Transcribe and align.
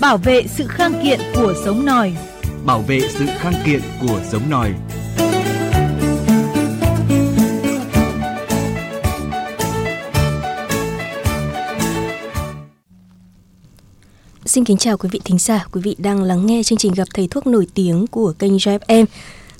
Bảo 0.00 0.16
vệ 0.16 0.42
sự 0.46 0.66
khang 0.66 0.92
kiện 1.02 1.20
của 1.34 1.54
giống 1.64 1.84
nòi. 1.84 2.12
Bảo 2.66 2.80
vệ 2.80 3.00
sự 3.00 3.26
khang 3.38 3.52
kiện 3.66 3.80
của 4.00 4.20
giống 4.30 4.50
nòi. 4.50 4.72
Xin 14.44 14.64
kính 14.64 14.76
chào 14.76 14.96
quý 14.96 15.08
vị 15.12 15.20
thính 15.24 15.38
giả, 15.38 15.66
quý 15.72 15.80
vị 15.84 15.96
đang 15.98 16.22
lắng 16.22 16.46
nghe 16.46 16.62
chương 16.62 16.78
trình 16.78 16.92
gặp 16.92 17.08
thầy 17.14 17.28
thuốc 17.28 17.46
nổi 17.46 17.66
tiếng 17.74 18.06
của 18.06 18.32
kênh 18.38 18.56
Joy 18.56 18.78
FM. 18.78 19.04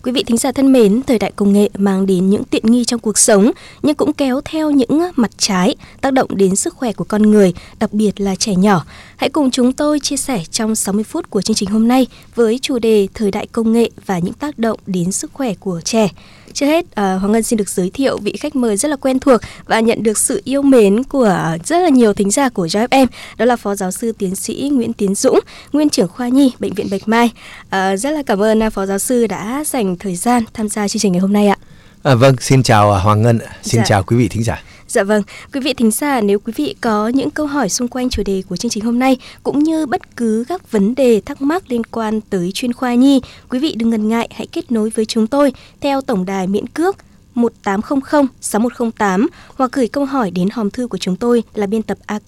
Quý 0.03 0.13
vị 0.13 0.23
thính 0.27 0.37
giả 0.37 0.53
thân 0.53 0.73
mến, 0.73 1.03
thời 1.07 1.19
đại 1.19 1.33
công 1.37 1.53
nghệ 1.53 1.69
mang 1.79 2.07
đến 2.07 2.31
những 2.31 2.45
tiện 2.45 2.67
nghi 2.67 2.85
trong 2.85 3.01
cuộc 3.01 3.19
sống 3.19 3.51
nhưng 3.83 3.95
cũng 3.95 4.13
kéo 4.13 4.41
theo 4.45 4.71
những 4.71 5.03
mặt 5.17 5.31
trái 5.39 5.77
tác 6.01 6.13
động 6.13 6.37
đến 6.37 6.57
sức 6.57 6.75
khỏe 6.75 6.93
của 6.93 7.05
con 7.05 7.23
người, 7.23 7.53
đặc 7.81 7.93
biệt 7.93 8.21
là 8.21 8.35
trẻ 8.35 8.55
nhỏ. 8.55 8.85
Hãy 9.17 9.31
cùng 9.31 9.51
chúng 9.51 9.73
tôi 9.73 10.01
chia 10.01 10.17
sẻ 10.17 10.43
trong 10.51 10.75
60 10.75 11.05
phút 11.05 11.31
của 11.31 11.43
chương 11.43 11.55
trình 11.57 11.69
hôm 11.69 11.89
nay 11.89 12.07
với 12.35 12.59
chủ 12.63 12.79
đề 12.79 13.09
thời 13.15 13.31
đại 13.31 13.47
công 13.47 13.73
nghệ 13.73 13.91
và 14.07 14.19
những 14.19 14.35
tác 14.35 14.59
động 14.59 14.79
đến 14.87 15.13
sức 15.13 15.31
khỏe 15.33 15.55
của 15.55 15.81
trẻ. 15.85 16.09
Trước 16.53 16.67
hết, 16.67 16.85
uh, 16.85 16.95
Hoàng 16.97 17.33
Ngân 17.33 17.43
xin 17.43 17.57
được 17.57 17.69
giới 17.69 17.91
thiệu 17.91 18.19
vị 18.19 18.33
khách 18.41 18.57
mời 18.57 18.77
rất 18.77 18.89
là 18.89 18.97
quen 18.97 19.19
thuộc 19.19 19.41
và 19.67 19.81
nhận 19.81 20.03
được 20.03 20.19
sự 20.19 20.41
yêu 20.45 20.63
mến 20.63 21.05
của 21.05 21.57
rất 21.65 21.79
là 21.79 21.89
nhiều 21.89 22.13
thính 22.13 22.31
giả 22.31 22.49
của 22.49 22.67
Joy 22.67 22.89
FM. 22.89 23.07
Đó 23.37 23.45
là 23.45 23.57
Phó 23.57 23.75
Giáo 23.75 23.91
sư 23.91 24.13
Tiến 24.19 24.37
sĩ 24.37 24.71
Nguyễn 24.73 24.93
Tiến 24.93 25.15
Dũng, 25.15 25.41
Nguyên 25.73 25.89
trưởng 25.89 26.09
khoa 26.09 26.29
nhi 26.29 26.53
Bệnh 26.59 26.75
viện 26.75 26.89
Bạch 26.91 27.09
Mai. 27.09 27.31
Uh, 27.67 28.01
rất 28.01 28.11
là 28.11 28.23
cảm 28.27 28.43
ơn 28.43 28.67
uh, 28.67 28.73
Phó 28.73 28.87
Giáo 28.87 28.99
sư 28.99 29.27
đã 29.27 29.65
dành 29.67 29.97
thời 29.97 30.17
gian 30.17 30.45
tham 30.55 30.69
gia 30.69 30.89
chương 30.89 31.01
trình 31.01 31.13
ngày 31.13 31.21
hôm 31.21 31.33
nay 31.33 31.49
ạ. 31.49 31.57
À, 32.03 32.15
vâng, 32.15 32.37
xin 32.41 32.63
chào 32.63 32.99
Hoàng 32.99 33.23
Ngân, 33.23 33.39
xin 33.63 33.81
dạ. 33.81 33.85
chào 33.87 34.03
quý 34.03 34.17
vị 34.17 34.29
thính 34.29 34.45
giả. 34.45 34.63
Dạ 34.91 35.03
vâng, 35.03 35.23
quý 35.53 35.61
vị 35.61 35.75
thính 35.75 35.91
giả 35.91 36.21
nếu 36.21 36.39
quý 36.39 36.53
vị 36.57 36.75
có 36.81 37.09
những 37.09 37.31
câu 37.31 37.47
hỏi 37.47 37.69
xung 37.69 37.89
quanh 37.89 38.11
chủ 38.11 38.23
đề 38.27 38.43
của 38.49 38.57
chương 38.57 38.71
trình 38.71 38.85
hôm 38.85 38.99
nay 38.99 39.17
cũng 39.43 39.59
như 39.59 39.87
bất 39.87 40.17
cứ 40.17 40.45
các 40.49 40.73
vấn 40.73 40.95
đề 40.95 41.21
thắc 41.21 41.43
mắc 41.43 41.63
liên 41.69 41.85
quan 41.85 42.21
tới 42.21 42.51
chuyên 42.55 42.73
khoa 42.73 42.95
nhi, 42.95 43.21
quý 43.49 43.59
vị 43.59 43.75
đừng 43.75 43.91
ngần 43.91 44.09
ngại 44.09 44.29
hãy 44.35 44.47
kết 44.47 44.73
nối 44.73 44.91
với 44.95 45.05
chúng 45.05 45.27
tôi 45.27 45.53
theo 45.81 46.01
tổng 46.01 46.25
đài 46.25 46.47
miễn 46.47 46.67
cước 46.67 46.97
1800 47.35 48.27
6108 48.41 49.29
hoặc 49.55 49.73
gửi 49.73 49.89
câu 49.89 50.05
hỏi 50.05 50.31
đến 50.31 50.49
hòm 50.53 50.71
thư 50.71 50.89
của 50.89 50.99
chúng 50.99 51.17
tôi 51.17 51.43
là 51.55 51.67
biên 51.67 51.83
tập 51.83 51.99
a 52.07 52.19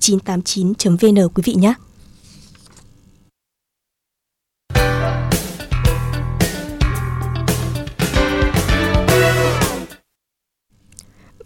989.vn 0.00 1.28
quý 1.34 1.42
vị 1.44 1.54
nhé. 1.54 1.74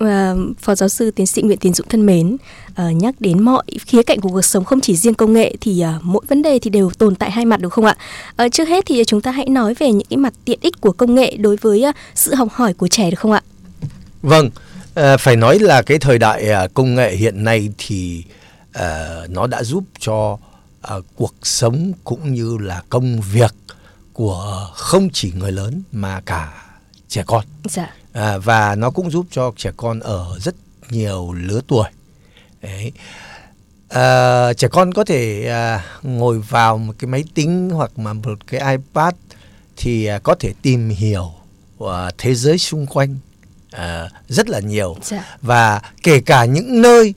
Uh, 0.05 0.59
phó 0.59 0.75
giáo 0.75 0.89
sư 0.89 1.11
tiến 1.11 1.27
sĩ 1.27 1.43
Nguyễn 1.43 1.59
Tiến 1.59 1.75
Dũng 1.75 1.89
thân 1.89 2.07
mến 2.07 2.37
uh, 2.71 2.93
nhắc 2.95 3.15
đến 3.21 3.43
mọi 3.43 3.65
khía 3.87 4.03
cạnh 4.03 4.21
của 4.21 4.29
cuộc 4.29 4.43
sống 4.43 4.65
không 4.65 4.81
chỉ 4.81 4.97
riêng 4.97 5.15
công 5.15 5.33
nghệ 5.33 5.57
thì 5.61 5.85
uh, 5.97 6.03
mỗi 6.03 6.25
vấn 6.29 6.43
đề 6.43 6.59
thì 6.59 6.71
đều 6.71 6.91
tồn 6.91 7.15
tại 7.15 7.31
hai 7.31 7.45
mặt 7.45 7.61
đúng 7.61 7.71
không 7.71 7.85
ạ? 7.85 7.97
Uh, 8.45 8.53
trước 8.53 8.69
hết 8.69 8.85
thì 8.87 9.05
chúng 9.07 9.21
ta 9.21 9.31
hãy 9.31 9.47
nói 9.47 9.75
về 9.75 9.93
những 9.93 10.07
cái 10.11 10.17
mặt 10.17 10.35
tiện 10.45 10.59
ích 10.63 10.81
của 10.81 10.93
công 10.93 11.15
nghệ 11.15 11.37
đối 11.37 11.57
với 11.57 11.85
uh, 11.89 11.95
sự 12.15 12.35
học 12.35 12.49
hỏi 12.53 12.75
của 12.75 12.89
trẻ 12.89 13.11
được 13.11 13.19
không 13.19 13.33
ạ? 13.33 13.43
Vâng, 14.23 14.47
uh, 14.47 15.21
phải 15.21 15.37
nói 15.37 15.59
là 15.59 15.83
cái 15.83 15.99
thời 15.99 16.19
đại 16.19 16.49
uh, 16.65 16.75
công 16.75 16.95
nghệ 16.95 17.17
hiện 17.17 17.45
nay 17.45 17.69
thì 17.79 18.25
uh, 18.79 19.31
nó 19.31 19.47
đã 19.47 19.63
giúp 19.63 19.85
cho 19.99 20.39
uh, 20.97 21.05
cuộc 21.17 21.35
sống 21.43 21.93
cũng 22.05 22.35
như 22.35 22.59
là 22.61 22.83
công 22.89 23.21
việc 23.33 23.55
của 24.13 24.69
không 24.75 25.09
chỉ 25.13 25.33
người 25.39 25.53
lớn 25.53 25.83
mà 25.93 26.21
cả 26.27 26.53
trẻ 27.09 27.23
con. 27.27 27.45
Dạ 27.65 27.91
à, 28.15 28.39
và 28.39 28.75
nó 28.75 28.91
cũng 28.91 29.11
giúp 29.11 29.27
cho 29.31 29.53
trẻ 29.57 29.71
con 29.77 30.01
ở 30.01 30.39
rất 30.41 30.55
nhiều 30.91 31.33
lứa 31.33 31.61
tuổi. 31.67 31.89
Đấy. 32.63 32.93
À, 33.89 34.53
trẻ 34.53 34.69
con 34.69 34.95
có 34.95 35.05
thể 35.05 35.49
à, 35.49 35.85
ngồi 36.03 36.39
vào 36.39 36.79
một 36.79 36.95
cái 36.99 37.09
máy 37.09 37.25
tính 37.35 37.71
hoặc 37.71 37.99
mà 37.99 38.13
một 38.13 38.47
cái 38.47 38.77
ipad 38.77 39.15
thì 39.77 40.07
à, 40.07 40.19
có 40.19 40.35
thể 40.35 40.53
tìm 40.63 40.89
hiểu 40.89 41.33
à, 41.81 42.11
thế 42.19 42.35
giới 42.35 42.59
xung 42.59 42.87
quanh 42.87 43.19
à, 43.71 44.11
rất 44.29 44.49
là 44.49 44.61
nhiều. 44.61 44.97
Dạ. 45.03 45.37
và 45.43 45.83
kể 46.03 46.21
cả 46.21 46.45
những 46.45 46.83
nơi 46.83 47.15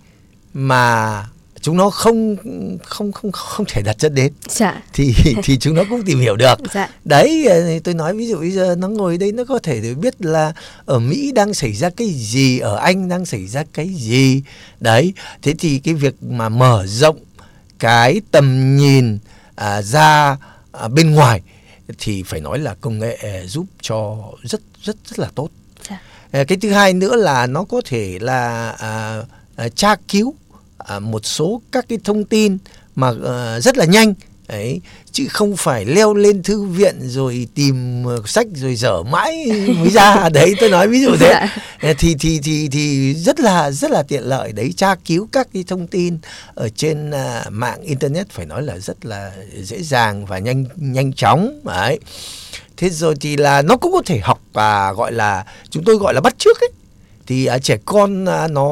mà 0.53 1.23
chúng 1.61 1.77
nó 1.77 1.89
không 1.89 2.37
không 2.83 3.11
không 3.11 3.31
không 3.31 3.65
thể 3.69 3.81
đặt 3.81 3.97
chân 3.97 4.15
đến 4.15 4.33
dạ. 4.49 4.81
thì 4.93 5.13
thì 5.43 5.57
chúng 5.57 5.75
nó 5.75 5.83
cũng 5.89 6.03
tìm 6.05 6.19
hiểu 6.19 6.35
được 6.35 6.55
dạ. 6.73 6.89
đấy 7.05 7.45
ờ, 7.45 7.79
tôi 7.83 7.93
nói 7.93 8.15
ví 8.15 8.27
dụ 8.27 8.37
bây 8.37 8.51
giờ 8.51 8.75
nó 8.77 8.87
ngồi 8.87 9.17
đây 9.17 9.31
nó 9.31 9.45
có 9.45 9.59
thể 9.59 9.81
để 9.81 9.93
biết 9.93 10.25
là 10.25 10.53
ở 10.85 10.99
Mỹ 10.99 11.31
đang 11.31 11.53
xảy 11.53 11.73
ra 11.73 11.89
cái 11.89 12.07
gì 12.09 12.59
ở 12.59 12.75
Anh 12.75 13.09
đang 13.09 13.25
xảy 13.25 13.47
ra 13.47 13.63
cái 13.73 13.89
gì 13.89 14.43
đấy 14.79 15.13
thế 15.41 15.53
thì 15.59 15.79
cái 15.79 15.93
việc 15.93 16.23
mà 16.23 16.49
mở 16.49 16.85
rộng 16.87 17.17
cái 17.79 18.21
tầm 18.31 18.77
nhìn 18.77 19.19
à, 19.55 19.81
ra 19.81 20.37
à, 20.71 20.87
bên 20.87 21.11
ngoài 21.11 21.41
thì 21.97 22.23
phải 22.23 22.41
nói 22.41 22.59
là 22.59 22.75
công 22.81 22.99
nghệ 22.99 23.17
à, 23.23 23.45
giúp 23.45 23.65
cho 23.81 24.17
rất 24.43 24.61
rất 24.83 24.95
rất 25.05 25.19
là 25.19 25.29
tốt 25.35 25.49
dạ. 25.89 26.01
à, 26.31 26.43
cái 26.43 26.57
thứ 26.61 26.69
hai 26.69 26.93
nữa 26.93 27.15
là 27.15 27.47
nó 27.47 27.63
có 27.63 27.81
thể 27.85 28.17
là 28.21 28.69
à, 28.69 29.21
à, 29.55 29.69
tra 29.69 29.95
cứu 30.07 30.35
à, 30.87 30.99
một 30.99 31.25
số 31.25 31.61
các 31.71 31.85
cái 31.89 31.99
thông 32.03 32.25
tin 32.25 32.57
mà 32.95 33.13
à, 33.25 33.59
rất 33.59 33.77
là 33.77 33.85
nhanh. 33.85 34.13
Ấy 34.47 34.81
chứ 35.11 35.27
không 35.29 35.57
phải 35.57 35.85
leo 35.85 36.13
lên 36.13 36.43
thư 36.43 36.63
viện 36.63 36.95
rồi 37.01 37.47
tìm 37.55 38.03
ờ, 38.05 38.21
sách 38.25 38.47
rồi 38.55 38.75
dở 38.75 39.03
mãi 39.03 39.45
mới 39.77 39.89
ra. 39.89 40.29
Đấy 40.33 40.53
tôi 40.59 40.69
nói 40.69 40.87
ví 40.87 41.01
dụ 41.01 41.15
thế. 41.19 41.47
Dạ. 41.81 41.93
thì 41.97 42.15
thì 42.19 42.39
thì 42.43 42.69
thì 42.71 43.13
rất 43.13 43.39
là 43.39 43.71
rất 43.71 43.91
là 43.91 44.03
tiện 44.03 44.23
lợi. 44.23 44.51
Đấy 44.51 44.73
tra 44.77 44.95
cứu 44.95 45.27
các 45.31 45.47
cái 45.53 45.63
thông 45.67 45.87
tin 45.87 46.17
ở 46.55 46.69
trên 46.69 47.09
uh, 47.09 47.51
mạng 47.51 47.81
internet 47.81 48.29
phải 48.29 48.45
nói 48.45 48.63
là 48.63 48.77
rất 48.77 49.05
là 49.05 49.31
dễ 49.61 49.83
dàng 49.83 50.25
và 50.25 50.37
nhanh 50.37 50.65
nhanh 50.75 51.13
chóng. 51.13 51.61
Đấy. 51.63 51.99
Thế 52.77 52.89
rồi 52.89 53.15
thì 53.19 53.37
là 53.37 53.61
nó 53.61 53.77
cũng 53.77 53.91
có 53.91 54.01
thể 54.05 54.19
học 54.19 54.41
và 54.53 54.93
gọi 54.93 55.11
là 55.11 55.45
chúng 55.69 55.83
tôi 55.83 55.95
gọi 55.95 56.13
là 56.13 56.21
bắt 56.21 56.35
chước 56.39 56.59
ấy 56.59 56.69
thì 57.27 57.45
à, 57.45 57.59
trẻ 57.59 57.77
con 57.85 58.25
à, 58.25 58.47
nó 58.47 58.69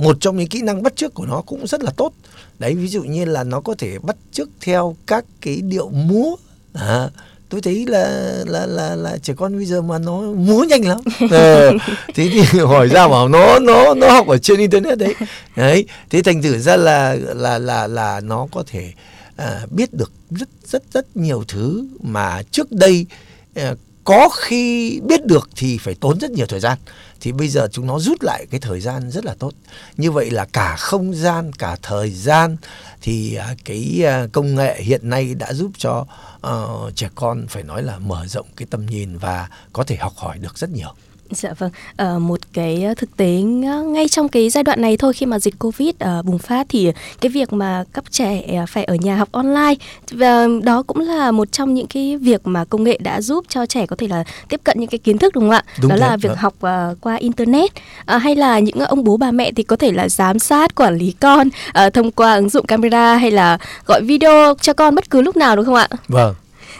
một 0.00 0.16
trong 0.20 0.36
những 0.36 0.48
kỹ 0.48 0.62
năng 0.62 0.82
bắt 0.82 0.96
chước 0.96 1.14
của 1.14 1.26
nó 1.26 1.42
cũng 1.46 1.66
rất 1.66 1.82
là 1.82 1.90
tốt. 1.90 2.12
Đấy 2.58 2.74
ví 2.74 2.88
dụ 2.88 3.02
như 3.02 3.24
là 3.24 3.44
nó 3.44 3.60
có 3.60 3.74
thể 3.78 3.98
bắt 3.98 4.16
chước 4.32 4.48
theo 4.60 4.96
các 5.06 5.24
cái 5.40 5.60
điệu 5.62 5.88
múa. 5.88 6.36
À, 6.74 7.08
tôi 7.48 7.60
thấy 7.60 7.86
là 7.88 8.34
là 8.46 8.66
là 8.66 8.94
là 8.96 9.16
trẻ 9.22 9.34
con 9.36 9.56
bây 9.56 9.64
giờ 9.64 9.82
mà 9.82 9.98
nó 9.98 10.20
múa 10.20 10.64
nhanh 10.64 10.88
lắm. 10.88 10.98
Ờ, 11.30 11.70
thế 12.14 12.28
thì 12.32 12.40
hỏi 12.60 12.88
ra 12.88 13.08
bảo 13.08 13.28
nó 13.28 13.58
nó 13.58 13.94
nó 13.94 14.10
học 14.10 14.26
ở 14.26 14.38
trên 14.38 14.58
internet 14.58 14.98
đấy. 14.98 15.14
Đấy 15.56 15.86
thế 16.10 16.22
thành 16.22 16.42
thử 16.42 16.58
ra 16.58 16.76
là 16.76 17.16
là 17.34 17.58
là 17.58 17.86
là 17.86 18.20
nó 18.20 18.46
có 18.52 18.64
thể 18.66 18.92
à, 19.36 19.66
biết 19.70 19.94
được 19.94 20.12
rất 20.30 20.48
rất 20.64 20.82
rất 20.92 21.16
nhiều 21.16 21.44
thứ 21.48 21.86
mà 22.02 22.42
trước 22.50 22.72
đây 22.72 23.06
à, 23.54 23.74
có 24.04 24.28
khi 24.28 25.00
biết 25.00 25.26
được 25.26 25.50
thì 25.56 25.78
phải 25.78 25.94
tốn 25.94 26.20
rất 26.20 26.30
nhiều 26.30 26.46
thời 26.46 26.60
gian. 26.60 26.78
Thì 27.20 27.32
bây 27.32 27.48
giờ 27.48 27.68
chúng 27.72 27.86
nó 27.86 27.98
rút 27.98 28.22
lại 28.22 28.46
cái 28.50 28.60
thời 28.60 28.80
gian 28.80 29.10
rất 29.10 29.24
là 29.24 29.34
tốt. 29.38 29.52
Như 29.96 30.10
vậy 30.10 30.30
là 30.30 30.46
cả 30.52 30.76
không 30.76 31.14
gian 31.14 31.52
cả 31.52 31.76
thời 31.82 32.10
gian 32.10 32.56
thì 33.02 33.34
à, 33.34 33.54
cái 33.64 34.02
à, 34.04 34.26
công 34.32 34.54
nghệ 34.54 34.82
hiện 34.82 35.10
nay 35.10 35.34
đã 35.34 35.52
giúp 35.52 35.70
cho 35.78 36.06
uh, 36.46 36.96
trẻ 36.96 37.08
con 37.14 37.46
phải 37.48 37.62
nói 37.62 37.82
là 37.82 37.98
mở 37.98 38.26
rộng 38.26 38.46
cái 38.56 38.66
tầm 38.70 38.86
nhìn 38.86 39.18
và 39.18 39.48
có 39.72 39.84
thể 39.84 39.96
học 39.96 40.12
hỏi 40.16 40.38
được 40.38 40.58
rất 40.58 40.70
nhiều. 40.70 40.94
Dạ 41.34 41.52
vâng, 41.58 41.70
à, 41.96 42.18
một 42.18 42.40
cái 42.52 42.86
thực 42.96 43.16
tế 43.16 43.42
ngay 43.86 44.08
trong 44.08 44.28
cái 44.28 44.50
giai 44.50 44.64
đoạn 44.64 44.82
này 44.82 44.96
thôi 44.96 45.12
khi 45.12 45.26
mà 45.26 45.38
dịch 45.38 45.58
Covid 45.58 45.88
uh, 45.88 46.24
bùng 46.24 46.38
phát 46.38 46.66
thì 46.68 46.92
cái 47.20 47.30
việc 47.30 47.52
mà 47.52 47.84
các 47.92 48.12
trẻ 48.12 48.64
phải 48.68 48.84
ở 48.84 48.94
nhà 48.94 49.16
học 49.16 49.28
online 49.32 49.74
và 50.10 50.46
đó 50.62 50.82
cũng 50.82 51.00
là 51.00 51.30
một 51.30 51.52
trong 51.52 51.74
những 51.74 51.86
cái 51.86 52.16
việc 52.16 52.46
mà 52.46 52.64
công 52.64 52.84
nghệ 52.84 52.98
đã 53.00 53.20
giúp 53.20 53.44
cho 53.48 53.66
trẻ 53.66 53.86
có 53.86 53.96
thể 53.96 54.08
là 54.08 54.24
tiếp 54.48 54.60
cận 54.64 54.80
những 54.80 54.88
cái 54.88 54.98
kiến 54.98 55.18
thức 55.18 55.34
đúng 55.34 55.44
không 55.44 55.50
ạ? 55.50 55.64
Đúng 55.82 55.90
đó 55.90 55.96
thế, 55.96 56.00
là 56.00 56.16
việc 56.16 56.28
đó. 56.28 56.34
học 56.38 56.54
uh, 56.54 57.00
qua 57.00 57.14
internet 57.14 57.70
uh, 58.16 58.22
hay 58.22 58.36
là 58.36 58.58
những 58.58 58.78
ông 58.78 59.04
bố 59.04 59.16
bà 59.16 59.30
mẹ 59.30 59.52
thì 59.56 59.62
có 59.62 59.76
thể 59.76 59.92
là 59.92 60.08
giám 60.08 60.38
sát 60.38 60.74
quản 60.74 60.96
lý 60.96 61.14
con 61.20 61.48
uh, 61.48 61.94
thông 61.94 62.10
qua 62.10 62.34
ứng 62.34 62.48
dụng 62.48 62.66
camera 62.66 63.16
hay 63.16 63.30
là 63.30 63.58
gọi 63.86 64.02
video 64.02 64.54
cho 64.60 64.72
con 64.72 64.94
bất 64.94 65.10
cứ 65.10 65.22
lúc 65.22 65.36
nào 65.36 65.56
đúng 65.56 65.64
không 65.64 65.74
ạ? 65.74 65.88
Vâng. 66.08 66.34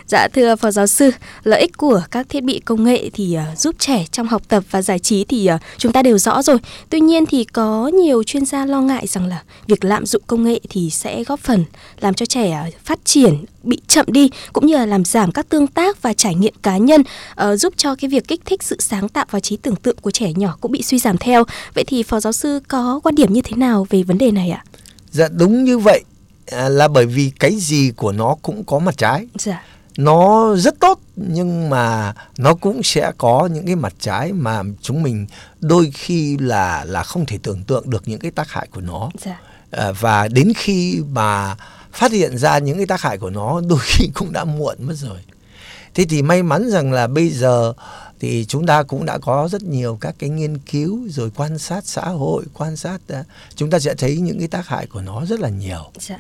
Dạ 0.06 0.28
thưa 0.32 0.56
phó 0.56 0.70
giáo 0.70 0.86
sư, 0.86 1.10
lợi 1.42 1.60
ích 1.60 1.76
của 1.76 2.02
các 2.10 2.28
thiết 2.28 2.44
bị 2.44 2.60
công 2.64 2.84
nghệ 2.84 3.10
thì 3.12 3.36
uh, 3.52 3.58
giúp 3.58 3.76
trẻ 3.78 4.04
trong 4.12 4.26
học 4.28 4.42
tập 4.48 4.64
và 4.70 4.82
giải 4.82 4.98
trí 4.98 5.24
thì 5.24 5.48
uh, 5.54 5.60
chúng 5.78 5.92
ta 5.92 6.02
đều 6.02 6.18
rõ 6.18 6.42
rồi. 6.42 6.58
Tuy 6.90 7.00
nhiên 7.00 7.26
thì 7.26 7.44
có 7.44 7.88
nhiều 7.88 8.22
chuyên 8.22 8.44
gia 8.44 8.66
lo 8.66 8.80
ngại 8.80 9.06
rằng 9.06 9.26
là 9.26 9.42
việc 9.66 9.84
lạm 9.84 10.06
dụng 10.06 10.22
công 10.26 10.44
nghệ 10.44 10.60
thì 10.68 10.90
sẽ 10.90 11.24
góp 11.24 11.40
phần 11.40 11.64
làm 12.00 12.14
cho 12.14 12.26
trẻ 12.26 12.64
uh, 12.68 12.74
phát 12.84 12.98
triển 13.04 13.44
bị 13.62 13.80
chậm 13.86 14.06
đi 14.08 14.30
cũng 14.52 14.66
như 14.66 14.74
là 14.74 14.86
làm 14.86 15.04
giảm 15.04 15.32
các 15.32 15.48
tương 15.48 15.66
tác 15.66 16.02
và 16.02 16.12
trải 16.12 16.34
nghiệm 16.34 16.54
cá 16.62 16.76
nhân 16.76 17.00
uh, 17.00 17.60
giúp 17.60 17.74
cho 17.76 17.94
cái 17.94 18.08
việc 18.08 18.28
kích 18.28 18.40
thích 18.44 18.62
sự 18.62 18.76
sáng 18.80 19.08
tạo 19.08 19.24
và 19.30 19.40
trí 19.40 19.56
tưởng 19.56 19.76
tượng 19.76 19.96
của 19.96 20.10
trẻ 20.10 20.32
nhỏ 20.36 20.56
cũng 20.60 20.72
bị 20.72 20.82
suy 20.82 20.98
giảm 20.98 21.18
theo. 21.18 21.44
Vậy 21.74 21.84
thì 21.84 22.02
phó 22.02 22.20
giáo 22.20 22.32
sư 22.32 22.60
có 22.68 23.00
quan 23.02 23.14
điểm 23.14 23.32
như 23.32 23.40
thế 23.44 23.56
nào 23.56 23.86
về 23.90 24.02
vấn 24.02 24.18
đề 24.18 24.30
này 24.30 24.50
ạ? 24.50 24.64
Dạ 25.10 25.28
đúng 25.28 25.64
như 25.64 25.78
vậy 25.78 26.04
à, 26.46 26.68
là 26.68 26.88
bởi 26.88 27.06
vì 27.06 27.32
cái 27.40 27.56
gì 27.56 27.92
của 27.96 28.12
nó 28.12 28.36
cũng 28.42 28.64
có 28.64 28.78
mặt 28.78 28.96
trái. 28.96 29.26
Dạ 29.38 29.62
nó 29.96 30.54
rất 30.56 30.80
tốt 30.80 31.00
nhưng 31.16 31.70
mà 31.70 32.14
nó 32.38 32.54
cũng 32.54 32.82
sẽ 32.82 33.12
có 33.18 33.48
những 33.52 33.66
cái 33.66 33.76
mặt 33.76 33.94
trái 34.00 34.32
mà 34.32 34.62
chúng 34.80 35.02
mình 35.02 35.26
đôi 35.60 35.90
khi 35.94 36.36
là 36.38 36.84
là 36.84 37.02
không 37.02 37.26
thể 37.26 37.38
tưởng 37.42 37.62
tượng 37.64 37.90
được 37.90 38.02
những 38.08 38.20
cái 38.20 38.30
tác 38.30 38.50
hại 38.50 38.68
của 38.74 38.80
nó 38.80 39.10
dạ. 39.20 39.40
à, 39.70 39.92
và 40.00 40.28
đến 40.28 40.52
khi 40.56 41.02
mà 41.12 41.56
phát 41.92 42.12
hiện 42.12 42.38
ra 42.38 42.58
những 42.58 42.76
cái 42.76 42.86
tác 42.86 43.00
hại 43.00 43.18
của 43.18 43.30
nó 43.30 43.60
đôi 43.68 43.78
khi 43.82 44.10
cũng 44.14 44.32
đã 44.32 44.44
muộn 44.44 44.76
mất 44.80 44.94
rồi 44.96 45.18
thế 45.94 46.04
thì 46.08 46.22
may 46.22 46.42
mắn 46.42 46.70
rằng 46.70 46.92
là 46.92 47.06
bây 47.06 47.30
giờ 47.30 47.72
thì 48.20 48.44
chúng 48.44 48.66
ta 48.66 48.82
cũng 48.82 49.04
đã 49.04 49.18
có 49.18 49.48
rất 49.52 49.62
nhiều 49.62 49.98
các 50.00 50.14
cái 50.18 50.30
nghiên 50.30 50.58
cứu 50.58 51.08
rồi 51.08 51.30
quan 51.36 51.58
sát 51.58 51.86
xã 51.86 52.02
hội 52.02 52.44
quan 52.54 52.76
sát 52.76 52.98
uh, 53.12 53.26
chúng 53.54 53.70
ta 53.70 53.78
sẽ 53.78 53.94
thấy 53.94 54.16
những 54.16 54.38
cái 54.38 54.48
tác 54.48 54.66
hại 54.66 54.86
của 54.86 55.00
nó 55.00 55.24
rất 55.24 55.40
là 55.40 55.48
nhiều 55.48 55.90
dạ. 56.00 56.18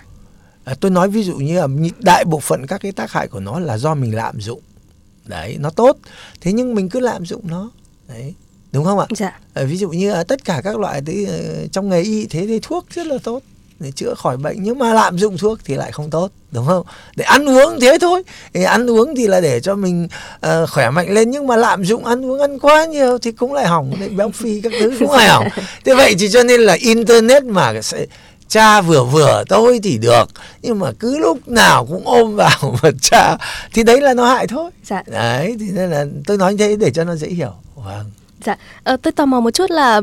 À, 0.64 0.74
tôi 0.80 0.90
nói 0.90 1.08
ví 1.08 1.22
dụ 1.22 1.36
như 1.36 1.60
là 1.60 1.66
đại 1.98 2.24
bộ 2.24 2.40
phận 2.40 2.66
các 2.66 2.80
cái 2.80 2.92
tác 2.92 3.12
hại 3.12 3.28
của 3.28 3.40
nó 3.40 3.60
là 3.60 3.78
do 3.78 3.94
mình 3.94 4.14
lạm 4.14 4.40
dụng. 4.40 4.60
Đấy 5.24 5.56
nó 5.60 5.70
tốt. 5.70 5.96
Thế 6.40 6.52
nhưng 6.52 6.74
mình 6.74 6.88
cứ 6.88 7.00
lạm 7.00 7.26
dụng 7.26 7.42
nó. 7.48 7.70
Đấy 8.08 8.34
đúng 8.72 8.84
không 8.84 8.98
ạ? 8.98 9.06
Dạ. 9.16 9.40
à, 9.54 9.62
ví 9.62 9.76
dụ 9.76 9.88
như 9.88 10.12
là 10.12 10.24
tất 10.24 10.44
cả 10.44 10.60
các 10.64 10.78
loại 10.78 11.02
thì, 11.06 11.24
uh, 11.24 11.72
trong 11.72 11.88
nghề 11.88 12.00
y 12.00 12.26
thế 12.26 12.46
thì 12.46 12.58
thuốc 12.62 12.86
rất 12.90 13.06
là 13.06 13.18
tốt. 13.22 13.42
Để 13.80 13.90
chữa 13.90 14.14
khỏi 14.14 14.36
bệnh 14.36 14.62
nhưng 14.62 14.78
mà 14.78 14.94
lạm 14.94 15.18
dụng 15.18 15.38
thuốc 15.38 15.58
thì 15.64 15.74
lại 15.74 15.92
không 15.92 16.10
tốt 16.10 16.30
đúng 16.52 16.66
không? 16.66 16.86
Để 17.16 17.24
ăn 17.24 17.48
uống 17.48 17.80
thế 17.80 17.98
thôi. 18.00 18.22
Để 18.52 18.64
ăn 18.64 18.90
uống 18.90 19.14
thì 19.16 19.26
là 19.26 19.40
để 19.40 19.60
cho 19.60 19.74
mình 19.74 20.08
uh, 20.46 20.70
khỏe 20.70 20.90
mạnh 20.90 21.10
lên 21.10 21.30
nhưng 21.30 21.46
mà 21.46 21.56
lạm 21.56 21.84
dụng 21.84 22.04
ăn 22.04 22.26
uống 22.26 22.40
ăn 22.40 22.58
quá 22.58 22.86
nhiều 22.86 23.18
thì 23.18 23.32
cũng 23.32 23.52
lại 23.52 23.66
hỏng. 23.66 23.94
Để 24.00 24.08
béo 24.08 24.30
phì 24.30 24.60
các 24.60 24.72
thứ 24.80 24.92
cũng 24.98 25.10
lại 25.10 25.28
hỏng. 25.28 25.48
Thế 25.84 25.94
vậy 25.94 26.14
thì 26.18 26.28
cho 26.28 26.42
nên 26.42 26.60
là 26.60 26.72
internet 26.72 27.44
mà 27.44 27.82
sẽ 27.82 28.06
cha 28.52 28.80
vừa 28.80 29.04
vừa 29.04 29.44
thôi 29.48 29.80
thì 29.82 29.98
được 29.98 30.28
nhưng 30.62 30.78
mà 30.78 30.92
cứ 30.98 31.18
lúc 31.18 31.48
nào 31.48 31.86
cũng 31.86 32.02
ôm 32.04 32.36
vào 32.36 32.78
mà 32.82 32.90
cha 33.00 33.36
thì 33.74 33.82
đấy 33.82 34.00
là 34.00 34.14
nó 34.14 34.26
hại 34.26 34.46
thôi 34.46 34.70
dạ. 34.84 35.02
đấy 35.06 35.56
thì 35.60 35.66
nên 35.70 35.90
là 35.90 36.04
tôi 36.26 36.36
nói 36.36 36.56
thế 36.58 36.76
để 36.76 36.90
cho 36.90 37.04
nó 37.04 37.14
dễ 37.14 37.28
hiểu 37.28 37.52
vâng 37.74 38.10
Dạ, 38.44 38.56
à, 38.84 38.96
tôi 38.96 39.12
tò 39.12 39.26
mò 39.26 39.40
một 39.40 39.50
chút 39.50 39.70
là 39.70 40.00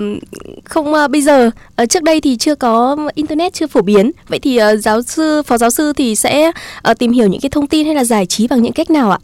không 0.63 0.93
à, 0.93 1.07
bây 1.07 1.21
giờ 1.21 1.49
à, 1.75 1.85
trước 1.85 2.03
đây 2.03 2.21
thì 2.21 2.37
chưa 2.37 2.55
có 2.55 2.97
internet 3.15 3.53
chưa 3.53 3.67
phổ 3.67 3.81
biến. 3.81 4.11
Vậy 4.27 4.39
thì 4.39 4.57
à, 4.57 4.75
giáo 4.75 5.01
sư, 5.01 5.41
phó 5.45 5.57
giáo 5.57 5.69
sư 5.69 5.93
thì 5.93 6.15
sẽ 6.15 6.51
à, 6.81 6.93
tìm 6.93 7.11
hiểu 7.11 7.27
những 7.27 7.41
cái 7.41 7.49
thông 7.49 7.67
tin 7.67 7.85
hay 7.85 7.95
là 7.95 8.03
giải 8.03 8.25
trí 8.25 8.47
bằng 8.47 8.61
những 8.61 8.73
cách 8.73 8.89
nào 8.89 9.11
ạ? 9.11 9.19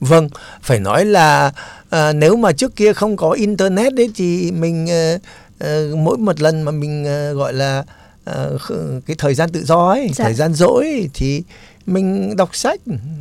Vâng, 0.00 0.28
phải 0.62 0.80
nói 0.80 1.04
là 1.04 1.52
à, 1.90 2.12
nếu 2.12 2.36
mà 2.36 2.52
trước 2.52 2.76
kia 2.76 2.92
không 2.92 3.16
có 3.16 3.30
internet 3.30 3.94
đấy 3.94 4.10
thì 4.14 4.52
mình 4.52 4.90
à, 4.90 5.18
à, 5.58 5.82
mỗi 5.96 6.18
một 6.18 6.40
lần 6.40 6.62
mà 6.62 6.72
mình 6.72 7.06
à, 7.06 7.32
gọi 7.32 7.52
là 7.52 7.84
à, 8.30 8.48
cái 9.06 9.16
thời 9.18 9.34
gian 9.34 9.50
tự 9.50 9.64
do 9.64 9.88
ấy, 9.88 10.10
dạ. 10.14 10.24
thời 10.24 10.34
gian 10.34 10.54
rỗi 10.54 10.84
ấy, 10.84 11.10
thì 11.14 11.42
mình 11.86 12.36
đọc 12.36 12.56
sách 12.56 12.80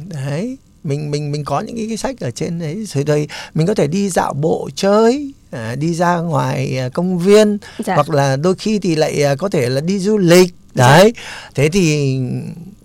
đấy 0.09 0.57
mình 0.83 1.11
mình 1.11 1.31
mình 1.31 1.45
có 1.45 1.59
những 1.59 1.75
cái, 1.75 1.85
cái 1.87 1.97
sách 1.97 2.19
ở 2.19 2.31
trên 2.31 2.59
đấy 2.59 2.85
rồi 2.85 3.03
đây 3.03 3.27
mình 3.53 3.67
có 3.67 3.73
thể 3.73 3.87
đi 3.87 4.09
dạo 4.09 4.33
bộ 4.33 4.69
chơi 4.75 5.33
à, 5.51 5.75
đi 5.75 5.93
ra 5.93 6.17
ngoài 6.17 6.77
à, 6.77 6.89
công 6.89 7.19
viên 7.19 7.57
dạ. 7.85 7.95
hoặc 7.95 8.09
là 8.09 8.35
đôi 8.35 8.55
khi 8.55 8.79
thì 8.79 8.95
lại 8.95 9.23
à, 9.23 9.35
có 9.35 9.49
thể 9.49 9.69
là 9.69 9.81
đi 9.81 9.99
du 9.99 10.17
lịch 10.17 10.53
dạ. 10.75 10.87
đấy 10.87 11.13
dạ. 11.15 11.49
thế 11.55 11.69
thì 11.69 12.19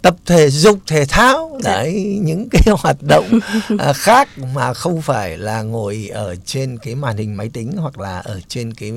tập 0.03 0.17
thể 0.26 0.50
dục 0.50 0.79
thể 0.87 1.05
thao 1.05 1.59
dạ. 1.65 1.73
đấy 1.76 2.19
những 2.23 2.49
cái 2.50 2.62
hoạt 2.79 2.97
động 3.03 3.41
à, 3.79 3.93
khác 3.93 4.29
mà 4.55 4.75
không 4.75 5.03
phải 5.03 5.38
là 5.38 5.62
ngồi 5.62 6.11
ở 6.12 6.37
trên 6.44 6.79
cái 6.79 6.94
màn 6.94 7.17
hình 7.17 7.37
máy 7.37 7.50
tính 7.53 7.73
hoặc 7.76 7.99
là 7.99 8.19
ở 8.19 8.41
trên 8.49 8.75
cái 8.75 8.93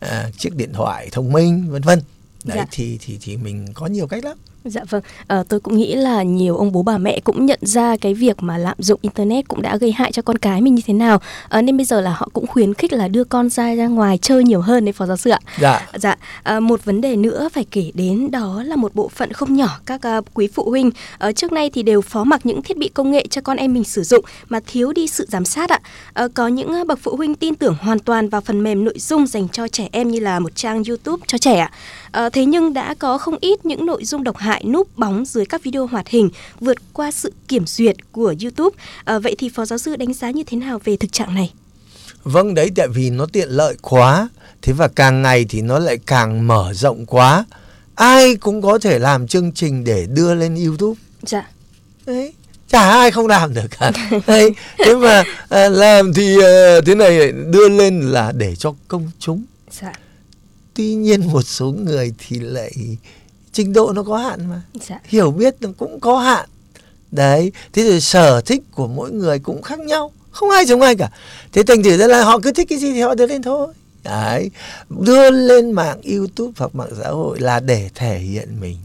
à, 0.00 0.30
chiếc 0.38 0.54
điện 0.56 0.72
thoại 0.72 1.08
thông 1.12 1.32
minh 1.32 1.66
vân 1.70 1.82
vân 1.82 2.00
đấy 2.44 2.56
dạ. 2.56 2.66
thì 2.70 2.98
thì 3.00 3.18
thì 3.20 3.36
mình 3.36 3.66
có 3.74 3.86
nhiều 3.86 4.06
cách 4.06 4.24
lắm 4.24 4.38
Dạ 4.66 4.80
vâng, 4.90 5.02
à, 5.26 5.42
tôi 5.48 5.60
cũng 5.60 5.76
nghĩ 5.76 5.94
là 5.94 6.22
nhiều 6.22 6.56
ông 6.56 6.72
bố 6.72 6.82
bà 6.82 6.98
mẹ 6.98 7.20
cũng 7.24 7.46
nhận 7.46 7.58
ra 7.62 7.96
cái 8.00 8.14
việc 8.14 8.36
mà 8.40 8.58
lạm 8.58 8.76
dụng 8.78 8.98
internet 9.02 9.48
cũng 9.48 9.62
đã 9.62 9.76
gây 9.76 9.92
hại 9.92 10.12
cho 10.12 10.22
con 10.22 10.38
cái 10.38 10.60
mình 10.60 10.74
như 10.74 10.82
thế 10.86 10.94
nào, 10.94 11.20
à, 11.48 11.62
nên 11.62 11.76
bây 11.76 11.86
giờ 11.86 12.00
là 12.00 12.10
họ 12.10 12.28
cũng 12.32 12.46
khuyến 12.46 12.74
khích 12.74 12.92
là 12.92 13.08
đưa 13.08 13.24
con 13.24 13.50
ra 13.50 13.74
ra 13.74 13.86
ngoài 13.86 14.18
chơi 14.18 14.44
nhiều 14.44 14.60
hơn 14.60 14.84
đấy 14.84 14.92
phó 14.92 15.06
giáo 15.06 15.16
sư 15.16 15.30
ạ. 15.30 15.38
Dạ. 15.60 15.88
Dạ. 15.94 16.16
À, 16.42 16.60
một 16.60 16.84
vấn 16.84 17.00
đề 17.00 17.16
nữa 17.16 17.48
phải 17.52 17.64
kể 17.70 17.90
đến 17.94 18.30
đó 18.30 18.62
là 18.62 18.76
một 18.76 18.94
bộ 18.94 19.08
phận 19.08 19.32
không 19.32 19.56
nhỏ 19.56 19.80
các 19.86 20.00
uh, 20.18 20.24
quý 20.34 20.48
phụ 20.54 20.70
huynh 20.70 20.90
ở 21.18 21.32
trước 21.32 21.52
nay 21.52 21.70
thì 21.70 21.82
đều 21.82 22.00
phó 22.00 22.24
mặc 22.24 22.46
những 22.46 22.62
thiết 22.62 22.76
bị 22.76 22.88
công 22.88 23.10
nghệ 23.10 23.26
cho 23.30 23.40
con 23.40 23.56
em 23.56 23.74
mình 23.74 23.84
sử 23.84 24.02
dụng 24.02 24.24
mà 24.48 24.60
thiếu 24.66 24.92
đi 24.92 25.06
sự 25.06 25.26
giám 25.28 25.44
sát 25.44 25.70
ạ. 25.70 25.80
À, 26.12 26.28
có 26.34 26.48
những 26.48 26.86
bậc 26.86 26.98
phụ 27.02 27.16
huynh 27.16 27.34
tin 27.34 27.54
tưởng 27.54 27.76
hoàn 27.80 27.98
toàn 27.98 28.28
vào 28.28 28.40
phần 28.40 28.62
mềm 28.62 28.84
nội 28.84 28.98
dung 28.98 29.26
dành 29.26 29.48
cho 29.48 29.68
trẻ 29.68 29.88
em 29.92 30.10
như 30.10 30.20
là 30.20 30.38
một 30.38 30.56
trang 30.56 30.82
YouTube 30.88 31.24
cho 31.26 31.38
trẻ 31.38 31.58
ạ. 31.58 31.70
À, 32.12 32.28
thế 32.28 32.44
nhưng 32.44 32.72
đã 32.72 32.94
có 32.94 33.18
không 33.18 33.36
ít 33.40 33.66
những 33.66 33.86
nội 33.86 34.04
dung 34.04 34.24
độc 34.24 34.36
hại 34.36 34.53
hại 34.54 34.64
núp 34.64 34.98
bóng 34.98 35.24
dưới 35.24 35.46
các 35.46 35.62
video 35.62 35.86
hoạt 35.86 36.08
hình 36.08 36.30
vượt 36.60 36.76
qua 36.92 37.10
sự 37.10 37.32
kiểm 37.48 37.66
duyệt 37.66 37.96
của 38.12 38.34
YouTube. 38.42 38.76
À, 39.04 39.18
vậy 39.18 39.36
thì 39.38 39.48
phó 39.48 39.64
giáo 39.64 39.78
sư 39.78 39.96
đánh 39.96 40.12
giá 40.12 40.30
như 40.30 40.42
thế 40.46 40.56
nào 40.56 40.80
về 40.84 40.96
thực 40.96 41.12
trạng 41.12 41.34
này? 41.34 41.52
Vâng 42.22 42.54
đấy 42.54 42.70
tại 42.76 42.88
vì 42.88 43.10
nó 43.10 43.26
tiện 43.26 43.48
lợi 43.48 43.76
quá, 43.82 44.28
thế 44.62 44.72
và 44.72 44.88
càng 44.88 45.22
ngày 45.22 45.46
thì 45.48 45.62
nó 45.62 45.78
lại 45.78 45.98
càng 46.06 46.46
mở 46.46 46.72
rộng 46.74 47.06
quá. 47.06 47.44
Ai 47.94 48.36
cũng 48.36 48.62
có 48.62 48.78
thể 48.78 48.98
làm 48.98 49.26
chương 49.26 49.52
trình 49.52 49.84
để 49.84 50.06
đưa 50.06 50.34
lên 50.34 50.54
YouTube. 50.54 51.00
Dạ. 51.22 51.48
Đấy 52.06 52.32
chả 52.68 52.90
ai 52.90 53.10
không 53.10 53.26
làm 53.26 53.54
được 53.54 53.66
cả 53.80 53.92
đấy 54.26 54.50
thế 54.78 54.94
mà 54.94 55.24
à, 55.48 55.68
làm 55.68 56.14
thì 56.14 56.36
à, 56.42 56.80
thế 56.86 56.94
này 56.94 57.32
đưa 57.32 57.68
lên 57.68 58.00
là 58.00 58.32
để 58.32 58.56
cho 58.56 58.74
công 58.88 59.10
chúng 59.18 59.44
dạ. 59.70 59.92
tuy 60.74 60.94
nhiên 60.94 61.26
một 61.32 61.42
số 61.42 61.72
người 61.72 62.14
thì 62.18 62.38
lại 62.38 62.72
trình 63.54 63.72
độ 63.72 63.92
nó 63.92 64.02
có 64.02 64.16
hạn 64.16 64.48
mà. 64.50 64.62
Dạ. 64.88 65.00
hiểu 65.04 65.30
biết 65.30 65.54
nó 65.60 65.68
cũng 65.78 66.00
có 66.00 66.18
hạn. 66.18 66.48
Đấy 67.10 67.52
thế 67.72 67.84
rồi 67.84 68.00
sở 68.00 68.40
thích 68.40 68.62
của 68.74 68.88
mỗi 68.88 69.10
người 69.10 69.38
cũng 69.38 69.62
khác 69.62 69.80
nhau. 69.80 70.12
Không 70.30 70.50
ai 70.50 70.66
giống 70.66 70.80
ai 70.80 70.96
cả. 70.96 71.10
Thế 71.52 71.62
thành 71.62 71.82
thử 71.82 71.96
ra 71.96 72.06
là 72.06 72.24
họ 72.24 72.38
cứ 72.38 72.52
thích 72.52 72.66
cái 72.70 72.78
gì 72.78 72.92
thì 72.92 73.00
họ 73.00 73.14
đưa 73.14 73.26
lên 73.26 73.42
thôi. 73.42 73.68
Đấy 74.04 74.50
đưa 74.88 75.30
lên 75.30 75.72
mạng 75.72 76.00
youtube 76.02 76.52
hoặc 76.56 76.74
mạng 76.74 76.90
xã 77.02 77.08
hội 77.08 77.40
là 77.40 77.60
để 77.60 77.90
thể 77.94 78.18
hiện 78.18 78.60
mình 78.60 78.76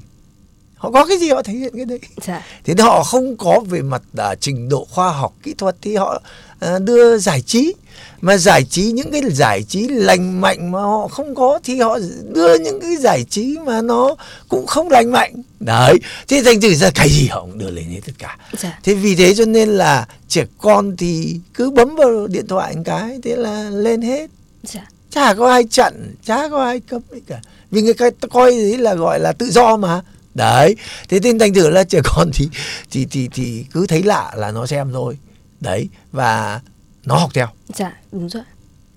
họ 0.80 0.92
có 0.92 1.06
cái 1.06 1.18
gì 1.18 1.30
họ 1.30 1.42
thể 1.42 1.54
hiện 1.54 1.74
cái 1.76 1.86
đấy? 1.86 2.00
Dạ. 2.28 2.46
thế 2.64 2.74
họ 2.80 3.04
không 3.04 3.38
có 3.38 3.60
về 3.70 3.82
mặt 3.82 4.02
uh, 4.18 4.42
trình 4.42 4.70
độ 4.70 4.88
khoa 4.90 5.12
học 5.12 5.34
kỹ 5.44 5.54
thuật 5.58 5.76
thì 5.82 5.96
họ 5.96 6.22
uh, 6.66 6.82
đưa 6.82 7.18
giải 7.18 7.42
trí. 7.42 7.74
Mà 8.22 8.38
giải 8.38 8.64
trí 8.64 8.92
những 8.92 9.12
cái 9.12 9.22
giải 9.32 9.64
trí 9.64 9.88
lành 9.88 10.42
mạnh 10.42 10.72
mà 10.72 10.80
họ 10.80 11.08
không 11.08 11.36
có 11.36 11.60
thì 11.64 11.80
họ 11.80 12.00
đưa 12.34 12.58
những 12.58 12.80
cái 12.82 12.96
giải 12.96 13.24
trí 13.30 13.58
mà 13.66 13.82
nó 13.82 14.16
cũng 14.48 14.68
không 14.68 14.90
lành 14.90 15.12
mạnh. 15.12 15.34
Đấy. 15.60 15.94
Thế 16.28 16.42
thành 16.46 16.62
thử 16.62 16.74
ra 16.74 16.90
cái 16.96 17.10
gì 17.10 17.28
họ 17.28 17.42
cũng 17.42 17.58
đưa 17.58 17.70
lên 17.70 17.86
hết 17.90 18.00
tất 18.06 18.14
cả. 18.18 18.38
Dạ. 18.58 18.80
thế 18.84 18.94
vì 18.94 19.16
thế 19.16 19.36
cho 19.36 19.46
nên 19.46 19.70
là 19.70 20.08
trẻ 20.28 20.46
con 20.58 20.98
thì 20.98 21.40
cứ 21.54 21.70
bấm 21.70 21.96
vào 21.96 22.28
điện 22.28 22.48
thoại 22.48 22.76
một 22.76 22.82
cái 22.86 23.20
thế 23.24 23.36
là 23.36 23.70
lên 23.70 24.02
hết. 24.02 24.30
Dạ. 24.64 24.88
chả 25.12 25.34
có 25.34 25.50
ai 25.50 25.64
chặn 25.70 26.16
chả 26.26 26.50
có 26.50 26.64
ai 26.64 26.80
cấm 26.80 27.02
cả. 27.28 27.42
Vì 27.72 27.82
người 27.82 27.94
ta 27.94 28.10
coi 28.30 28.52
đấy 28.52 28.78
là 28.78 28.94
gọi 28.96 29.20
là 29.20 29.32
tự 29.32 29.50
do 29.52 29.78
mà 29.78 30.02
đấy 30.34 30.76
thế 31.10 31.20
nên 31.20 31.40
thành 31.40 31.54
thử 31.54 31.70
là 31.70 31.84
trẻ 31.84 32.02
con 32.04 32.30
thì 32.34 32.50
thì 32.92 33.06
thì 33.12 33.30
thì 33.34 33.66
cứ 33.72 33.88
thấy 33.88 34.04
lạ 34.04 34.32
là 34.36 34.52
nó 34.52 34.66
xem 34.66 34.90
thôi. 34.94 35.18
Đấy 35.60 35.90
và 36.12 36.62
nó 37.06 37.18
học 37.18 37.32
theo. 37.34 37.48
Dạ 37.76 37.94
đúng 38.12 38.30
rồi. 38.30 38.44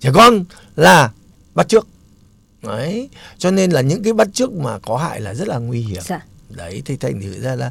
Trẻ 0.00 0.10
con 0.14 0.44
là 0.76 1.10
bắt 1.54 1.68
trước 1.68 1.86
đấy 2.62 3.08
cho 3.38 3.50
nên 3.50 3.70
là 3.70 3.80
những 3.80 4.02
cái 4.02 4.12
bắt 4.12 4.28
trước 4.32 4.52
mà 4.52 4.78
có 4.78 4.96
hại 4.96 5.20
là 5.20 5.34
rất 5.34 5.48
là 5.48 5.58
nguy 5.58 5.80
hiểm. 5.80 6.02
Dạ. 6.04 6.20
Đấy 6.48 6.82
thì 6.84 6.96
thành 6.96 7.20
thử 7.20 7.40
ra 7.40 7.54
là 7.54 7.70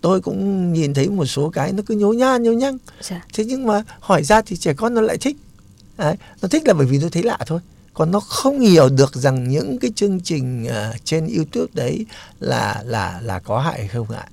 tôi 0.00 0.20
cũng 0.20 0.72
nhìn 0.72 0.94
thấy 0.94 1.08
một 1.08 1.26
số 1.26 1.50
cái 1.50 1.72
nó 1.72 1.82
cứ 1.86 1.94
nhố 1.94 2.12
nha 2.12 2.36
nhố 2.36 2.52
nhăng. 2.52 2.78
Dạ. 3.00 3.24
thế 3.34 3.44
nhưng 3.44 3.66
mà 3.66 3.82
hỏi 4.00 4.22
ra 4.22 4.42
thì 4.42 4.56
trẻ 4.56 4.74
con 4.74 4.94
nó 4.94 5.00
lại 5.00 5.18
thích. 5.18 5.36
Đấy, 5.96 6.16
nó 6.42 6.48
thích 6.48 6.66
là 6.66 6.74
bởi 6.74 6.86
vì 6.86 6.98
nó 6.98 7.08
thấy 7.12 7.22
lạ 7.22 7.38
thôi 7.46 7.60
còn 7.94 8.10
nó 8.10 8.20
không 8.20 8.60
hiểu 8.60 8.88
được 8.88 9.14
rằng 9.14 9.48
những 9.48 9.78
cái 9.78 9.90
chương 9.96 10.20
trình 10.20 10.66
uh, 10.68 11.04
trên 11.04 11.28
YouTube 11.36 11.72
đấy 11.74 12.06
là 12.40 12.82
là 12.84 13.20
là 13.22 13.38
có 13.38 13.60
hại 13.60 13.78
hay 13.78 13.88
không 13.88 14.10
hại. 14.10 14.28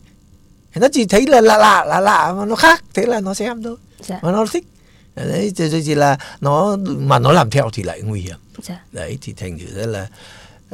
Nó 0.75 0.87
chỉ 0.93 1.05
thấy 1.05 1.27
là 1.27 1.41
lạ 1.41 1.57
lạ 1.57 1.85
lạ 1.85 1.99
lạ 1.99 2.33
mà 2.33 2.45
nó 2.45 2.55
khác 2.55 2.83
thế 2.93 3.05
là 3.05 3.19
nó 3.19 3.33
xem 3.33 3.63
thôi. 3.63 3.75
Dạ. 4.03 4.19
mà 4.21 4.31
nó 4.31 4.45
thích. 4.51 4.67
Đấy 5.15 5.51
thì, 5.55 5.81
chỉ 5.85 5.95
là 5.95 6.17
nó 6.41 6.77
mà 6.85 7.19
nó 7.19 7.31
làm 7.31 7.49
theo 7.49 7.69
thì 7.73 7.83
lại 7.83 8.01
nguy 8.01 8.21
hiểm. 8.21 8.37
Dạ. 8.63 8.81
đấy 8.91 9.17
thì 9.21 9.33
thành 9.33 9.59
thử 9.59 9.65
ra 9.79 9.85
là 9.85 10.07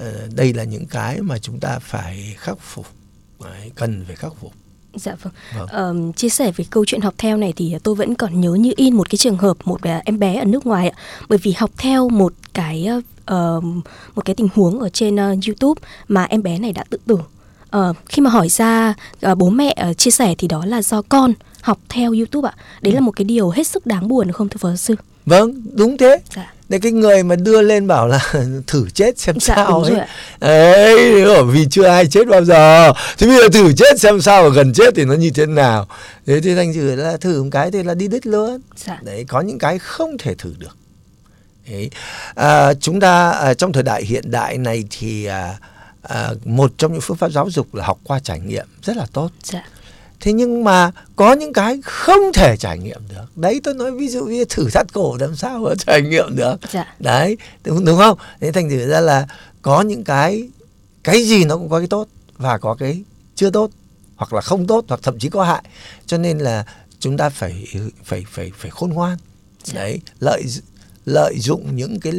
uh, 0.01 0.33
đây 0.35 0.53
là 0.53 0.63
những 0.63 0.85
cái 0.85 1.21
mà 1.21 1.37
chúng 1.39 1.59
ta 1.59 1.79
phải 1.79 2.35
khắc 2.37 2.57
phục. 2.61 2.85
Đấy, 3.43 3.71
cần 3.75 4.05
phải 4.07 4.15
khắc 4.15 4.31
phục 4.41 4.53
Dạ 4.97 5.15
vâng. 5.21 5.33
vâng. 5.57 6.07
Uh, 6.09 6.15
chia 6.15 6.29
sẻ 6.29 6.51
về 6.55 6.65
câu 6.69 6.85
chuyện 6.85 7.01
học 7.01 7.13
theo 7.17 7.37
này 7.37 7.53
thì 7.55 7.75
tôi 7.83 7.95
vẫn 7.95 8.15
còn 8.15 8.41
nhớ 8.41 8.53
như 8.53 8.73
in 8.75 8.95
một 8.95 9.09
cái 9.09 9.17
trường 9.17 9.37
hợp 9.37 9.57
một 9.65 9.79
em 10.05 10.19
bé 10.19 10.35
ở 10.35 10.45
nước 10.45 10.65
ngoài 10.65 10.89
ạ. 10.89 10.97
Bởi 11.29 11.39
vì 11.43 11.51
học 11.51 11.69
theo 11.77 12.09
một 12.09 12.33
cái 12.53 12.87
uh, 13.31 13.63
một 14.15 14.25
cái 14.25 14.35
tình 14.35 14.47
huống 14.55 14.79
ở 14.79 14.89
trên 14.89 15.15
uh, 15.15 15.19
YouTube 15.19 15.81
mà 16.07 16.23
em 16.23 16.43
bé 16.43 16.59
này 16.59 16.73
đã 16.73 16.83
tự 16.89 16.99
tử. 17.07 17.17
Uh, 17.77 17.95
khi 18.05 18.21
mà 18.21 18.29
hỏi 18.29 18.49
ra 18.49 18.93
uh, 19.31 19.37
bố 19.37 19.49
mẹ 19.49 19.75
uh, 19.91 19.97
chia 19.97 20.11
sẻ 20.11 20.35
thì 20.37 20.47
đó 20.47 20.65
là 20.65 20.81
do 20.81 21.01
con 21.01 21.33
học 21.61 21.79
theo 21.89 22.11
YouTube 22.11 22.49
ạ. 22.49 22.53
Đấy 22.81 22.93
ừ. 22.93 22.95
là 22.95 23.01
một 23.01 23.11
cái 23.11 23.25
điều 23.25 23.49
hết 23.49 23.67
sức 23.67 23.85
đáng 23.85 24.07
buồn 24.07 24.31
không 24.31 24.49
thưa 24.49 24.57
phó 24.57 24.75
sư? 24.75 24.95
Vâng, 25.25 25.63
đúng 25.73 25.97
thế. 25.97 26.19
Dạ 26.35 26.53
để 26.69 26.79
cái 26.79 26.91
người 26.91 27.23
mà 27.23 27.35
đưa 27.35 27.61
lên 27.61 27.87
bảo 27.87 28.07
là 28.07 28.33
thử 28.67 28.89
chết 28.93 29.19
xem 29.19 29.35
dạ, 29.39 29.55
sao 29.55 29.83
ấy. 29.83 29.95
ấy 30.39 31.25
vì 31.43 31.67
chưa 31.69 31.85
ai 31.85 32.07
chết 32.07 32.27
bao 32.27 32.45
giờ. 32.45 32.93
Thì 33.17 33.27
bây 33.27 33.37
giờ 33.37 33.49
thử 33.49 33.73
chết 33.73 33.99
xem 33.99 34.21
sao 34.21 34.43
và 34.43 34.49
gần 34.49 34.73
chết 34.73 34.93
thì 34.95 35.05
nó 35.05 35.13
như 35.13 35.29
thế 35.29 35.45
nào. 35.45 35.87
Thế 36.25 36.41
thì 36.41 36.55
thành 36.55 36.73
thử 36.73 36.95
là 36.95 37.17
thử 37.17 37.43
một 37.43 37.49
cái 37.51 37.71
thì 37.71 37.83
là 37.83 37.93
đi 37.93 38.07
đứt 38.07 38.27
luôn. 38.27 38.61
Dạ. 38.75 38.99
đấy 39.01 39.25
có 39.27 39.41
những 39.41 39.59
cái 39.59 39.79
không 39.79 40.17
thể 40.17 40.35
thử 40.35 40.53
được. 40.57 40.77
Đấy. 41.69 41.89
À, 42.35 42.73
chúng 42.73 42.99
ta 42.99 43.31
à, 43.31 43.53
trong 43.53 43.73
thời 43.73 43.83
đại 43.83 44.03
hiện 44.03 44.31
đại 44.31 44.57
này 44.57 44.83
thì 44.89 45.25
à, 45.25 45.57
à, 46.01 46.29
một 46.45 46.71
trong 46.77 46.91
những 46.91 47.01
phương 47.01 47.17
pháp 47.17 47.31
giáo 47.31 47.49
dục 47.49 47.75
là 47.75 47.85
học 47.85 47.99
qua 48.03 48.19
trải 48.19 48.39
nghiệm 48.39 48.65
rất 48.83 48.97
là 48.97 49.05
tốt. 49.13 49.31
Dạ 49.43 49.63
thế 50.19 50.33
nhưng 50.33 50.63
mà 50.63 50.91
có 51.15 51.33
những 51.33 51.53
cái 51.53 51.79
không 51.83 52.33
thể 52.33 52.57
trải 52.57 52.79
nghiệm 52.79 53.01
được. 53.09 53.37
Đấy 53.37 53.61
tôi 53.63 53.73
nói 53.73 53.91
ví 53.91 54.07
dụ 54.07 54.25
như 54.25 54.45
thử 54.45 54.69
thắt 54.69 54.93
cổ 54.93 55.17
làm 55.19 55.35
sao 55.35 55.59
mà 55.59 55.75
trải 55.87 56.01
nghiệm 56.01 56.35
được. 56.35 56.55
Dạ. 56.71 56.95
Đấy 56.99 57.37
đúng, 57.63 57.85
đúng 57.85 57.97
không? 57.97 58.17
Thế 58.39 58.51
thành 58.51 58.69
thử 58.69 58.89
ra 58.89 58.99
là 58.99 59.27
có 59.61 59.81
những 59.81 60.03
cái 60.03 60.49
cái 61.03 61.23
gì 61.23 61.45
nó 61.45 61.57
cũng 61.57 61.69
có 61.69 61.79
cái 61.79 61.87
tốt 61.87 62.07
và 62.37 62.57
có 62.57 62.75
cái 62.75 63.03
chưa 63.35 63.49
tốt 63.49 63.71
hoặc 64.15 64.33
là 64.33 64.41
không 64.41 64.67
tốt 64.67 64.85
hoặc 64.87 64.99
thậm 65.03 65.19
chí 65.19 65.29
có 65.29 65.43
hại. 65.43 65.63
Cho 66.05 66.17
nên 66.17 66.37
là 66.37 66.65
chúng 66.99 67.17
ta 67.17 67.29
phải 67.29 67.67
phải 68.03 68.25
phải 68.31 68.51
phải 68.57 68.71
khôn 68.71 68.89
ngoan. 68.89 69.17
Dạ. 69.63 69.73
đấy 69.75 70.01
lợi 70.19 70.43
lợi 71.05 71.39
dụng 71.39 71.75
những 71.75 71.99
cái 71.99 72.13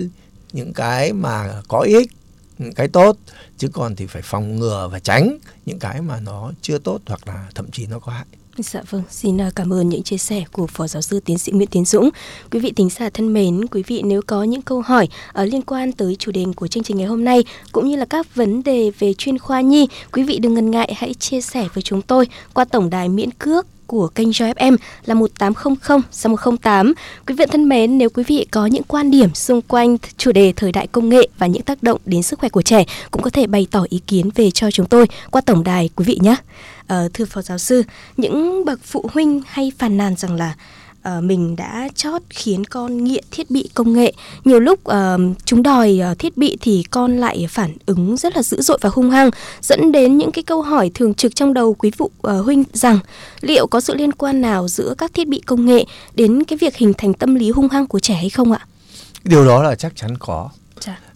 những 0.52 0.72
cái 0.72 1.12
mà 1.12 1.62
có 1.68 1.80
ích 1.80 2.10
những 2.58 2.72
cái 2.72 2.88
tốt 2.88 3.16
chứ 3.58 3.68
còn 3.72 3.96
thì 3.96 4.06
phải 4.06 4.22
phòng 4.22 4.56
ngừa 4.56 4.88
và 4.92 4.98
tránh 4.98 5.38
những 5.68 5.78
cái 5.78 6.02
mà 6.02 6.20
nó 6.20 6.52
chưa 6.62 6.78
tốt 6.78 7.00
hoặc 7.06 7.28
là 7.28 7.48
thậm 7.54 7.70
chí 7.70 7.86
nó 7.86 7.98
có 7.98 8.12
hại 8.12 8.26
Dạ 8.62 8.82
vâng, 8.90 9.02
xin 9.10 9.40
à, 9.40 9.50
cảm 9.54 9.72
ơn 9.72 9.88
những 9.88 10.02
chia 10.02 10.18
sẻ 10.18 10.44
của 10.52 10.66
Phó 10.66 10.86
Giáo 10.86 11.02
sư 11.02 11.20
Tiến 11.20 11.38
sĩ 11.38 11.52
Nguyễn 11.52 11.68
Tiến 11.68 11.84
Dũng. 11.84 12.10
Quý 12.50 12.60
vị 12.60 12.72
tính 12.76 12.88
giả 12.90 13.10
thân 13.10 13.32
mến, 13.32 13.66
quý 13.66 13.82
vị 13.86 14.02
nếu 14.04 14.22
có 14.26 14.42
những 14.42 14.62
câu 14.62 14.80
hỏi 14.80 15.08
ở 15.32 15.44
liên 15.44 15.62
quan 15.62 15.92
tới 15.92 16.16
chủ 16.16 16.32
đề 16.32 16.44
của 16.56 16.66
chương 16.66 16.82
trình 16.82 16.96
ngày 16.96 17.06
hôm 17.06 17.24
nay 17.24 17.44
cũng 17.72 17.88
như 17.88 17.96
là 17.96 18.04
các 18.04 18.34
vấn 18.34 18.62
đề 18.62 18.90
về 18.98 19.14
chuyên 19.14 19.38
khoa 19.38 19.60
nhi, 19.60 19.88
quý 20.12 20.22
vị 20.22 20.38
đừng 20.38 20.54
ngần 20.54 20.70
ngại 20.70 20.94
hãy 20.96 21.14
chia 21.14 21.40
sẻ 21.40 21.68
với 21.74 21.82
chúng 21.82 22.02
tôi 22.02 22.26
qua 22.54 22.64
tổng 22.64 22.90
đài 22.90 23.08
miễn 23.08 23.30
cước 23.30 23.66
của 23.88 24.08
kênh 24.08 24.30
Joy 24.30 24.54
FM 24.54 24.76
là 25.06 25.14
1800 25.14 26.02
6108. 26.10 26.94
Quý 27.26 27.34
vị 27.34 27.44
thân 27.50 27.68
mến, 27.68 27.98
nếu 27.98 28.08
quý 28.10 28.22
vị 28.26 28.46
có 28.50 28.66
những 28.66 28.82
quan 28.82 29.10
điểm 29.10 29.34
xung 29.34 29.62
quanh 29.62 29.96
chủ 30.16 30.32
đề 30.32 30.52
thời 30.56 30.72
đại 30.72 30.86
công 30.86 31.08
nghệ 31.08 31.28
và 31.38 31.46
những 31.46 31.62
tác 31.62 31.82
động 31.82 32.00
đến 32.04 32.22
sức 32.22 32.38
khỏe 32.38 32.48
của 32.48 32.62
trẻ 32.62 32.84
cũng 33.10 33.22
có 33.22 33.30
thể 33.30 33.46
bày 33.46 33.66
tỏ 33.70 33.84
ý 33.88 33.98
kiến 34.06 34.30
về 34.34 34.50
cho 34.50 34.70
chúng 34.70 34.86
tôi 34.86 35.06
qua 35.30 35.40
tổng 35.40 35.64
đài 35.64 35.90
quý 35.96 36.04
vị 36.04 36.18
nhé. 36.22 36.36
À, 36.86 37.02
thưa 37.14 37.24
phó 37.24 37.42
giáo 37.42 37.58
sư, 37.58 37.82
những 38.16 38.64
bậc 38.64 38.80
phụ 38.82 39.10
huynh 39.12 39.42
hay 39.46 39.72
phàn 39.78 39.96
nàn 39.96 40.16
rằng 40.16 40.34
là 40.34 40.54
ờ, 41.02 41.20
mình 41.20 41.56
đã 41.56 41.88
chót 41.94 42.22
khiến 42.30 42.64
con 42.64 43.04
nghiện 43.04 43.24
thiết 43.30 43.50
bị 43.50 43.70
công 43.74 43.92
nghệ. 43.92 44.12
Nhiều 44.44 44.60
lúc 44.60 44.84
ờ, 44.84 45.18
chúng 45.44 45.62
đòi 45.62 45.98
ờ, 45.98 46.14
thiết 46.18 46.36
bị 46.36 46.56
thì 46.60 46.82
con 46.90 47.16
lại 47.16 47.46
phản 47.50 47.74
ứng 47.86 48.16
rất 48.16 48.36
là 48.36 48.42
dữ 48.42 48.60
dội 48.62 48.78
và 48.80 48.90
hung 48.92 49.10
hăng, 49.10 49.30
dẫn 49.62 49.92
đến 49.92 50.18
những 50.18 50.32
cái 50.32 50.42
câu 50.44 50.62
hỏi 50.62 50.90
thường 50.94 51.14
trực 51.14 51.34
trong 51.36 51.54
đầu 51.54 51.74
quý 51.74 51.90
phụ 51.98 52.10
ờ, 52.22 52.40
huynh 52.40 52.64
rằng 52.72 52.98
liệu 53.40 53.66
có 53.66 53.80
sự 53.80 53.94
liên 53.94 54.12
quan 54.12 54.40
nào 54.40 54.68
giữa 54.68 54.94
các 54.98 55.14
thiết 55.14 55.28
bị 55.28 55.40
công 55.46 55.66
nghệ 55.66 55.84
đến 56.14 56.44
cái 56.44 56.56
việc 56.60 56.76
hình 56.76 56.92
thành 56.98 57.14
tâm 57.14 57.34
lý 57.34 57.50
hung 57.50 57.68
hăng 57.68 57.86
của 57.86 58.00
trẻ 58.00 58.14
hay 58.14 58.30
không 58.30 58.52
ạ? 58.52 58.66
điều 59.24 59.44
đó 59.46 59.62
là 59.62 59.74
chắc 59.74 59.92
chắn 59.96 60.18
có. 60.18 60.50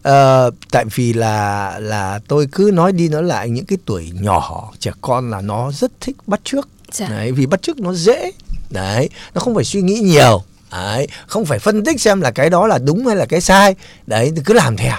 Ờ, 0.02 0.50
tại 0.70 0.84
vì 0.94 1.12
là 1.12 1.78
là 1.80 2.20
tôi 2.28 2.48
cứ 2.52 2.70
nói 2.74 2.92
đi 2.92 3.08
nói 3.08 3.22
lại 3.22 3.50
những 3.50 3.64
cái 3.64 3.78
tuổi 3.84 4.10
nhỏ 4.20 4.72
trẻ 4.78 4.90
con 5.00 5.30
là 5.30 5.40
nó 5.40 5.72
rất 5.72 5.92
thích 6.00 6.16
bắt 6.26 6.40
chước 6.44 6.68
Dạ. 6.92 7.08
đấy 7.08 7.32
vì 7.32 7.46
bắt 7.46 7.62
chước 7.62 7.80
nó 7.80 7.92
dễ 7.92 8.32
đấy 8.72 9.08
nó 9.34 9.40
không 9.40 9.54
phải 9.54 9.64
suy 9.64 9.82
nghĩ 9.82 10.00
nhiều. 10.00 10.42
Đấy 10.72 11.08
không 11.26 11.44
phải 11.44 11.58
phân 11.58 11.84
tích 11.84 12.00
xem 12.00 12.20
là 12.20 12.30
cái 12.30 12.50
đó 12.50 12.66
là 12.66 12.78
đúng 12.78 13.06
hay 13.06 13.16
là 13.16 13.26
cái 13.26 13.40
sai. 13.40 13.74
Đấy 14.06 14.32
thì 14.36 14.42
cứ 14.44 14.54
làm 14.54 14.76
theo. 14.76 14.96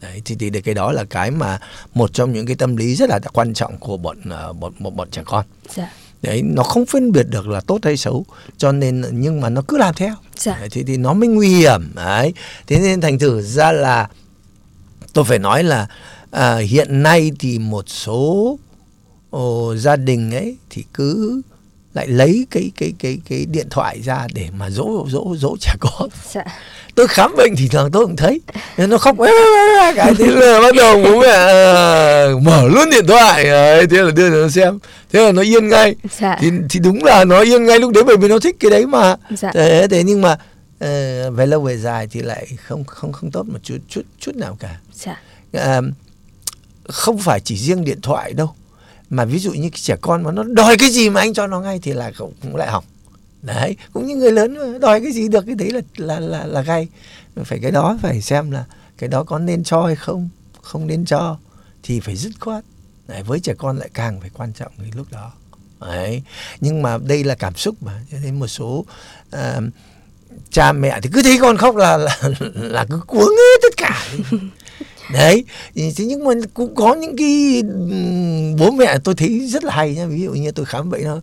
Đấy 0.00 0.22
thì, 0.24 0.34
thì 0.34 0.60
cái 0.60 0.74
đó 0.74 0.92
là 0.92 1.04
cái 1.04 1.30
mà 1.30 1.58
một 1.94 2.12
trong 2.12 2.32
những 2.32 2.46
cái 2.46 2.56
tâm 2.56 2.76
lý 2.76 2.94
rất 2.94 3.08
là 3.08 3.18
quan 3.32 3.54
trọng 3.54 3.78
của 3.78 3.96
bọn 3.96 4.16
ờ, 4.30 4.52
bọn 4.52 4.72
bọn, 4.78 4.96
bọn 4.96 5.10
trẻ 5.10 5.22
con. 5.24 5.44
Dạ. 5.74 5.92
đấy 6.22 6.42
nó 6.42 6.62
không 6.62 6.86
phân 6.86 7.12
biệt 7.12 7.26
được 7.30 7.48
là 7.48 7.60
tốt 7.60 7.78
hay 7.82 7.96
xấu 7.96 8.24
cho 8.56 8.72
nên 8.72 9.04
nhưng 9.12 9.40
mà 9.40 9.48
nó 9.48 9.62
cứ 9.68 9.76
làm 9.76 9.94
theo. 9.94 10.14
Dạ. 10.36 10.56
đấy, 10.58 10.68
thì 10.72 10.82
thì 10.82 10.96
nó 10.96 11.12
mới 11.12 11.28
nguy 11.28 11.48
hiểm. 11.48 11.90
Đấy 11.94 12.34
thế 12.66 12.78
nên 12.78 13.00
thành 13.00 13.18
thử 13.18 13.42
ra 13.42 13.72
là 13.72 14.08
tôi 15.12 15.24
phải 15.24 15.38
nói 15.38 15.62
là 15.62 15.86
à, 16.30 16.56
hiện 16.56 17.02
nay 17.02 17.32
thì 17.38 17.58
một 17.58 17.88
số 17.88 18.58
ồ, 19.30 19.74
gia 19.76 19.96
đình 19.96 20.34
ấy 20.34 20.56
thì 20.70 20.84
cứ 20.94 21.42
lại 21.96 22.06
lấy 22.08 22.46
cái 22.50 22.70
cái 22.78 22.92
cái 22.98 23.18
cái 23.28 23.46
điện 23.50 23.66
thoại 23.70 24.00
ra 24.04 24.26
để 24.34 24.48
mà 24.58 24.70
dỗ 24.70 25.06
dỗ 25.08 25.34
dỗ 25.38 25.56
trẻ 25.60 25.72
con 25.80 26.08
Dạ. 26.32 26.44
tôi 26.94 27.06
khám 27.08 27.36
bệnh 27.36 27.56
thì 27.56 27.68
thường 27.68 27.90
tôi 27.92 28.06
cũng 28.06 28.16
thấy 28.16 28.40
Nên 28.76 28.90
nó 28.90 28.98
khóc 28.98 29.16
cái 29.96 30.14
thế 30.18 30.26
là 30.26 30.60
bắt 30.60 30.74
đầu 30.76 31.02
bố 31.04 31.20
mẹ 31.20 31.28
ờ, 31.28 32.38
mở 32.42 32.68
luôn 32.68 32.90
điện 32.90 33.06
thoại 33.06 33.48
ấy, 33.48 33.86
thế 33.86 34.02
là 34.02 34.10
đưa 34.10 34.30
cho 34.30 34.36
nó 34.36 34.48
xem 34.48 34.78
thế 35.12 35.24
là 35.26 35.32
nó 35.32 35.42
yên 35.42 35.68
ngay 35.68 35.94
Dạ. 36.18 36.36
thì 36.40 36.50
thì 36.70 36.80
đúng 36.80 37.04
là 37.04 37.24
nó 37.24 37.40
yên 37.40 37.64
ngay 37.66 37.78
lúc 37.78 37.92
đấy 37.92 38.04
bởi 38.04 38.16
vì 38.16 38.28
nó 38.28 38.38
thích 38.38 38.56
cái 38.60 38.70
đấy 38.70 38.86
mà 38.86 39.16
Dạ. 39.30 39.50
thế, 39.54 39.86
thế 39.90 40.02
nhưng 40.02 40.20
mà 40.22 40.36
ờ, 40.78 41.30
về 41.30 41.46
lâu 41.46 41.60
về 41.60 41.76
dài 41.76 42.06
thì 42.10 42.22
lại 42.22 42.46
không 42.66 42.84
không 42.84 43.12
không 43.12 43.30
tốt 43.30 43.42
một 43.46 43.58
chút 43.62 43.78
chút 43.88 44.02
chút 44.20 44.36
nào 44.36 44.56
cả 44.60 44.76
Dạ. 44.94 45.16
à, 45.52 45.80
không 46.88 47.18
phải 47.18 47.40
chỉ 47.40 47.56
riêng 47.56 47.84
điện 47.84 48.00
thoại 48.02 48.32
đâu 48.32 48.50
mà 49.10 49.24
ví 49.24 49.38
dụ 49.38 49.52
như 49.52 49.70
cái 49.70 49.80
trẻ 49.82 49.96
con 50.00 50.22
mà 50.22 50.32
nó 50.32 50.42
đòi 50.42 50.76
cái 50.76 50.90
gì 50.90 51.10
mà 51.10 51.20
anh 51.20 51.34
cho 51.34 51.46
nó 51.46 51.60
ngay 51.60 51.78
thì 51.82 51.92
là 51.92 52.12
cũng, 52.18 52.32
cũng 52.42 52.56
lại 52.56 52.70
hỏng 52.70 52.84
đấy 53.42 53.76
cũng 53.92 54.06
như 54.06 54.16
người 54.16 54.32
lớn 54.32 54.80
đòi 54.80 55.00
cái 55.00 55.12
gì 55.12 55.28
được 55.28 55.46
cái 55.46 55.54
đấy 55.54 55.70
là 55.70 55.80
là 55.96 56.20
là 56.20 56.46
là 56.46 56.60
gay 56.60 56.88
phải 57.44 57.58
cái 57.62 57.70
đó 57.70 57.98
phải 58.02 58.20
xem 58.20 58.50
là 58.50 58.64
cái 58.98 59.08
đó 59.08 59.24
có 59.24 59.38
nên 59.38 59.64
cho 59.64 59.82
hay 59.82 59.96
không 59.96 60.28
không 60.62 60.86
nên 60.86 61.04
cho 61.04 61.36
thì 61.82 62.00
phải 62.00 62.16
dứt 62.16 62.32
khoát. 62.40 62.64
Đấy, 63.06 63.22
với 63.22 63.40
trẻ 63.40 63.54
con 63.58 63.78
lại 63.78 63.90
càng 63.94 64.20
phải 64.20 64.30
quan 64.34 64.52
trọng 64.52 64.72
cái 64.78 64.90
lúc 64.94 65.06
đó. 65.10 65.32
Đấy 65.80 66.22
nhưng 66.60 66.82
mà 66.82 66.98
đây 66.98 67.24
là 67.24 67.34
cảm 67.34 67.54
xúc 67.54 67.74
mà. 67.80 68.00
Cho 68.12 68.18
nên 68.22 68.38
một 68.38 68.46
số 68.46 68.84
uh, 69.36 69.64
cha 70.50 70.72
mẹ 70.72 71.00
thì 71.02 71.10
cứ 71.12 71.22
thấy 71.22 71.38
con 71.40 71.56
khóc 71.56 71.76
là 71.76 71.96
là, 71.96 72.18
là 72.54 72.84
cứ 72.90 73.00
cuống 73.06 73.28
hết 73.28 73.60
tất 73.62 73.76
cả. 73.76 74.06
đấy 75.12 75.44
thế 75.74 76.04
nhưng 76.04 76.24
mà 76.24 76.32
cũng 76.54 76.74
có 76.74 76.94
những 76.94 77.16
cái 77.16 77.62
bố 78.58 78.70
mẹ 78.70 78.98
tôi 79.04 79.14
thấy 79.14 79.46
rất 79.48 79.64
là 79.64 79.74
hay 79.74 79.94
nhá 79.94 80.06
ví 80.06 80.20
dụ 80.20 80.32
như 80.32 80.50
tôi 80.50 80.66
khám 80.66 80.90
bệnh 80.90 81.04
nó 81.04 81.20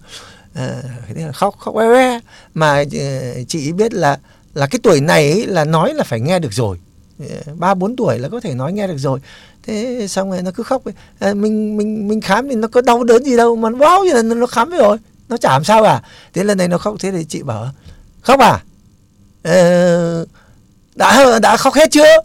ờ, 0.56 0.84
à, 1.16 1.32
khóc 1.32 1.56
khóc 1.60 1.76
oe 1.76 1.88
oe. 1.88 2.20
Mà 2.54 2.84
ờ, 3.00 3.44
chị 3.48 3.72
biết 3.72 3.94
là 3.94 4.20
là 4.54 4.68
cái 4.68 4.80
tuổi 4.84 5.02
này 5.02 5.32
ấy, 5.32 5.48
là 5.48 5.66
nói 5.66 5.94
là 5.94 6.04
phải 6.04 6.20
nghe 6.20 6.40
được 6.40 6.54
rồi. 6.54 6.78
Ờ, 7.20 7.54
ba 7.58 7.74
bốn 7.74 7.96
tuổi 7.96 8.20
là 8.20 8.30
có 8.30 8.40
thể 8.40 8.54
nói 8.54 8.74
nghe 8.74 8.88
được 8.88 8.98
rồi. 8.98 9.20
Thế 9.64 10.08
xong 10.10 10.32
rồi 10.32 10.42
nó 10.42 10.52
cứ 10.52 10.64
khóc. 10.64 10.82
À, 11.20 11.34
mình 11.34 11.78
mình 11.78 12.08
mình 12.08 12.22
khám 12.22 12.50
thì 12.50 12.56
nó 12.56 12.68
có 12.68 12.82
đau 12.82 13.04
đớn 13.04 13.24
gì 13.24 13.38
đâu 13.38 13.56
mà 13.56 13.70
bao 13.70 14.04
như 14.04 14.14
lần 14.14 14.40
nó 14.40 14.46
khám 14.46 14.70
rồi. 14.70 14.98
Nó 15.30 15.38
chả 15.38 15.50
làm 15.50 15.64
sao 15.64 15.84
cả. 15.84 16.02
Thế 16.34 16.44
lần 16.44 16.58
này 16.58 16.68
nó 16.68 16.78
khóc 16.78 16.96
thế 17.00 17.12
thì 17.12 17.26
chị 17.26 17.44
bảo 17.44 17.68
khóc 18.22 18.40
à? 18.40 18.64
Ờ, 19.44 20.26
đã 20.96 21.40
đã 21.40 21.58
khóc 21.58 21.74
hết 21.74 21.92
chưa? 21.92 22.18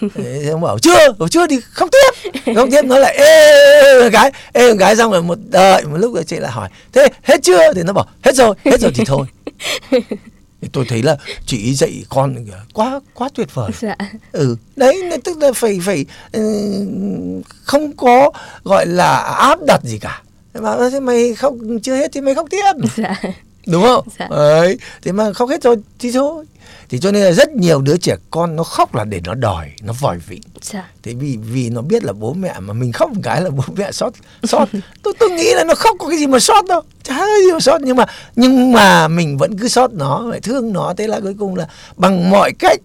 Thế 0.14 0.48
ông 0.52 0.60
bảo 0.60 0.78
chưa 0.78 1.12
bảo 1.18 1.28
chưa 1.28 1.46
thì 1.46 1.60
khóc 1.72 1.88
tiếp. 1.92 2.30
Khóc 2.56 2.68
tiếp 2.70 2.82
nó 2.84 2.98
lại 2.98 3.14
ê, 3.16 3.24
ê, 4.12 4.30
ê 4.52 4.70
một 4.72 4.76
cái 4.80 4.96
xong 4.96 5.12
rồi 5.12 5.22
một 5.22 5.38
đợi 5.50 5.84
một 5.84 5.96
lúc 5.96 6.14
rồi 6.14 6.24
chị 6.24 6.36
lại 6.36 6.50
hỏi 6.50 6.68
thế 6.92 7.08
hết 7.22 7.42
chưa? 7.42 7.72
Thì 7.74 7.82
nó 7.82 7.92
bảo 7.92 8.06
hết 8.22 8.34
rồi 8.34 8.54
hết 8.64 8.80
rồi 8.80 8.92
thì 8.94 9.04
thôi. 9.04 9.26
Thì 10.62 10.70
tôi 10.72 10.84
thấy 10.88 11.02
là 11.02 11.16
chị 11.46 11.74
dạy 11.74 12.04
con 12.08 12.36
quá 12.72 13.00
quá 13.14 13.28
tuyệt 13.34 13.54
vời. 13.54 13.70
Dạ. 13.80 13.96
ừ 14.32 14.56
đấy 14.76 15.02
tức 15.24 15.38
là 15.38 15.52
phải 15.52 15.80
phải 15.86 16.04
ừ, 16.32 16.40
không 17.64 17.96
có 17.96 18.30
gọi 18.64 18.86
là 18.86 19.16
áp 19.18 19.58
đặt 19.66 19.80
gì 19.84 19.98
cả. 19.98 20.22
Mà 20.54 20.70
"Ơ, 20.70 20.90
thế 20.90 21.00
mày 21.00 21.34
khóc 21.34 21.54
chưa 21.82 21.96
hết 21.96 22.12
thì 22.12 22.20
mày 22.20 22.34
khóc 22.34 22.46
tiếp. 22.50 22.72
Dạ. 22.96 23.20
đúng 23.66 23.82
không? 23.82 24.08
Dạ. 24.18 24.28
đấy 24.30 24.78
thế 25.02 25.12
mà 25.12 25.32
khóc 25.32 25.48
hết 25.48 25.62
rồi 25.62 25.76
thì 25.98 26.12
thôi 26.12 26.44
thì 26.88 26.98
cho 26.98 27.10
nên 27.12 27.22
là 27.22 27.32
rất 27.32 27.50
nhiều 27.52 27.80
đứa 27.80 27.96
trẻ 27.96 28.16
con 28.30 28.56
nó 28.56 28.62
khóc 28.64 28.94
là 28.94 29.04
để 29.04 29.20
nó 29.24 29.34
đòi 29.34 29.70
nó 29.82 29.92
vòi 30.00 30.18
vĩnh 30.18 30.42
Dạ. 30.62 30.90
thế 31.02 31.14
vì 31.14 31.36
vì 31.36 31.70
nó 31.70 31.80
biết 31.82 32.04
là 32.04 32.12
bố 32.12 32.32
mẹ 32.32 32.54
mà 32.60 32.72
mình 32.72 32.92
khóc 32.92 33.10
một 33.12 33.20
cái 33.22 33.42
là 33.42 33.50
bố 33.50 33.62
mẹ 33.76 33.92
sót 33.92 34.12
sót 34.42 34.68
tôi 35.02 35.14
tôi 35.18 35.30
nghĩ 35.30 35.54
là 35.54 35.64
nó 35.64 35.74
khóc 35.74 35.96
có 35.98 36.08
cái 36.08 36.18
gì 36.18 36.26
mà 36.26 36.38
sót 36.38 36.64
đâu 36.68 36.80
chả 37.02 37.14
có 37.18 37.26
gì 37.46 37.52
mà 37.52 37.60
sót 37.60 37.78
nhưng 37.82 37.96
mà 37.96 38.04
nhưng 38.36 38.72
mà 38.72 39.08
mình 39.08 39.36
vẫn 39.36 39.58
cứ 39.58 39.68
sót 39.68 39.92
nó 39.92 40.26
phải 40.30 40.40
thương 40.40 40.72
nó 40.72 40.94
thế 40.96 41.06
là 41.06 41.20
cuối 41.20 41.34
cùng 41.38 41.56
là 41.56 41.68
bằng 41.96 42.30
mọi 42.30 42.52
cách 42.58 42.80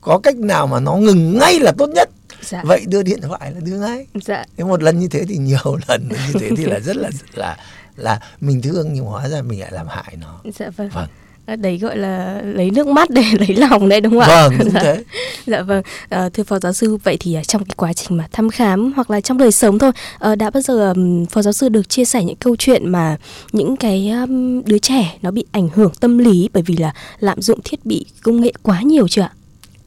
có 0.00 0.18
cách 0.22 0.36
nào 0.36 0.66
mà 0.66 0.80
nó 0.80 0.94
ngừng 0.96 1.38
ngay 1.38 1.60
là 1.60 1.72
tốt 1.78 1.86
nhất 1.94 2.08
Dạ. 2.44 2.62
vậy 2.64 2.84
đưa 2.88 3.02
điện 3.02 3.20
thoại 3.20 3.52
là 3.54 3.60
đưa 3.60 3.78
ngay 3.78 4.06
Dạ. 4.24 4.44
thế 4.56 4.64
một 4.64 4.82
lần 4.82 4.98
như 4.98 5.08
thế 5.08 5.24
thì 5.28 5.36
nhiều 5.36 5.76
lần 5.88 6.08
như 6.08 6.40
thế 6.40 6.50
thì 6.56 6.64
là 6.64 6.78
rất 6.80 6.96
là 6.96 7.10
là 7.34 7.56
là 7.96 8.20
mình 8.40 8.62
thương 8.62 8.92
nhưng 8.92 9.04
hóa 9.04 9.28
ra 9.28 9.42
mình 9.42 9.60
lại 9.60 9.70
làm 9.72 9.86
hại 9.88 10.16
nó 10.20 10.40
Dạ 10.58 10.70
vâng. 10.76 10.88
vâng 10.88 11.08
Đấy 11.46 11.78
gọi 11.78 11.96
là 11.96 12.42
lấy 12.44 12.70
nước 12.70 12.86
mắt 12.86 13.10
để 13.10 13.24
lấy 13.38 13.56
lòng 13.56 13.88
đấy 13.88 14.00
đúng 14.00 14.12
không 14.12 14.20
ạ? 14.22 14.48
vâng 14.48 14.58
đúng 14.58 14.70
dạ. 14.70 14.80
thế 14.82 15.04
Dạ 15.46 15.62
vâng, 15.62 15.82
à, 16.08 16.28
thưa 16.28 16.42
phó 16.44 16.58
giáo 16.58 16.72
sư, 16.72 16.96
vậy 17.04 17.16
thì 17.20 17.34
à, 17.34 17.44
trong 17.44 17.64
cái 17.64 17.74
quá 17.76 17.92
trình 17.92 18.18
mà 18.18 18.28
thăm 18.32 18.50
khám 18.50 18.92
hoặc 18.96 19.10
là 19.10 19.20
trong 19.20 19.38
đời 19.38 19.52
sống 19.52 19.78
thôi, 19.78 19.92
ờ, 20.18 20.34
đã 20.34 20.50
bao 20.50 20.60
giờ 20.60 20.88
ừm, 20.88 21.26
phó 21.26 21.42
giáo 21.42 21.52
sư 21.52 21.68
được 21.68 21.88
chia 21.88 22.04
sẻ 22.04 22.24
những 22.24 22.36
câu 22.36 22.56
chuyện 22.56 22.88
mà 22.88 23.16
những 23.52 23.76
cái 23.76 24.08
ừm, 24.08 24.64
đứa 24.64 24.78
trẻ 24.78 25.16
nó 25.22 25.30
bị 25.30 25.44
ảnh 25.52 25.68
hưởng 25.74 25.92
tâm 26.00 26.18
lý 26.18 26.48
bởi 26.52 26.62
vì 26.62 26.76
là 26.76 26.92
lạm 27.20 27.42
dụng 27.42 27.60
thiết 27.64 27.86
bị 27.86 28.06
công 28.22 28.40
nghệ 28.40 28.52
quá 28.62 28.82
nhiều 28.82 29.08
chưa 29.08 29.22
ạ? 29.22 29.30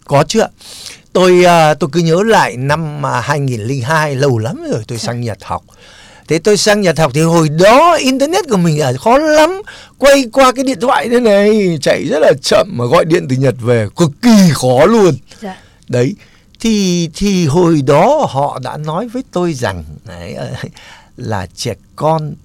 Có 0.06 0.24
chưa? 0.28 0.48
Tôi 1.14 1.44
à, 1.46 1.74
tôi 1.74 1.90
cứ 1.94 2.00
nhớ 2.00 2.24
lại 2.26 2.58
năm 2.58 3.06
à, 3.06 3.22
2002 3.22 4.16
lâu 4.16 4.38
lắm 4.38 4.64
rồi 4.72 4.84
tôi 4.88 4.98
sang 4.98 5.22
Nhật 5.22 5.38
học. 5.44 5.64
Thế 6.27 6.39
tôi 6.39 6.58
sang 6.58 6.82
Nhật 6.82 7.00
học 7.00 7.12
thì 7.13 7.22
hồi 7.22 7.50
đó 7.50 7.96
internet 8.00 8.50
của 8.50 8.58
mình 8.58 8.79
ở 8.79 8.94
khó 8.98 9.17
lắm. 9.17 9.62
Quay 9.98 10.25
qua 10.34 10.51
cái 10.51 10.63
điện 10.63 10.79
thoại 10.82 11.10
thế 11.10 11.20
này 11.20 11.77
chạy 11.82 12.05
rất 12.10 12.20
là 12.20 12.34
chậm 12.41 12.67
mà 12.72 12.86
gọi 12.86 13.05
điện 13.05 13.25
từ 13.29 13.36
Nhật 13.36 13.55
về 13.62 13.88
cực 13.96 14.12
kỳ 14.22 14.50
khó 14.53 14.86
luôn. 14.86 15.15
Dạ. 15.41 15.58
Đấy. 15.88 16.15
thì 16.60 17.10
thì 17.13 17.46
hồi 17.46 17.82
đó 17.82 18.27
họ 18.29 18.60
đã 18.63 18.77
nói 18.77 19.08
với 19.08 19.24
tôi 19.32 19.53
rằng 19.53 19.84
đấy, 20.05 20.36
là 21.17 21.48
trẻ 21.55 21.74
con 21.96 22.36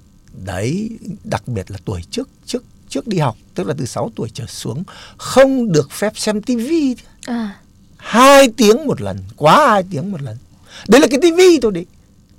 đấy 0.44 0.90
đặc 1.24 1.48
biệt 1.48 1.70
là 1.70 1.78
tuổi 1.84 2.00
trước 2.10 2.28
trước 2.46 2.64
trước 2.88 3.06
đi 3.06 3.18
học 3.18 3.36
tức 3.54 3.66
là 3.66 3.74
từ 3.78 3.86
6 3.86 4.10
tuổi 4.16 4.28
trở 4.34 4.46
xuống 4.46 4.84
không 5.16 5.72
được 5.72 5.92
phép 5.92 6.12
xem 6.16 6.42
tivi 6.42 6.96
à. 7.26 7.56
hai 7.96 8.48
tiếng 8.56 8.86
một 8.86 9.00
lần 9.00 9.18
quá 9.36 9.70
hai 9.70 9.82
tiếng 9.90 10.12
một 10.12 10.22
lần 10.22 10.36
đấy 10.88 11.00
là 11.00 11.06
cái 11.10 11.18
tivi 11.22 11.58
thôi 11.62 11.72
đấy 11.72 11.86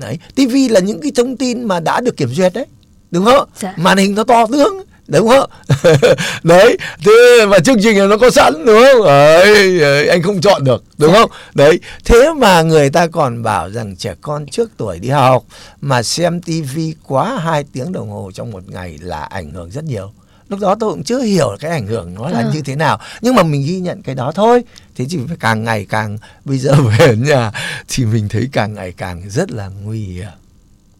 đấy 0.01 0.17
tivi 0.35 0.67
là 0.67 0.79
những 0.79 1.01
cái 1.01 1.11
thông 1.15 1.37
tin 1.37 1.63
mà 1.63 1.79
đã 1.79 2.01
được 2.01 2.17
kiểm 2.17 2.29
duyệt 2.33 2.53
đấy 2.53 2.65
đúng 3.11 3.25
không? 3.25 3.49
Dạ. 3.59 3.73
màn 3.77 3.97
hình 3.97 4.15
nó 4.15 4.23
to 4.23 4.45
tướng 4.51 4.83
đúng 5.07 5.27
không? 5.27 5.49
Đấy 6.43 6.77
thế 7.05 7.45
mà 7.47 7.59
chương 7.59 7.81
trình 7.83 8.09
nó 8.09 8.17
có 8.17 8.29
sẵn 8.29 8.65
đúng 8.65 8.81
không? 8.81 9.05
Đấy, 9.05 10.07
anh 10.07 10.21
không 10.21 10.41
chọn 10.41 10.63
được 10.63 10.83
đúng 10.97 11.13
không? 11.13 11.31
Đấy 11.53 11.79
thế 12.05 12.33
mà 12.37 12.61
người 12.61 12.89
ta 12.89 13.07
còn 13.07 13.43
bảo 13.43 13.69
rằng 13.69 13.95
trẻ 13.95 14.15
con 14.21 14.45
trước 14.45 14.69
tuổi 14.77 14.99
đi 14.99 15.09
học 15.09 15.43
mà 15.81 16.03
xem 16.03 16.41
tivi 16.41 16.93
quá 17.07 17.39
hai 17.43 17.63
tiếng 17.73 17.91
đồng 17.91 18.09
hồ 18.09 18.31
trong 18.33 18.51
một 18.51 18.63
ngày 18.67 18.97
là 19.01 19.23
ảnh 19.23 19.51
hưởng 19.51 19.69
rất 19.71 19.83
nhiều 19.83 20.11
lúc 20.51 20.59
đó 20.59 20.75
tôi 20.79 20.91
cũng 20.93 21.03
chưa 21.03 21.21
hiểu 21.21 21.57
cái 21.59 21.71
ảnh 21.71 21.87
hưởng 21.87 22.13
nó 22.13 22.29
là 22.29 22.39
à. 22.39 22.51
như 22.53 22.61
thế 22.61 22.75
nào 22.75 22.99
nhưng 23.21 23.35
mà 23.35 23.43
mình 23.43 23.65
ghi 23.65 23.79
nhận 23.79 24.01
cái 24.01 24.15
đó 24.15 24.31
thôi 24.35 24.63
thế 24.95 25.05
thì 25.09 25.19
phải 25.27 25.37
càng 25.39 25.63
ngày 25.63 25.85
càng 25.89 26.17
bây 26.45 26.57
giờ 26.57 26.73
về 26.97 27.15
nhà 27.17 27.51
thì 27.87 28.05
mình 28.05 28.29
thấy 28.29 28.49
càng 28.51 28.73
ngày 28.73 28.91
càng 28.91 29.29
rất 29.29 29.51
là 29.51 29.67
nguy 29.67 30.03
hiểm 30.03 30.31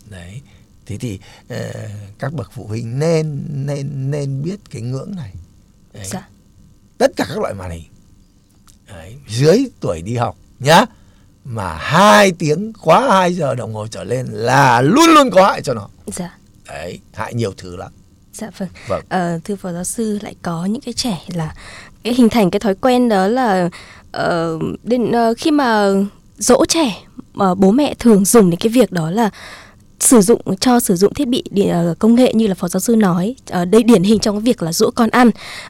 đấy 0.09 0.41
thế 0.85 0.97
thì 0.97 1.19
uh, 1.53 1.57
các 2.19 2.33
bậc 2.33 2.51
phụ 2.53 2.67
huynh 2.67 2.99
nên 2.99 3.43
nên 3.49 4.11
nên 4.11 4.43
biết 4.43 4.59
cái 4.71 4.81
ngưỡng 4.81 5.15
này 5.15 5.33
Đấy. 5.93 6.05
Dạ. 6.11 6.27
tất 6.97 7.11
cả 7.15 7.25
các 7.29 7.39
loại 7.39 7.53
màn 7.53 7.71
hình 7.71 7.83
Đấy. 8.87 9.15
dưới 9.27 9.65
tuổi 9.79 10.01
đi 10.01 10.15
học 10.15 10.37
nhá 10.59 10.85
mà 11.43 11.73
hai 11.73 12.31
tiếng 12.31 12.73
quá 12.81 13.07
2 13.09 13.33
giờ 13.33 13.55
đồng 13.55 13.73
hồ 13.73 13.87
trở 13.87 14.03
lên 14.03 14.25
là 14.25 14.81
luôn 14.81 15.09
luôn 15.09 15.29
có 15.31 15.47
hại 15.47 15.61
cho 15.61 15.73
nó 15.73 15.89
dạ. 16.07 16.37
Đấy, 16.67 16.99
hại 17.13 17.33
nhiều 17.33 17.53
thứ 17.57 17.75
lắm 17.75 17.91
dạ 18.33 18.49
vâng, 18.57 18.69
vâng. 18.87 19.01
Ờ, 19.09 19.39
thưa 19.43 19.55
phó 19.55 19.71
giáo 19.71 19.83
sư 19.83 20.19
lại 20.21 20.35
có 20.41 20.65
những 20.65 20.81
cái 20.81 20.93
trẻ 20.93 21.17
là 21.33 21.53
cái 22.03 22.13
hình 22.13 22.29
thành 22.29 22.51
cái 22.51 22.59
thói 22.59 22.75
quen 22.75 23.09
đó 23.09 23.27
là 23.27 23.69
uh, 24.17 24.61
đến 24.83 25.11
uh, 25.11 25.37
khi 25.37 25.51
mà 25.51 25.87
dỗ 26.37 26.65
trẻ 26.65 27.03
mà 27.33 27.55
bố 27.55 27.71
mẹ 27.71 27.93
thường 27.99 28.25
dùng 28.25 28.49
đến 28.49 28.59
cái 28.59 28.69
việc 28.69 28.91
đó 28.91 29.11
là 29.11 29.29
sử 29.99 30.21
dụng 30.21 30.41
cho 30.59 30.79
sử 30.79 30.95
dụng 30.95 31.13
thiết 31.13 31.27
bị 31.27 31.43
điện, 31.49 31.91
uh, 31.91 31.99
công 31.99 32.15
nghệ 32.15 32.33
như 32.33 32.47
là 32.47 32.53
phó 32.53 32.67
giáo 32.67 32.79
sư 32.79 32.95
nói 32.95 33.35
uh, 33.61 33.67
đây 33.67 33.83
điển 33.83 34.03
hình 34.03 34.19
trong 34.19 34.35
cái 34.35 34.41
việc 34.41 34.63
là 34.63 34.73
dỗ 34.73 34.91
con 34.91 35.09
ăn. 35.09 35.27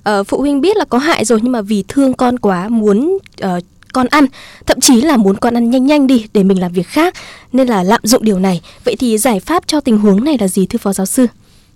Uh, 0.10 0.28
phụ 0.28 0.40
huynh 0.40 0.62
biết 0.62 0.78
là 0.78 0.86
có 0.86 0.98
hại 0.98 1.26
rồi 1.26 1.40
nhưng 1.42 1.52
mà 1.52 1.62
vì 1.62 1.84
thương 1.88 2.14
con 2.14 2.40
quá 2.40 2.70
muốn 2.70 3.18
uh, 3.46 3.64
con 3.94 4.08
ăn 4.08 4.26
thậm 4.66 4.80
chí 4.80 5.02
là 5.02 5.18
muốn 5.18 5.38
con 5.38 5.54
ăn 5.54 5.70
nhanh 5.70 5.86
nhanh 5.86 6.08
đi 6.08 6.26
để 6.34 6.44
mình 6.44 6.60
làm 6.60 6.72
việc 6.72 6.88
khác 6.88 7.14
nên 7.54 7.68
là 7.68 7.84
lạm 7.84 8.00
dụng 8.04 8.24
điều 8.24 8.40
này. 8.40 8.62
Vậy 8.84 8.96
thì 9.00 9.18
giải 9.18 9.40
pháp 9.40 9.64
cho 9.68 9.80
tình 9.80 9.98
huống 9.98 10.24
này 10.24 10.38
là 10.40 10.48
gì 10.48 10.66
thưa 10.66 10.78
phó 10.78 10.94
giáo 10.94 11.06
sư 11.06 11.28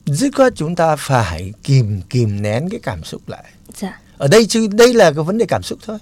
dứt 0.05 0.35
khoát 0.35 0.53
chúng 0.55 0.75
ta 0.75 0.95
phải 0.95 1.53
kìm 1.63 2.01
kìm 2.09 2.41
nén 2.41 2.69
cái 2.69 2.79
cảm 2.83 3.03
xúc 3.03 3.21
lại. 3.27 3.43
Dạ. 3.77 3.99
ở 4.17 4.27
đây 4.27 4.45
chứ 4.45 4.67
đây 4.71 4.93
là 4.93 5.11
cái 5.11 5.23
vấn 5.23 5.37
đề 5.37 5.45
cảm 5.45 5.63
xúc 5.63 5.79
thôi. 5.85 5.97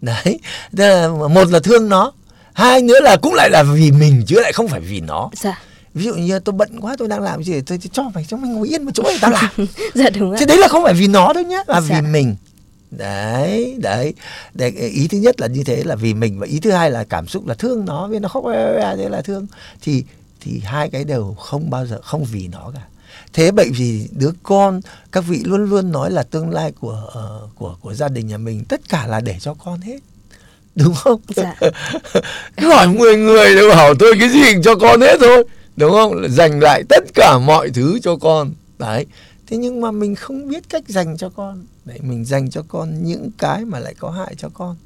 Đấy 0.00 0.40
là 0.72 1.08
một 1.08 1.48
là 1.48 1.60
thương 1.60 1.88
nó 1.88 2.12
hai 2.52 2.82
nữa 2.82 3.00
là 3.02 3.16
cũng 3.16 3.34
lại 3.34 3.50
là 3.50 3.62
vì 3.62 3.92
mình 3.92 4.22
chứ 4.26 4.40
lại 4.40 4.52
không 4.52 4.68
phải 4.68 4.80
vì 4.80 5.00
nó. 5.00 5.30
Dạ. 5.36 5.62
Ví 5.94 6.04
dụ 6.04 6.14
như 6.14 6.38
tôi 6.38 6.52
bận 6.52 6.80
quá 6.80 6.96
tôi 6.98 7.08
đang 7.08 7.22
làm 7.22 7.44
gì 7.44 7.52
tôi, 7.52 7.78
tôi 7.78 7.90
cho 7.92 8.02
mày 8.14 8.24
cho 8.28 8.36
mày 8.36 8.50
ngồi 8.50 8.68
yên 8.68 8.82
một 8.82 8.90
chỗ 8.94 9.02
để 9.06 9.18
tao 9.20 9.30
làm. 9.30 9.50
Dạ 9.94 10.10
đúng 10.10 10.34
thế 10.38 10.46
đấy 10.46 10.58
là 10.58 10.68
không 10.68 10.82
phải 10.82 10.94
vì 10.94 11.08
nó 11.08 11.32
đâu 11.32 11.44
nhá 11.44 11.58
là 11.66 11.80
dạ. 11.80 12.00
vì 12.00 12.08
mình. 12.08 12.36
Đấy 12.90 13.76
đấy. 13.78 14.14
Để 14.54 14.68
ý 14.70 15.08
thứ 15.08 15.18
nhất 15.18 15.40
là 15.40 15.46
như 15.46 15.64
thế 15.64 15.84
là 15.84 15.94
vì 15.94 16.14
mình 16.14 16.38
và 16.38 16.46
ý 16.46 16.60
thứ 16.60 16.70
hai 16.70 16.90
là 16.90 17.04
cảm 17.04 17.26
xúc 17.26 17.46
là 17.46 17.54
thương 17.54 17.84
nó 17.84 18.08
vì 18.08 18.18
nó 18.18 18.28
khóc 18.28 18.44
thế 18.96 19.08
là 19.08 19.22
thương. 19.22 19.46
Thì 19.82 20.04
thì 20.40 20.60
hai 20.64 20.90
cái 20.90 21.04
đều 21.04 21.36
không 21.38 21.70
bao 21.70 21.86
giờ 21.86 22.00
không 22.02 22.24
vì 22.24 22.48
nó 22.48 22.72
cả 22.74 22.80
thế 23.32 23.50
vậy 23.50 23.70
vì 23.76 24.08
đứa 24.12 24.30
con 24.42 24.80
các 25.12 25.24
vị 25.26 25.42
luôn 25.44 25.70
luôn 25.70 25.92
nói 25.92 26.10
là 26.10 26.22
tương 26.22 26.50
lai 26.50 26.72
của 26.72 27.10
uh, 27.44 27.56
của 27.56 27.76
của 27.80 27.94
gia 27.94 28.08
đình 28.08 28.26
nhà 28.26 28.38
mình 28.38 28.64
tất 28.68 28.80
cả 28.88 29.06
là 29.06 29.20
để 29.20 29.36
cho 29.40 29.54
con 29.54 29.80
hết. 29.80 29.98
Đúng 30.74 30.94
không? 30.94 31.20
Dạ. 31.36 31.54
cứ 32.56 32.72
hỏi 32.72 32.88
10 32.88 33.16
người 33.16 33.54
đều 33.54 33.68
bảo 33.68 33.94
tôi 33.94 34.14
cái 34.20 34.28
gì 34.28 34.62
cho 34.64 34.74
con 34.74 35.00
hết 35.00 35.16
thôi. 35.20 35.44
Đúng 35.76 35.92
không? 35.92 36.28
Dành 36.28 36.60
lại 36.60 36.82
tất 36.88 37.04
cả 37.14 37.38
mọi 37.38 37.70
thứ 37.70 37.98
cho 38.02 38.16
con. 38.16 38.52
Đấy. 38.78 39.06
Thế 39.46 39.56
nhưng 39.56 39.80
mà 39.80 39.90
mình 39.90 40.14
không 40.14 40.48
biết 40.48 40.68
cách 40.68 40.82
dành 40.88 41.16
cho 41.16 41.28
con. 41.28 41.66
Đấy 41.84 41.98
mình 42.02 42.24
dành 42.24 42.50
cho 42.50 42.62
con 42.68 43.04
những 43.04 43.30
cái 43.38 43.64
mà 43.64 43.78
lại 43.78 43.94
có 43.98 44.10
hại 44.10 44.34
cho 44.38 44.48
con. 44.54 44.76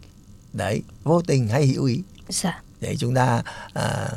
Đấy 0.52 0.83
vô 1.05 1.22
tình 1.26 1.48
hay 1.48 1.66
hữu 1.66 1.85
ý. 1.85 2.02
Dạ. 2.28 2.62
Để 2.81 2.96
chúng 2.98 3.14
ta 3.14 3.42
à, 3.74 4.09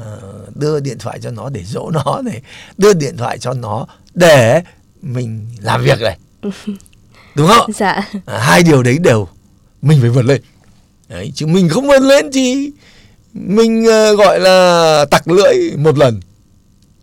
đưa 0.55 0.79
điện 0.79 0.97
thoại 0.99 1.19
cho 1.21 1.31
nó 1.31 1.49
để 1.49 1.63
dỗ 1.63 1.91
nó 1.91 2.21
này 2.25 2.41
đưa 2.77 2.93
điện 2.93 3.17
thoại 3.17 3.38
cho 3.38 3.53
nó 3.53 3.88
để 4.15 4.63
mình 5.01 5.47
làm 5.62 5.84
việc 5.84 6.01
này. 6.01 6.17
Đúng 7.36 7.47
không? 7.47 7.71
Dạ. 7.73 8.10
À, 8.25 8.39
hai 8.39 8.63
điều 8.63 8.84
đấy 8.84 8.97
đều 8.97 9.28
mình 9.82 10.01
phải 10.01 10.10
vượt 10.10 10.25
lên. 10.25 10.41
Đấy 11.10 11.32
chứ 11.36 11.47
mình 11.47 11.69
không 11.69 11.88
vượt 11.88 12.01
lên 12.01 12.30
thì 12.34 12.71
mình 13.34 13.84
uh, 13.84 14.17
gọi 14.17 14.39
là 14.39 15.06
tặc 15.12 15.28
lưỡi 15.28 15.78
một 15.78 15.97
lần 15.97 16.19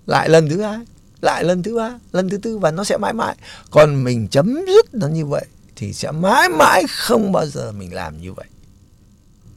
lại 0.07 0.29
lần 0.29 0.49
thứ 0.49 0.63
hai 0.63 0.79
lại 1.21 1.45
lần 1.45 1.63
thứ 1.63 1.77
ba 1.77 1.99
lần 2.13 2.29
thứ 2.29 2.37
tư 2.37 2.59
và 2.59 2.71
nó 2.71 2.85
sẽ 2.85 2.97
mãi 2.97 3.13
mãi. 3.13 3.37
Còn 3.71 4.05
mình 4.05 4.29
chấm 4.29 4.55
dứt 4.67 4.95
nó 4.95 5.09
như 5.09 5.27
vậy 5.27 5.47
thì 5.77 5.93
sẽ 5.93 6.11
mãi 6.11 6.49
mãi 6.49 6.85
không 6.89 7.33
bao 7.33 7.47
giờ 7.47 7.73
mình 7.73 7.95
làm 7.95 8.21
như 8.21 8.33
vậy. 8.33 8.47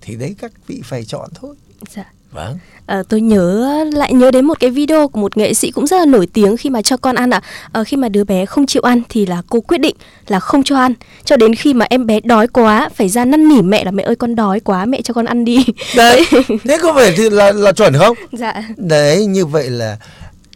Thì 0.01 0.15
đấy 0.15 0.35
các 0.39 0.51
vị 0.67 0.81
phải 0.83 1.05
chọn 1.05 1.29
thôi. 1.35 1.55
Dạ 1.95 2.14
vâng. 2.35 2.57
À, 2.85 3.03
tôi 3.09 3.21
nhớ 3.21 3.83
lại 3.93 4.13
nhớ 4.13 4.31
đến 4.31 4.45
một 4.45 4.59
cái 4.59 4.69
video 4.69 5.07
của 5.07 5.19
một 5.19 5.37
nghệ 5.37 5.53
sĩ 5.53 5.71
cũng 5.71 5.87
rất 5.87 5.97
là 5.97 6.05
nổi 6.05 6.27
tiếng 6.33 6.57
khi 6.57 6.69
mà 6.69 6.81
cho 6.81 6.97
con 6.97 7.15
ăn 7.15 7.29
ạ. 7.29 7.41
À. 7.71 7.81
à, 7.81 7.83
khi 7.83 7.97
mà 7.97 8.09
đứa 8.09 8.23
bé 8.23 8.45
không 8.45 8.65
chịu 8.65 8.81
ăn 8.81 9.01
thì 9.09 9.25
là 9.25 9.41
cô 9.49 9.61
quyết 9.61 9.77
định 9.77 9.95
là 10.27 10.39
không 10.39 10.63
cho 10.63 10.77
ăn. 10.77 10.93
Cho 11.25 11.37
đến 11.37 11.55
khi 11.55 11.73
mà 11.73 11.85
em 11.89 12.05
bé 12.05 12.19
đói 12.19 12.47
quá 12.47 12.89
phải 12.95 13.09
ra 13.09 13.25
năn 13.25 13.49
nỉ 13.49 13.61
mẹ 13.61 13.85
là 13.85 13.91
mẹ 13.91 14.03
ơi 14.03 14.15
con 14.15 14.35
đói 14.35 14.59
quá 14.59 14.85
mẹ 14.85 15.01
cho 15.01 15.13
con 15.13 15.25
ăn 15.25 15.45
đi. 15.45 15.65
Đấy. 15.95 16.25
Thế 16.63 16.77
có 16.81 16.93
phải 16.93 17.13
thì 17.17 17.29
là 17.29 17.51
là 17.51 17.71
chuẩn 17.71 17.93
không? 17.93 18.17
Dạ. 18.31 18.63
Đấy 18.77 19.25
như 19.25 19.45
vậy 19.45 19.69
là 19.69 19.97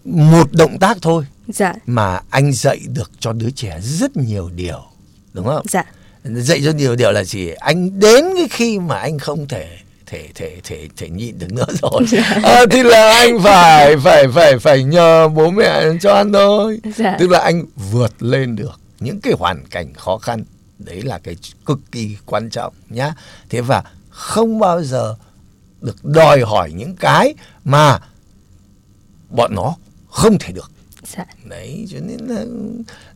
một 0.05 0.53
động 0.53 0.79
tác 0.79 0.97
thôi 1.01 1.25
dạ. 1.47 1.73
mà 1.85 2.19
anh 2.29 2.53
dạy 2.53 2.79
được 2.87 3.11
cho 3.19 3.33
đứa 3.33 3.49
trẻ 3.49 3.79
rất 3.81 4.17
nhiều 4.17 4.49
điều 4.55 4.83
đúng 5.33 5.45
không? 5.45 5.65
Dạ. 5.69 5.83
dạy 6.23 6.61
cho 6.65 6.71
nhiều 6.71 6.95
điều 6.95 7.11
là 7.11 7.23
gì? 7.23 7.49
Anh 7.49 7.99
đến 7.99 8.25
cái 8.35 8.47
khi 8.49 8.79
mà 8.79 8.99
anh 8.99 9.19
không 9.19 9.47
thể 9.47 9.77
thể 10.09 10.29
thể 10.35 10.57
thể 10.63 10.87
thể 10.97 11.09
nhịn 11.09 11.39
được 11.39 11.51
nữa 11.51 11.65
rồi. 11.81 12.05
À, 12.43 12.65
thì 12.71 12.83
là 12.83 13.09
anh 13.09 13.39
phải 13.43 13.97
phải 13.97 14.27
phải 14.27 14.59
phải 14.59 14.83
nhờ 14.83 15.29
bố 15.29 15.49
mẹ 15.51 15.83
cho 16.01 16.13
ăn 16.13 16.33
thôi. 16.33 16.79
Dạ. 16.95 17.15
tức 17.19 17.29
là 17.29 17.39
anh 17.39 17.65
vượt 17.91 18.23
lên 18.23 18.55
được 18.55 18.79
những 18.99 19.21
cái 19.21 19.33
hoàn 19.39 19.65
cảnh 19.65 19.93
khó 19.93 20.17
khăn. 20.17 20.43
Đấy 20.79 21.01
là 21.01 21.19
cái 21.19 21.35
cực 21.65 21.79
kỳ 21.91 22.17
quan 22.25 22.49
trọng 22.49 22.73
nhá. 22.89 23.13
Thế 23.49 23.61
và 23.61 23.83
không 24.09 24.59
bao 24.59 24.83
giờ 24.83 25.15
được 25.81 26.05
đòi 26.05 26.41
hỏi 26.41 26.71
những 26.71 26.95
cái 26.95 27.33
mà 27.63 27.99
bọn 29.29 29.55
nó 29.55 29.75
không 30.09 30.37
thể 30.39 30.53
được. 30.53 30.71
Dạ. 31.17 31.25
đấy 31.43 31.85
cho 31.89 31.97
nên 31.99 32.19
là 32.19 32.45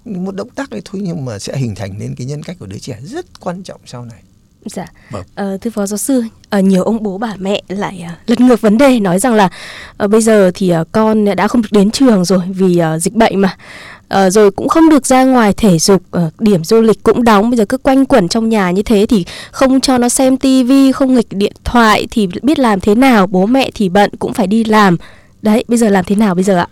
một 0.05 0.35
động 0.35 0.49
tác 0.49 0.69
đấy 0.69 0.81
thôi 0.85 1.01
nhưng 1.05 1.25
mà 1.25 1.39
sẽ 1.39 1.57
hình 1.57 1.75
thành 1.75 1.97
nên 1.99 2.15
cái 2.15 2.27
nhân 2.27 2.43
cách 2.43 2.55
của 2.59 2.65
đứa 2.65 2.79
trẻ 2.79 2.99
rất 3.01 3.39
quan 3.39 3.63
trọng 3.63 3.81
sau 3.85 4.05
này 4.05 4.23
Dạ, 4.65 4.85
vâng. 5.09 5.23
ờ, 5.35 5.57
thưa 5.61 5.71
phó 5.71 5.85
giáo 5.85 5.97
sư, 5.97 6.23
ờ, 6.49 6.59
nhiều 6.59 6.83
ông 6.83 7.03
bố 7.03 7.17
bà 7.17 7.33
mẹ 7.37 7.61
lại 7.67 8.05
uh, 8.05 8.29
lật 8.29 8.41
ngược 8.41 8.61
vấn 8.61 8.77
đề 8.77 8.99
nói 8.99 9.19
rằng 9.19 9.33
là 9.33 9.49
bây 10.09 10.21
giờ 10.21 10.51
thì 10.53 10.73
con 10.91 11.25
đã 11.35 11.47
không 11.47 11.61
được 11.61 11.71
đến 11.71 11.91
trường 11.91 12.25
rồi 12.25 12.39
vì 12.49 12.81
dịch 12.99 13.13
bệnh 13.13 13.41
mà, 13.41 13.57
uh, 14.03 14.33
rồi 14.33 14.51
cũng 14.51 14.67
không 14.67 14.89
được 14.89 15.05
ra 15.05 15.23
ngoài 15.23 15.53
thể 15.53 15.79
dục, 15.79 16.01
điểm 16.39 16.63
du 16.63 16.81
lịch 16.81 17.03
cũng 17.03 17.23
đóng, 17.23 17.49
bây 17.49 17.57
giờ 17.57 17.65
cứ 17.65 17.77
quanh 17.77 18.05
quẩn 18.05 18.27
trong 18.27 18.49
nhà 18.49 18.71
như 18.71 18.83
thế 18.83 19.05
thì 19.05 19.25
không 19.51 19.81
cho 19.81 19.97
nó 19.97 20.09
xem 20.09 20.37
tivi, 20.37 20.91
không 20.91 21.15
nghịch 21.15 21.27
điện 21.29 21.53
thoại 21.63 22.07
thì 22.11 22.27
biết 22.41 22.59
làm 22.59 22.79
thế 22.79 22.95
nào, 22.95 23.27
bố 23.27 23.45
mẹ 23.45 23.71
thì 23.73 23.89
bận 23.89 24.11
cũng 24.19 24.33
phải 24.33 24.47
đi 24.47 24.63
làm, 24.63 24.97
đấy 25.41 25.63
bây 25.67 25.77
giờ 25.77 25.89
làm 25.89 26.05
thế 26.05 26.15
nào 26.15 26.35
bây 26.35 26.43
giờ 26.43 26.57
ạ? 26.57 26.67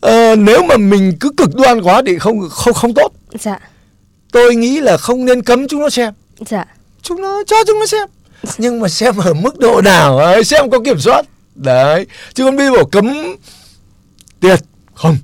Ờ, 0.00 0.36
nếu 0.36 0.62
mà 0.62 0.76
mình 0.76 1.16
cứ 1.20 1.30
cực 1.36 1.54
đoan 1.54 1.82
quá 1.82 2.02
thì 2.06 2.18
không 2.18 2.48
không 2.50 2.74
không 2.74 2.94
tốt. 2.94 3.12
Dạ. 3.40 3.58
Tôi 4.32 4.54
nghĩ 4.54 4.80
là 4.80 4.96
không 4.96 5.24
nên 5.24 5.42
cấm 5.42 5.68
chúng 5.68 5.80
nó 5.80 5.90
xem. 5.90 6.14
Dạ. 6.50 6.64
Chúng 7.02 7.20
nó 7.20 7.42
cho 7.46 7.56
chúng 7.66 7.78
nó 7.78 7.86
xem. 7.86 8.08
Nhưng 8.58 8.80
mà 8.80 8.88
xem 8.88 9.16
ở 9.16 9.34
mức 9.34 9.58
độ 9.58 9.80
nào 9.80 10.18
ấy, 10.18 10.44
xem 10.44 10.70
có 10.70 10.80
kiểm 10.84 11.00
soát. 11.00 11.26
Đấy. 11.54 12.06
Chứ 12.34 12.50
bây 12.50 12.66
giờ 12.66 12.72
bảo 12.72 12.84
cấm 12.84 13.36
tiệt 14.40 14.60
không 14.94 15.16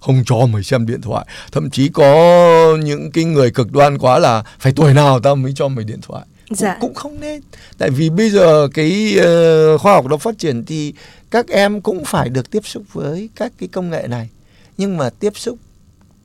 không 0.00 0.22
cho 0.26 0.46
mày 0.46 0.62
xem 0.62 0.86
điện 0.86 1.00
thoại 1.00 1.26
thậm 1.52 1.70
chí 1.70 1.88
có 1.88 2.76
những 2.82 3.10
cái 3.12 3.24
người 3.24 3.50
cực 3.50 3.72
đoan 3.72 3.98
quá 3.98 4.18
là 4.18 4.42
phải 4.58 4.72
tuổi 4.76 4.94
nào 4.94 5.20
tao 5.20 5.36
mới 5.36 5.52
cho 5.56 5.68
mày 5.68 5.84
điện 5.84 6.00
thoại 6.02 6.26
dạ. 6.50 6.72
cũng, 6.72 6.80
cũng 6.80 6.94
không 6.94 7.20
nên 7.20 7.40
tại 7.78 7.90
vì 7.90 8.10
bây 8.10 8.30
giờ 8.30 8.68
cái 8.74 9.16
uh, 9.18 9.80
khoa 9.80 9.92
học 9.92 10.06
nó 10.06 10.16
phát 10.16 10.38
triển 10.38 10.64
thì 10.64 10.94
các 11.30 11.48
em 11.48 11.80
cũng 11.80 12.04
phải 12.04 12.28
được 12.28 12.50
tiếp 12.50 12.60
xúc 12.64 12.82
với 12.92 13.28
các 13.36 13.52
cái 13.58 13.68
công 13.68 13.90
nghệ 13.90 14.06
này 14.08 14.28
nhưng 14.76 14.96
mà 14.96 15.10
tiếp 15.10 15.32
xúc 15.36 15.58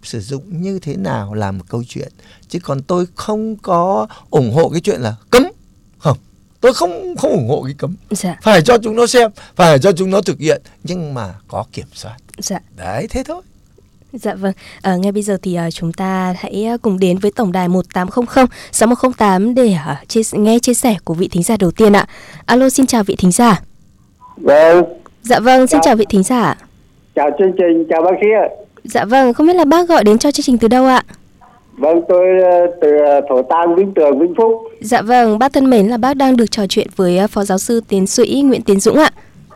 sử 0.05 0.19
dụng 0.19 0.61
như 0.61 0.79
thế 0.79 0.95
nào 0.95 1.33
là 1.33 1.51
một 1.51 1.63
câu 1.69 1.83
chuyện 1.87 2.11
chứ 2.47 2.59
còn 2.63 2.81
tôi 2.81 3.05
không 3.15 3.55
có 3.55 4.07
ủng 4.29 4.53
hộ 4.53 4.69
cái 4.69 4.81
chuyện 4.81 5.01
là 5.01 5.15
cấm 5.29 5.43
không 5.97 6.17
tôi 6.61 6.73
không 6.73 7.15
không 7.17 7.31
ủng 7.31 7.49
hộ 7.49 7.63
cái 7.63 7.73
cấm 7.77 7.95
dạ 8.11 8.37
phải 8.41 8.61
cho 8.61 8.77
chúng 8.77 8.95
nó 8.95 9.07
xem 9.07 9.31
phải 9.55 9.79
cho 9.79 9.91
chúng 9.91 10.09
nó 10.09 10.21
thực 10.21 10.39
hiện 10.39 10.61
nhưng 10.83 11.13
mà 11.13 11.33
có 11.47 11.65
kiểm 11.73 11.87
soát 11.93 12.17
dạ 12.37 12.59
đấy 12.77 13.07
thế 13.09 13.23
thôi 13.23 13.41
Dạ 14.13 14.33
vâng, 14.33 14.53
à, 14.81 14.95
ngay 14.95 15.11
bây 15.11 15.23
giờ 15.23 15.37
thì 15.41 15.57
uh, 15.67 15.73
chúng 15.73 15.93
ta 15.93 16.35
hãy 16.37 16.67
uh, 16.73 16.81
cùng 16.81 16.99
đến 16.99 17.17
với 17.17 17.31
tổng 17.31 17.51
đài 17.51 17.67
1800 17.67 18.45
6108 18.71 19.55
để 19.55 19.77
uh, 20.01 20.09
chia, 20.09 20.21
nghe 20.31 20.59
chia 20.59 20.73
sẻ 20.73 20.95
của 21.03 21.13
vị 21.13 21.27
thính 21.27 21.43
giả 21.43 21.57
đầu 21.59 21.71
tiên 21.71 21.93
ạ. 21.93 22.07
Alo, 22.45 22.69
xin 22.69 22.87
chào 22.87 23.03
vị 23.03 23.15
thính 23.19 23.31
giả. 23.31 23.61
Vâng, 24.37 24.83
Dạ 25.25 25.39
vâng, 25.39 25.67
xin 25.67 25.67
Chào. 25.67 25.81
chào 25.85 25.95
vị 25.95 26.05
thính 26.09 26.23
giả. 26.23 26.57
chào 27.15 27.29
chương 27.39 27.51
trình, 27.57 27.85
chào 27.89 28.01
bác 28.01 28.11
sĩ 28.21 28.27
ạ. 28.41 28.47
Dạ 28.89 29.05
vâng, 29.05 29.33
không 29.33 29.47
biết 29.47 29.55
là 29.55 29.65
bác 29.65 29.87
gọi 29.87 30.03
đến 30.03 30.17
cho 30.17 30.31
chương 30.31 30.43
trình 30.43 30.57
từ 30.57 30.67
đâu 30.67 30.85
ạ? 30.85 31.03
Vâng, 31.77 32.01
tôi 32.07 32.25
ờ, 32.43 32.67
từ 32.81 32.97
ờ, 32.97 33.21
Thổ 33.29 33.41
Tàng, 33.41 33.75
Vĩnh 33.75 33.93
Tường, 33.93 34.19
Vĩnh 34.19 34.33
Phúc. 34.37 34.61
Dạ 34.81 35.01
vâng, 35.01 35.39
bác 35.39 35.53
thân 35.53 35.69
mến 35.69 35.87
là 35.87 35.97
bác 35.97 36.17
đang 36.17 36.37
được 36.37 36.51
trò 36.51 36.63
chuyện 36.69 36.87
với 36.95 37.19
uh, 37.23 37.29
Phó 37.29 37.43
Giáo 37.43 37.57
sư 37.57 37.81
Tiến 37.87 38.07
sĩ 38.07 38.41
Nguyễn 38.45 38.61
Tiến 38.61 38.79
Dũng 38.79 38.95
ạ. 38.97 39.09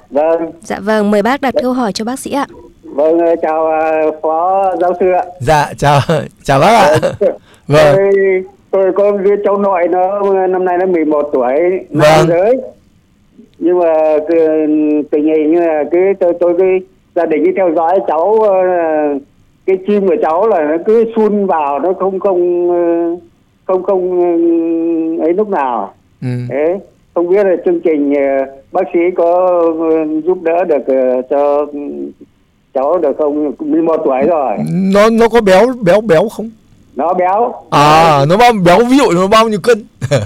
Vâng, 0.09 0.51
Dạ 0.63 0.79
vâng, 0.79 1.11
mời 1.11 1.21
bác 1.21 1.41
đặt 1.41 1.53
câu 1.61 1.73
hỏi 1.73 1.91
cho 1.93 2.05
bác 2.05 2.19
sĩ 2.19 2.31
ạ. 2.31 2.45
vâng, 2.83 3.19
ờ, 3.19 3.35
chào 3.41 3.65
ờ, 3.67 4.11
Phó 4.21 4.65
Giáo 4.81 4.93
sư 4.99 5.11
ạ. 5.11 5.23
dạ 5.39 5.73
chào 5.77 5.99
chào 6.43 6.59
bác 6.59 6.67
ạ 6.73 6.97
vâng 7.67 7.95
Tôi, 7.95 8.43
tôi 8.71 8.91
có 8.95 9.11
đứa 9.11 9.35
cháu 9.43 9.57
nội 9.57 9.87
nó 9.87 10.21
năm 10.47 10.65
nay 10.65 10.77
nó 10.77 10.85
11 10.85 11.29
tuổi, 11.33 11.53
Vâng. 11.89 12.01
nam 12.17 12.27
giới. 12.29 12.57
Nhưng 13.59 13.79
mà 13.79 13.93
tình 15.11 15.25
hình 15.25 15.51
như 15.51 15.59
là 15.59 15.83
cái 15.91 16.01
tôi 16.19 16.33
tôi 16.39 16.53
cái 16.59 16.79
gia 17.19 17.25
đình 17.25 17.45
cứ 17.45 17.51
theo 17.55 17.71
dõi 17.75 17.99
cháu 18.07 18.35
ờ, 18.41 18.57
cái 19.65 19.77
chim 19.87 20.07
của 20.07 20.15
cháu 20.21 20.47
là 20.47 20.61
nó 20.63 20.77
cứ 20.85 21.05
sun 21.15 21.45
vào 21.45 21.79
nó 21.79 21.93
không 21.99 22.19
không 22.19 22.69
ờ, 22.71 23.15
không 23.65 23.83
không 23.83 24.21
ờ, 25.19 25.25
ấy 25.25 25.33
lúc 25.33 25.49
nào. 25.49 25.93
ừ. 26.21 26.27
Thế 26.49 26.79
không 27.13 27.29
biết 27.29 27.45
là 27.45 27.55
chương 27.65 27.79
trình 27.79 28.13
ờ, 28.13 28.45
bác 28.71 28.81
sĩ 28.93 28.99
có 29.17 29.61
giúp 30.25 30.37
đỡ 30.41 30.63
được 30.63 30.83
cho 31.29 31.65
cháu 32.73 32.97
được 32.97 33.17
không? 33.17 33.51
11 33.59 33.97
tuổi 34.05 34.21
rồi, 34.27 34.57
nó 34.93 35.09
nó 35.09 35.29
có 35.29 35.41
béo 35.41 35.65
béo 35.81 36.01
béo 36.01 36.29
không 36.29 36.49
nó 36.95 37.13
béo. 37.13 37.53
à 37.69 38.25
nó 38.29 38.37
bao 38.37 38.51
béo 38.65 38.77
ví 38.89 38.97
dụ 38.97 39.11
nó 39.11 39.27
bao 39.27 39.49
nhiêu 39.49 39.59
cân 39.63 39.83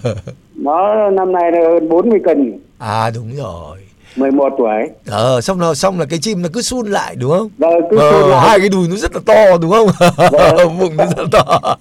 Nó 0.56 1.10
năm 1.10 1.32
nay 1.32 1.52
là 1.52 1.60
hơn 1.70 1.90
40 1.90 2.20
cân, 2.24 2.54
à 2.80 3.10
đúng 3.16 3.30
rồi 3.38 3.78
11 4.16 4.54
tuổi. 4.58 4.90
ờ 5.08 5.42
xong 5.42 5.60
rồi 5.60 5.76
xong 5.76 6.00
là 6.00 6.06
cái 6.10 6.20
chim 6.22 6.42
nó 6.42 6.50
cứ 6.54 6.62
sun 6.62 6.88
lại 6.92 7.16
đúng 7.16 7.32
không 7.32 7.50
Vâng, 7.58 7.74
cứ 7.92 7.98
Ờ, 7.98 8.12
sun 8.22 8.30
lại. 8.32 8.50
hai 8.50 8.60
cái 8.60 8.70
đùi 8.70 8.88
nó 8.88 8.96
rất 8.96 9.12
là 9.16 9.20
to 9.26 9.58
đúng 9.62 9.72
không 9.72 9.88
Vâng. 10.32 10.78
bụng 10.80 10.98
nó 10.98 11.06
rất 11.06 11.18
là 11.20 11.26
to 11.32 11.76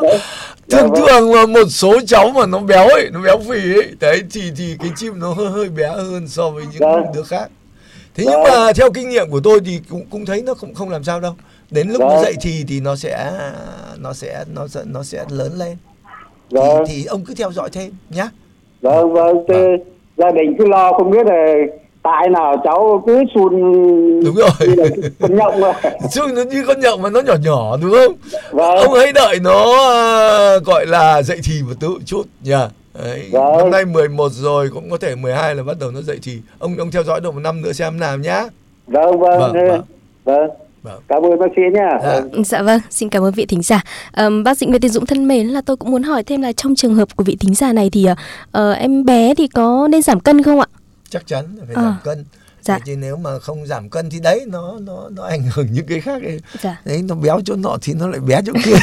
Dạ 0.67 0.79
thường 0.83 0.91
vâng. 0.93 1.07
thường 1.07 1.35
là 1.35 1.47
một 1.47 1.65
số 1.69 2.01
cháu 2.07 2.31
mà 2.31 2.47
nó 2.47 2.59
béo 2.59 2.89
ấy 2.89 3.09
nó 3.13 3.21
béo 3.21 3.39
phì 3.39 3.75
ấy 3.75 3.89
đấy 4.01 4.23
thì 4.33 4.41
thì 4.57 4.77
cái 4.81 4.91
chim 4.97 5.19
nó 5.21 5.33
hơi 5.33 5.47
hơi 5.51 5.69
bé 5.69 5.89
hơn 5.89 6.29
so 6.29 6.51
với 6.51 6.65
những 6.73 6.81
Vâng. 6.93 7.05
đứa 7.15 7.23
khác 7.23 7.49
thế 8.15 8.25
nhưng 8.27 8.43
Vâng. 8.43 8.53
mà 8.67 8.73
theo 8.73 8.91
kinh 8.93 9.09
nghiệm 9.09 9.31
của 9.31 9.41
tôi 9.45 9.61
thì 9.67 9.81
cũng 9.91 10.05
cũng 10.11 10.27
thấy 10.27 10.43
nó 10.43 10.55
không 10.55 10.75
không 10.75 10.89
làm 10.91 11.05
sao 11.05 11.21
đâu 11.21 11.35
đến 11.71 11.89
lúc 11.89 12.01
nó 12.01 12.09
Vâng. 12.09 12.23
dậy 12.23 12.35
thì 12.41 12.65
thì 12.69 12.81
nó 12.81 12.97
sẽ 12.97 13.33
nó 13.99 14.13
sẽ 14.13 14.45
nó 14.55 14.69
sẽ 14.69 14.81
nó 14.85 15.03
sẽ 15.03 15.25
lớn 15.31 15.53
lên 15.59 15.77
thì, 16.51 16.59
Vâng, 16.59 16.85
thì 16.89 17.05
ông 17.05 17.25
cứ 17.25 17.35
theo 17.35 17.53
dõi 17.53 17.69
thêm 17.73 17.91
nhá 18.11 18.29
vâng, 18.83 19.13
vâng. 19.13 19.37
Thế 19.49 19.77
gia 20.17 20.31
đình 20.31 20.55
cứ 20.59 20.67
lo 20.67 20.93
không 20.93 21.11
biết 21.11 21.27
là 21.27 21.55
tại 22.03 22.29
nào 22.29 22.57
cháu 22.65 23.03
cứ 23.07 23.23
sun 23.35 23.51
Đúng 24.25 24.35
rồi. 24.35 24.77
con 25.21 25.37
nhộng 25.37 25.61
mà. 25.61 25.73
chứ 26.13 26.21
nó 26.37 26.43
như 26.43 26.65
con 26.67 26.81
nhộng 26.81 27.03
mà 27.03 27.11
nó 27.11 27.21
nhỏ 27.21 27.35
nhỏ 27.45 27.77
đúng 27.83 27.93
không 27.93 28.13
Vâng. 28.51 28.77
ông 28.77 28.95
hãy 28.95 29.13
đợi 29.13 29.39
nó 29.43 29.73
à, 29.93 30.59
gọi 30.65 30.87
là 30.87 31.23
dậy 31.23 31.41
thì 31.45 31.63
một 31.63 31.75
tự 31.81 31.89
chút 32.07 32.23
nha 32.45 32.69
Đấy, 33.05 33.29
Vâng. 33.33 33.57
năm 33.59 33.71
nay 33.71 33.85
11 33.85 34.33
rồi 34.33 34.71
cũng 34.75 34.91
có 34.91 34.97
thể 34.99 35.15
12 35.15 35.55
là 35.55 35.63
bắt 35.63 35.77
đầu 35.81 35.91
nó 35.91 36.01
dậy 36.03 36.19
thì 36.23 36.39
ông 36.59 36.77
ông 36.79 36.91
theo 36.91 37.03
dõi 37.03 37.21
được 37.21 37.35
một 37.35 37.41
năm 37.41 37.63
nữa 37.63 37.73
xem 37.73 38.01
nào 38.01 38.19
nhá 38.19 38.45
Vâng, 38.87 39.19
vâng, 39.21 39.39
Vâng, 39.41 39.53
vâng. 39.53 39.83
vâng. 40.25 40.51
Vâng. 40.83 41.01
Cảm 41.09 41.23
ơn 41.23 41.39
bác 41.39 41.47
sĩ 41.57 41.63
nha. 41.75 41.99
Dạ. 42.03 42.21
Dạ 42.45 42.63
vâng, 42.63 42.81
xin 42.91 43.09
cảm 43.09 43.23
ơn 43.25 43.33
vị 43.35 43.47
thính 43.47 43.63
giả. 43.63 43.83
Ờm, 44.13 44.45
bác 44.45 44.59
sĩ 44.59 44.67
Nguyễn 44.67 44.81
Tiến 44.81 44.91
Dũng 44.91 45.07
thân 45.07 45.29
mến 45.29 45.47
là 45.49 45.61
tôi 45.67 45.77
cũng 45.77 45.91
muốn 45.91 46.03
hỏi 46.03 46.23
thêm 46.23 46.43
là 46.43 46.53
trong 46.53 46.75
trường 46.75 46.95
hợp 46.95 47.09
của 47.17 47.25
vị 47.25 47.37
thính 47.41 47.55
giả 47.55 47.73
này 47.73 47.91
thì 47.93 48.05
ờ, 48.07 48.15
ờ, 48.53 48.73
em 48.73 49.05
bé 49.05 49.35
thì 49.35 49.47
có 49.49 49.89
nên 49.91 50.03
giảm 50.03 50.21
cân 50.21 50.43
không 50.43 50.61
ạ? 50.61 50.67
Chắc 51.13 51.27
chắn 51.27 51.57
phải 51.67 51.75
Ờ. 51.75 51.83
giảm 51.83 51.97
cân 52.05 52.25
Dạ. 52.65 52.79
Chứ 52.87 52.97
nếu 52.97 53.17
mà 53.17 53.39
không 53.39 53.67
giảm 53.67 53.91
cân 53.91 54.11
thì 54.11 54.21
đấy 54.21 54.45
nó 54.49 54.75
nó 54.81 55.09
nó 55.11 55.23
ảnh 55.25 55.43
hưởng 55.55 55.67
những 55.73 55.87
cái 55.87 56.01
khác 56.01 56.23
ấy. 56.23 56.41
Dạ. 56.63 56.77
đấy 56.85 57.03
nó 57.09 57.15
béo 57.15 57.41
chỗ 57.45 57.57
nọ 57.57 57.77
thì 57.83 57.95
nó 57.95 58.09
lại 58.09 58.21
bé 58.21 58.41
chỗ 58.47 58.53
kia 58.65 58.77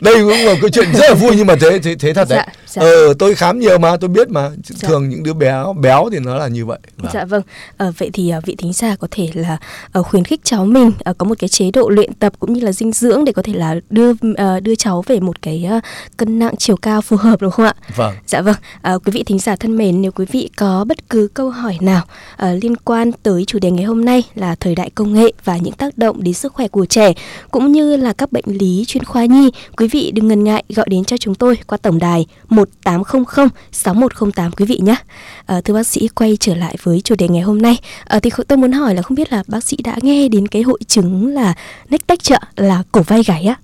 đây 0.00 0.14
cũng 0.14 0.28
là 0.30 0.54
câu 0.60 0.70
chuyện 0.72 0.86
rất 0.94 1.08
là 1.08 1.14
vui 1.14 1.34
nhưng 1.36 1.46
mà 1.46 1.54
thế 1.60 1.78
thế 1.82 1.94
thế 1.94 2.14
thật 2.14 2.28
đấy 2.28 2.38
Dạ, 2.66 2.82
dạ. 2.82 2.82
ờ 2.82 3.14
tôi 3.18 3.34
khám 3.34 3.58
nhiều 3.60 3.78
mà 3.78 3.96
tôi 3.96 4.08
biết 4.08 4.28
mà 4.30 4.50
Dạ. 4.64 4.88
thường 4.88 5.08
những 5.08 5.22
đứa 5.22 5.32
béo 5.32 5.72
béo 5.80 6.08
thì 6.12 6.18
nó 6.18 6.34
là 6.38 6.48
như 6.48 6.66
vậy 6.66 6.78
Vâng. 6.96 7.10
Dạ 7.14 7.24
vâng. 7.24 7.42
Ờ, 7.76 7.92
vậy 7.98 8.10
thì 8.12 8.30
ờ, 8.30 8.40
vị 8.46 8.54
thính 8.58 8.72
giả 8.72 8.96
có 9.00 9.08
thể 9.10 9.28
là 9.34 9.56
ờ, 9.92 10.02
khuyến 10.02 10.24
khích 10.24 10.40
cháu 10.44 10.64
mình 10.64 10.92
ờ, 11.04 11.12
có 11.18 11.24
một 11.24 11.34
cái 11.38 11.48
chế 11.48 11.70
độ 11.70 11.88
luyện 11.88 12.14
tập 12.14 12.32
cũng 12.38 12.52
như 12.52 12.60
là 12.60 12.72
dinh 12.72 12.92
dưỡng 12.92 13.24
để 13.24 13.32
có 13.32 13.42
thể 13.42 13.52
là 13.52 13.74
đưa 13.90 14.12
ờ, 14.36 14.60
đưa 14.60 14.74
cháu 14.74 15.02
về 15.06 15.20
một 15.20 15.42
cái 15.42 15.64
ờ, 15.70 15.80
cân 16.16 16.38
nặng 16.38 16.54
chiều 16.58 16.76
cao 16.76 17.00
phù 17.02 17.16
hợp 17.16 17.40
đúng 17.40 17.50
không 17.50 17.66
ạ? 17.66 17.74
vâng 17.96 18.14
Dạ 18.26 18.40
vâng, 18.40 18.56
à, 18.82 18.92
quý 19.04 19.10
vị 19.12 19.22
thính 19.26 19.38
giả 19.38 19.56
thân 19.56 19.76
mến, 19.76 20.02
nếu 20.02 20.12
quý 20.12 20.24
vị 20.32 20.50
có 20.56 20.71
bất 20.88 21.10
cứ 21.10 21.28
câu 21.34 21.50
hỏi 21.50 21.78
nào 21.80 22.02
uh, 22.34 22.62
liên 22.62 22.76
quan 22.76 23.12
tới 23.12 23.44
chủ 23.44 23.58
đề 23.58 23.70
ngày 23.70 23.84
hôm 23.84 24.04
nay 24.04 24.22
là 24.34 24.54
thời 24.54 24.74
đại 24.74 24.90
công 24.90 25.14
nghệ 25.14 25.32
và 25.44 25.56
những 25.56 25.74
tác 25.74 25.98
động 25.98 26.22
đến 26.22 26.34
sức 26.34 26.52
khỏe 26.52 26.68
của 26.68 26.86
trẻ 26.86 27.12
cũng 27.50 27.72
như 27.72 27.96
là 27.96 28.12
các 28.12 28.32
bệnh 28.32 28.44
lý 28.46 28.84
chuyên 28.86 29.04
khoa 29.04 29.24
nhi, 29.24 29.50
quý 29.76 29.88
vị 29.88 30.10
đừng 30.14 30.28
ngần 30.28 30.44
ngại 30.44 30.64
gọi 30.68 30.86
đến 30.90 31.04
cho 31.04 31.16
chúng 31.16 31.34
tôi 31.34 31.58
qua 31.66 31.78
tổng 31.78 31.98
đài 31.98 32.26
1800 32.48 33.48
6108 33.72 34.52
quý 34.52 34.64
vị 34.64 34.80
nhé. 34.82 34.96
Uh, 35.56 35.64
thưa 35.64 35.74
bác 35.74 35.86
sĩ 35.86 36.08
quay 36.08 36.36
trở 36.40 36.54
lại 36.54 36.76
với 36.82 37.00
chủ 37.00 37.14
đề 37.18 37.28
ngày 37.28 37.42
hôm 37.42 37.62
nay, 37.62 37.78
uh, 38.16 38.22
thì 38.22 38.30
tôi 38.48 38.58
muốn 38.58 38.72
hỏi 38.72 38.94
là 38.94 39.02
không 39.02 39.14
biết 39.14 39.32
là 39.32 39.42
bác 39.46 39.64
sĩ 39.64 39.76
đã 39.84 39.96
nghe 40.02 40.28
đến 40.28 40.48
cái 40.48 40.62
hội 40.62 40.78
chứng 40.86 41.26
là 41.26 41.54
neck 41.90 42.06
tách 42.06 42.22
chợ 42.22 42.38
là 42.56 42.82
cổ 42.92 43.02
vai 43.02 43.22
gáy 43.22 43.44
á? 43.44 43.56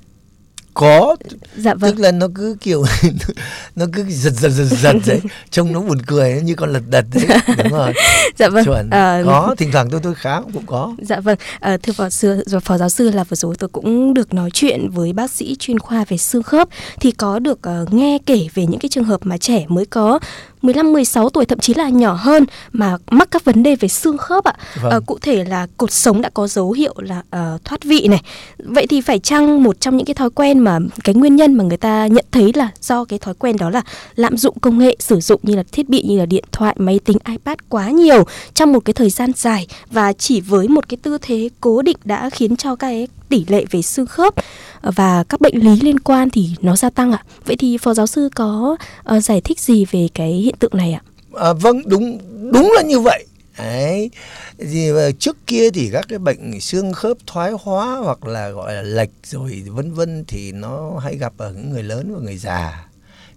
Có. 0.78 1.16
Dạ 1.56 1.74
vâng. 1.74 1.90
tức 1.90 2.02
là 2.02 2.12
nó 2.12 2.26
cứ 2.34 2.56
kiểu 2.60 2.84
nó 3.76 3.86
cứ 3.92 4.04
giật 4.08 4.30
giật 4.30 4.48
giật 4.48 4.64
giật 4.64 4.96
đấy. 5.06 5.20
Trông 5.50 5.72
nó 5.72 5.80
buồn 5.80 5.98
cười 6.06 6.32
ấy, 6.32 6.42
như 6.42 6.54
con 6.54 6.72
lật 6.72 6.82
đật 6.88 7.04
đấy. 7.14 7.38
Đúng 7.56 7.72
rồi. 7.72 7.92
Dạ 8.38 8.48
vâng. 8.48 8.64
chuẩn. 8.64 8.90
À, 8.90 9.22
có 9.26 9.54
thỉnh 9.58 9.72
thoảng 9.72 9.90
tôi 9.90 10.00
tôi 10.02 10.14
khá 10.14 10.40
cũng 10.40 10.66
có. 10.66 10.94
Dạ 10.98 11.20
vâng, 11.20 11.38
à, 11.60 11.76
thưa 11.82 11.92
phó 11.92 12.10
sư, 12.10 12.44
phó 12.64 12.78
giáo 12.78 12.88
sư 12.88 13.10
là 13.10 13.24
vừa 13.24 13.34
rồi 13.34 13.54
tôi 13.58 13.68
cũng 13.68 14.14
được 14.14 14.34
nói 14.34 14.50
chuyện 14.52 14.90
với 14.90 15.12
bác 15.12 15.30
sĩ 15.30 15.56
chuyên 15.58 15.78
khoa 15.78 16.04
về 16.08 16.16
xương 16.16 16.42
khớp. 16.42 16.68
Thì 17.00 17.10
có 17.10 17.38
được 17.38 17.62
ờ, 17.62 17.86
nghe 17.90 18.18
kể 18.26 18.46
về 18.54 18.66
những 18.66 18.80
cái 18.80 18.88
trường 18.88 19.04
hợp 19.04 19.20
mà 19.22 19.38
trẻ 19.38 19.64
mới 19.68 19.86
có 19.86 20.18
15 20.62 20.92
16 20.92 21.30
tuổi 21.30 21.44
thậm 21.44 21.58
chí 21.58 21.74
là 21.74 21.88
nhỏ 21.88 22.12
hơn 22.12 22.44
mà 22.72 22.96
mắc 23.10 23.28
các 23.30 23.44
vấn 23.44 23.62
đề 23.62 23.76
về 23.76 23.88
xương 23.88 24.18
khớp 24.18 24.44
ạ. 24.44 24.52
Vâng. 24.82 24.92
Ờ, 24.92 25.00
cụ 25.06 25.18
thể 25.22 25.44
là 25.44 25.66
cột 25.76 25.92
sống 25.92 26.22
đã 26.22 26.30
có 26.34 26.46
dấu 26.46 26.72
hiệu 26.72 26.94
là 26.98 27.22
ờ, 27.30 27.58
thoát 27.64 27.84
vị 27.84 28.08
này. 28.08 28.22
Vậy 28.58 28.86
thì 28.86 29.00
phải 29.00 29.18
chăng 29.18 29.62
một 29.62 29.80
trong 29.80 29.96
những 29.96 30.06
cái 30.06 30.14
thói 30.14 30.30
quen 30.30 30.58
mà 30.58 30.78
cái 31.04 31.14
nguyên 31.14 31.36
nhân 31.36 31.54
mà 31.54 31.64
người 31.64 31.76
ta 31.76 32.06
nhận 32.06 32.24
thấy 32.32 32.52
là 32.54 32.68
do 32.80 33.04
cái 33.04 33.18
thói 33.18 33.34
quen 33.34 33.56
đó 33.56 33.70
là 33.70 33.82
lạm 34.16 34.36
dụng 34.36 34.58
công 34.58 34.78
nghệ 34.78 34.96
sử 34.98 35.20
dụng 35.20 35.40
như 35.42 35.56
là 35.56 35.62
thiết 35.72 35.88
bị 35.88 36.02
như 36.02 36.18
là 36.18 36.26
điện 36.26 36.44
thoại, 36.52 36.76
máy 36.78 37.00
tính, 37.04 37.16
iPad 37.28 37.56
quá 37.68 37.90
nhiều 37.90 38.24
trong 38.54 38.72
một 38.72 38.84
cái 38.84 38.94
thời 38.94 39.10
gian 39.10 39.32
dài 39.36 39.66
và 39.90 40.12
chỉ 40.12 40.40
với 40.40 40.68
một 40.68 40.88
cái 40.88 40.98
tư 41.02 41.18
thế 41.22 41.48
cố 41.60 41.82
định 41.82 41.96
đã 42.04 42.30
khiến 42.30 42.56
cho 42.56 42.76
cái 42.76 43.08
tỷ 43.28 43.44
lệ 43.48 43.64
về 43.70 43.82
xương 43.82 44.06
khớp 44.06 44.34
và 44.82 45.24
các 45.28 45.40
bệnh 45.40 45.56
lý 45.64 45.80
liên 45.80 46.00
quan 46.00 46.30
thì 46.30 46.50
nó 46.60 46.76
gia 46.76 46.90
tăng 46.90 47.12
ạ. 47.12 47.22
Vậy 47.44 47.56
thì 47.56 47.78
phó 47.78 47.94
giáo 47.94 48.06
sư 48.06 48.28
có 48.34 48.76
ờ, 49.04 49.20
giải 49.20 49.40
thích 49.40 49.60
gì 49.60 49.84
về 49.90 50.08
cái 50.14 50.32
hiện 50.32 50.54
tượng 50.58 50.72
này 50.76 50.92
ạ? 50.92 51.02
À, 51.34 51.52
vâng 51.52 51.82
đúng 51.88 52.18
đúng 52.52 52.72
là 52.76 52.82
như 52.82 53.00
vậy 53.00 53.24
đấy 53.58 54.10
thì 54.58 54.92
mà 54.92 55.10
trước 55.18 55.36
kia 55.46 55.70
thì 55.70 55.90
các 55.92 56.06
cái 56.08 56.18
bệnh 56.18 56.60
xương 56.60 56.92
khớp 56.92 57.16
thoái 57.26 57.52
hóa 57.62 57.96
hoặc 58.04 58.24
là 58.26 58.48
gọi 58.50 58.74
là 58.74 58.82
lệch 58.82 59.10
rồi 59.24 59.62
vân 59.66 59.92
vân 59.94 60.24
thì 60.28 60.52
nó 60.52 60.98
hay 61.04 61.16
gặp 61.16 61.32
ở 61.36 61.52
những 61.52 61.70
người 61.70 61.82
lớn 61.82 62.14
và 62.14 62.20
người 62.20 62.36
già 62.36 62.86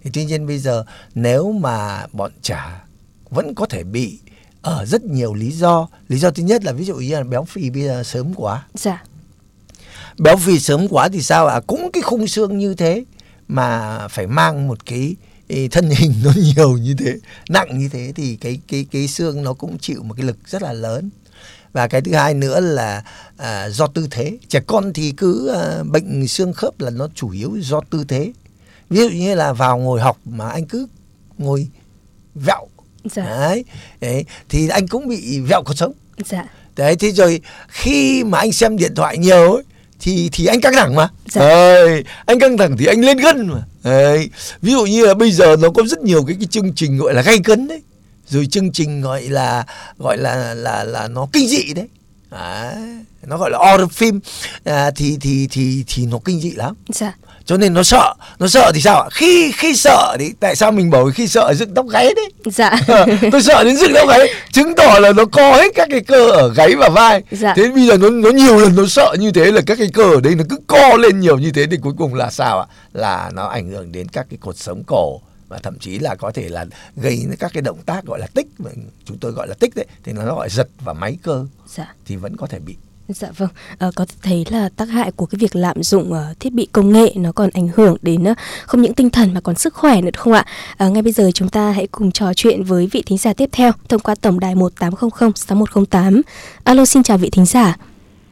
thì 0.04 0.10
tuy 0.14 0.24
nhiên 0.24 0.46
bây 0.46 0.58
giờ 0.58 0.84
nếu 1.14 1.52
mà 1.52 2.06
bọn 2.12 2.30
trẻ 2.42 2.60
vẫn 3.30 3.54
có 3.54 3.66
thể 3.66 3.84
bị 3.84 4.18
ở 4.62 4.84
rất 4.86 5.04
nhiều 5.04 5.34
lý 5.34 5.50
do 5.50 5.88
lý 6.08 6.18
do 6.18 6.30
thứ 6.30 6.42
nhất 6.42 6.64
là 6.64 6.72
ví 6.72 6.84
dụ 6.84 6.94
như 6.96 7.14
là 7.14 7.22
béo 7.24 7.44
phì 7.44 7.70
bây 7.70 7.82
giờ 7.82 8.02
sớm 8.02 8.32
quá 8.36 8.62
Dạ. 8.74 9.02
Béo 10.18 10.36
phì 10.36 10.58
sớm 10.58 10.88
quá 10.90 11.08
thì 11.08 11.22
sao 11.22 11.46
ạ? 11.46 11.60
Cũng 11.66 11.90
cái 11.92 12.02
khung 12.02 12.26
xương 12.26 12.58
như 12.58 12.74
thế 12.74 13.04
mà 13.48 13.98
phải 14.08 14.26
mang 14.26 14.68
một 14.68 14.86
cái 14.86 15.16
thân 15.70 15.90
hình 15.90 16.14
nó 16.24 16.32
nhiều 16.36 16.72
như 16.78 16.94
thế 16.98 17.18
nặng 17.48 17.78
như 17.78 17.88
thế 17.88 18.12
thì 18.16 18.36
cái 18.40 18.58
cái 18.68 18.86
cái 18.90 19.08
xương 19.08 19.42
nó 19.42 19.52
cũng 19.52 19.78
chịu 19.78 20.02
một 20.02 20.14
cái 20.16 20.26
lực 20.26 20.36
rất 20.46 20.62
là 20.62 20.72
lớn. 20.72 21.10
Và 21.72 21.88
cái 21.88 22.00
thứ 22.00 22.12
hai 22.12 22.34
nữa 22.34 22.60
là 22.60 23.04
à, 23.36 23.68
do 23.68 23.86
tư 23.86 24.08
thế. 24.10 24.38
Trẻ 24.48 24.60
con 24.66 24.92
thì 24.92 25.12
cứ 25.16 25.48
à, 25.48 25.82
bệnh 25.82 26.28
xương 26.28 26.52
khớp 26.52 26.80
là 26.80 26.90
nó 26.90 27.08
chủ 27.14 27.30
yếu 27.30 27.56
do 27.60 27.80
tư 27.90 28.04
thế. 28.08 28.32
Ví 28.90 29.00
dụ 29.00 29.08
như 29.08 29.34
là 29.34 29.52
vào 29.52 29.78
ngồi 29.78 30.00
học 30.00 30.18
mà 30.24 30.48
anh 30.48 30.66
cứ 30.66 30.86
ngồi 31.38 31.68
vẹo. 32.34 32.66
Dạ. 33.04 33.24
đấy, 33.24 33.64
đấy 34.00 34.24
thì 34.48 34.68
anh 34.68 34.88
cũng 34.88 35.08
bị 35.08 35.40
vẹo 35.40 35.62
cột 35.62 35.76
sống. 35.76 35.92
Dạ. 36.24 36.44
đấy 36.76 36.96
thế 36.96 37.10
rồi 37.10 37.40
khi 37.68 38.24
mà 38.24 38.38
anh 38.38 38.52
xem 38.52 38.76
điện 38.76 38.94
thoại 38.94 39.18
nhiều 39.18 39.52
ấy 39.52 39.62
thì 40.02 40.28
thì 40.32 40.46
anh 40.46 40.60
căng 40.60 40.72
thẳng 40.74 40.94
mà 40.94 41.08
Dạ. 41.26 41.40
Đấy, 41.40 42.04
anh 42.26 42.38
căng 42.38 42.56
thẳng 42.58 42.76
thì 42.78 42.86
anh 42.86 43.00
lên 43.00 43.16
gân 43.16 43.46
mà 43.46 43.62
Đấy. 43.84 44.30
ví 44.62 44.72
dụ 44.72 44.84
như 44.86 45.06
là 45.06 45.14
bây 45.14 45.32
giờ 45.32 45.56
nó 45.60 45.70
có 45.70 45.82
rất 45.86 46.00
nhiều 46.02 46.24
cái, 46.24 46.36
cái 46.40 46.48
chương 46.50 46.72
trình 46.74 46.98
gọi 46.98 47.14
là 47.14 47.22
gay 47.22 47.38
cấn 47.44 47.68
đấy 47.68 47.82
rồi 48.28 48.46
chương 48.46 48.72
trình 48.72 49.00
gọi 49.00 49.22
là 49.22 49.64
gọi 49.98 50.18
là 50.18 50.54
là 50.54 50.84
là 50.84 51.08
nó 51.08 51.28
kinh 51.32 51.48
dị 51.48 51.72
đấy 51.74 51.88
Đấy. 52.30 52.74
nó 53.26 53.38
gọi 53.38 53.50
là 53.50 53.58
horror 53.58 53.90
film 54.02 54.20
à, 54.64 54.90
thì 54.96 55.16
thì 55.20 55.48
thì 55.50 55.84
thì 55.86 56.06
nó 56.06 56.18
kinh 56.24 56.40
dị 56.40 56.50
lắm 56.50 56.74
Dạ. 56.88 57.12
Cho 57.46 57.56
nên 57.56 57.74
nó 57.74 57.82
sợ 57.82 58.14
nó 58.38 58.46
sợ 58.48 58.70
thì 58.74 58.80
sao 58.80 59.00
ạ 59.02 59.08
khi 59.12 59.52
khi 59.52 59.74
sợ 59.76 60.16
thì 60.18 60.32
tại 60.40 60.56
sao 60.56 60.72
mình 60.72 60.90
bảo 60.90 61.10
khi 61.14 61.26
sợ 61.28 61.54
dựng 61.54 61.74
tóc 61.74 61.86
gáy 61.88 62.12
đấy 62.16 62.28
Dạ. 62.44 62.76
tôi 63.32 63.42
sợ 63.42 63.64
đến 63.64 63.76
dựng 63.76 63.92
tóc 63.94 64.08
gáy 64.08 64.28
chứng 64.52 64.74
tỏ 64.76 64.98
là 64.98 65.12
nó 65.12 65.24
co 65.24 65.52
hết 65.54 65.72
các 65.74 65.88
cái 65.90 66.00
cơ 66.00 66.30
ở 66.30 66.52
gáy 66.54 66.74
và 66.76 66.88
vai 66.88 67.22
Dạ. 67.30 67.54
thế 67.56 67.68
bây 67.68 67.86
giờ 67.86 67.96
nó 67.96 68.10
nó 68.10 68.30
nhiều 68.30 68.58
lần 68.58 68.76
nó 68.76 68.86
sợ 68.86 69.14
như 69.18 69.30
thế 69.32 69.52
là 69.52 69.60
các 69.66 69.78
cái 69.78 69.88
cơ 69.94 70.02
ở 70.02 70.20
đây 70.20 70.34
nó 70.34 70.44
cứ 70.50 70.56
co 70.66 70.96
lên 70.96 71.20
nhiều 71.20 71.38
như 71.38 71.50
thế 71.54 71.66
thì 71.70 71.76
cuối 71.82 71.92
cùng 71.98 72.14
là 72.14 72.30
sao 72.30 72.60
ạ 72.60 72.66
là 72.92 73.30
nó 73.34 73.46
ảnh 73.46 73.70
hưởng 73.70 73.92
đến 73.92 74.08
các 74.08 74.26
cái 74.30 74.38
cột 74.40 74.56
sống 74.56 74.82
cổ 74.86 75.20
và 75.48 75.58
thậm 75.62 75.78
chí 75.78 75.98
là 75.98 76.14
có 76.14 76.30
thể 76.34 76.48
là 76.48 76.64
gây 76.96 77.26
các 77.38 77.50
cái 77.54 77.62
động 77.62 77.78
tác 77.86 78.04
gọi 78.04 78.18
là 78.18 78.26
tích 78.34 78.46
chúng 79.04 79.18
tôi 79.18 79.32
gọi 79.32 79.48
là 79.48 79.54
tích 79.60 79.74
đấy 79.76 79.86
thì 80.04 80.12
nó 80.12 80.34
gọi 80.34 80.48
giật 80.50 80.68
và 80.84 80.92
máy 80.92 81.16
cơ 81.22 81.44
Dạ. 81.66 81.94
thì 82.06 82.16
vẫn 82.16 82.36
có 82.36 82.46
thể 82.46 82.58
bị 82.58 82.76
Dạ 83.08 83.28
vâng, 83.38 83.48
à, 83.78 83.88
có 83.96 84.04
thể 84.04 84.14
thấy 84.22 84.44
là 84.50 84.68
tác 84.76 84.88
hại 84.88 85.10
của 85.16 85.26
cái 85.26 85.36
việc 85.40 85.56
lạm 85.56 85.82
dụng 85.82 86.12
ờ, 86.12 86.34
thiết 86.40 86.52
bị 86.52 86.68
công 86.72 86.92
nghệ 86.92 87.12
nó 87.16 87.32
còn 87.32 87.50
ảnh 87.54 87.68
hưởng 87.74 87.96
đến 88.02 88.24
ờ, 88.24 88.34
không 88.66 88.82
những 88.82 88.94
tinh 88.94 89.10
thần 89.10 89.34
mà 89.34 89.40
còn 89.40 89.54
sức 89.54 89.74
khỏe 89.74 90.00
nữa 90.00 90.10
không 90.16 90.32
ạ? 90.32 90.44
À, 90.76 90.88
ngay 90.88 91.02
bây 91.02 91.12
giờ 91.12 91.30
chúng 91.34 91.48
ta 91.48 91.70
hãy 91.70 91.86
cùng 91.86 92.12
trò 92.12 92.34
chuyện 92.36 92.62
với 92.62 92.88
vị 92.92 93.02
thính 93.06 93.18
giả 93.18 93.32
tiếp 93.32 93.48
theo 93.52 93.72
thông 93.88 94.00
qua 94.00 94.14
tổng 94.22 94.40
đài 94.40 94.54
1800 94.54 95.32
6108. 95.34 96.22
Alo 96.64 96.84
xin 96.84 97.02
chào 97.02 97.18
vị 97.18 97.30
thính 97.32 97.44
giả. 97.44 97.76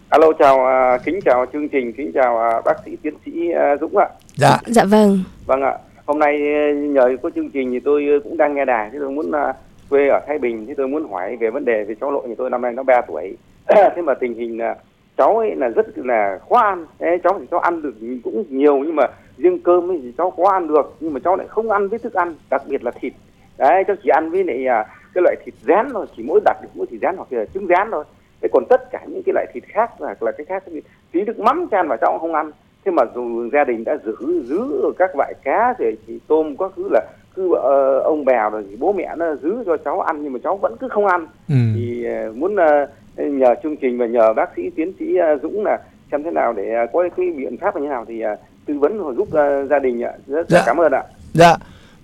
Alo 0.09 0.27
chào 0.39 0.67
à, 0.67 0.99
kính 1.05 1.21
chào 1.25 1.47
chương 1.53 1.69
trình 1.69 1.93
kính 1.97 2.13
chào 2.15 2.39
à, 2.39 2.61
bác 2.65 2.75
sĩ 2.85 2.97
tiến 3.03 3.15
sĩ 3.27 3.33
à, 3.51 3.77
Dũng 3.81 3.97
ạ. 3.97 4.07
dạ 4.35 4.59
Dạ 4.67 4.85
vâng. 4.85 5.25
Vâng 5.47 5.63
ạ. 5.63 5.73
Hôm 6.07 6.19
nay 6.19 6.39
nhờ 6.75 7.17
có 7.23 7.31
chương 7.35 7.51
trình 7.51 7.71
thì 7.73 7.81
tôi 7.85 8.21
cũng 8.25 8.37
đang 8.37 8.55
nghe 8.55 8.65
đài. 8.65 8.91
Thế 8.93 8.99
tôi 9.01 9.11
muốn 9.11 9.33
à, 9.33 9.55
quê 9.89 10.09
ở 10.09 10.21
Thái 10.27 10.39
Bình. 10.39 10.67
Thế 10.67 10.75
tôi 10.77 10.89
muốn 10.89 11.11
hỏi 11.11 11.37
về 11.41 11.51
vấn 11.51 11.65
đề 11.65 11.85
về 11.85 11.95
cháu 12.01 12.11
nội 12.11 12.29
nhà 12.29 12.35
tôi 12.39 12.51
năm 12.51 12.63
nay 12.63 12.73
nó 12.73 12.83
3 12.83 13.01
tuổi. 13.09 13.37
thế 13.97 14.03
mà 14.03 14.15
tình 14.15 14.35
hình 14.35 14.59
là 14.59 14.77
cháu 15.17 15.39
ấy 15.39 15.57
là 15.57 15.69
rất 15.69 15.87
là 15.99 16.39
khó 16.49 16.59
ăn. 16.59 16.87
Thế 16.99 17.19
cháu 17.25 17.39
thì 17.41 17.47
cháu 17.51 17.61
ăn 17.61 17.83
được 17.83 17.95
cũng 18.25 18.45
nhiều 18.49 18.79
nhưng 18.79 18.97
mà 18.97 19.07
riêng 19.39 19.59
cơm 19.63 19.91
ấy 19.91 20.01
thì 20.03 20.13
cháu 20.19 20.31
có 20.31 20.51
ăn 20.51 20.69
được 20.69 20.97
nhưng 21.01 21.13
mà 21.15 21.21
cháu 21.25 21.37
lại 21.37 21.47
không 21.49 21.71
ăn 21.71 21.89
với 21.89 21.99
thức 21.99 22.15
ăn 22.15 22.35
đặc 22.51 22.63
biệt 22.69 22.85
là 22.85 22.91
thịt. 22.91 23.13
Đấy 23.59 23.85
cháu 23.87 23.97
chỉ 24.03 24.09
ăn 24.09 24.31
với 24.31 24.45
lại 24.45 24.67
à, 24.67 24.85
cái 25.15 25.23
loại 25.23 25.37
thịt 25.45 25.55
rán 25.63 25.89
thôi 25.93 26.07
chỉ 26.17 26.23
mỗi 26.23 26.41
đặt 26.45 26.57
được 26.63 26.69
mỗi 26.75 26.87
thịt 26.87 27.01
rán 27.03 27.17
hoặc 27.17 27.33
là 27.33 27.45
trứng 27.45 27.67
rán 27.67 27.89
thôi. 27.91 28.05
Thế 28.43 28.49
còn 28.53 28.65
tất 28.69 28.91
cả 28.91 29.01
những 29.07 29.23
cái 29.27 29.33
loại 29.33 29.47
thịt 29.53 29.65
khác 29.67 29.91
hoặc 29.99 30.23
là 30.23 30.33
cái 30.33 30.45
khác 30.45 30.63
thì 30.67 30.83
tí 31.13 31.21
được 31.21 31.39
mắm 31.39 31.67
chan 31.71 31.89
vào 31.89 31.99
cháu 32.01 32.13
cũng 32.13 32.21
không 32.21 32.35
ăn 32.35 32.53
thế 32.85 32.93
mà 32.93 33.03
dù 33.15 33.51
gia 33.53 33.65
đình 33.65 33.85
đã 33.85 33.97
giữ 34.05 34.43
giữ 34.45 34.93
các 34.99 35.17
loại 35.17 35.35
cá 35.45 35.75
rồi 35.79 35.97
thì 36.07 36.19
tôm 36.27 36.57
có 36.57 36.69
cứ 36.77 36.89
là 36.91 37.01
cứ 37.35 37.55
ờ, 37.55 37.99
ông 37.99 38.25
bèo 38.25 38.51
rồi 38.51 38.65
thì 38.71 38.77
bố 38.77 38.93
mẹ 38.93 39.15
nó 39.17 39.35
giữ 39.35 39.57
cho 39.67 39.77
cháu 39.77 40.01
ăn 40.01 40.23
nhưng 40.23 40.33
mà 40.33 40.39
cháu 40.45 40.57
vẫn 40.57 40.77
cứ 40.81 40.89
không 40.89 41.07
ăn 41.07 41.27
ừ. 41.49 41.55
thì 41.75 42.05
ờ, 42.05 42.33
muốn 42.33 42.57
ờ, 42.57 42.87
nhờ 43.17 43.55
chương 43.63 43.77
trình 43.77 43.99
và 43.99 44.07
nhờ 44.07 44.33
bác 44.37 44.49
sĩ 44.57 44.63
tiến 44.77 44.93
sĩ 44.99 45.05
ờ, 45.17 45.39
Dũng 45.43 45.65
là 45.65 45.79
xem 46.13 46.23
thế 46.25 46.31
nào 46.31 46.53
để 46.53 46.63
ờ, 46.75 46.87
có 46.93 47.03
cái 47.17 47.27
biện 47.37 47.57
pháp 47.61 47.77
như 47.77 47.83
thế 47.83 47.89
nào 47.89 48.05
thì 48.09 48.21
ờ, 48.21 48.37
tư 48.67 48.79
vấn 48.79 48.99
rồi 48.99 49.15
giúp 49.17 49.29
ờ, 49.33 49.67
gia 49.71 49.79
đình 49.79 50.03
ạ 50.03 50.11
rất, 50.27 50.47
Dạ. 50.51 50.63
cảm 50.67 50.77
ơn 50.77 50.93
ạ 50.93 51.03
Dạ, 51.35 51.57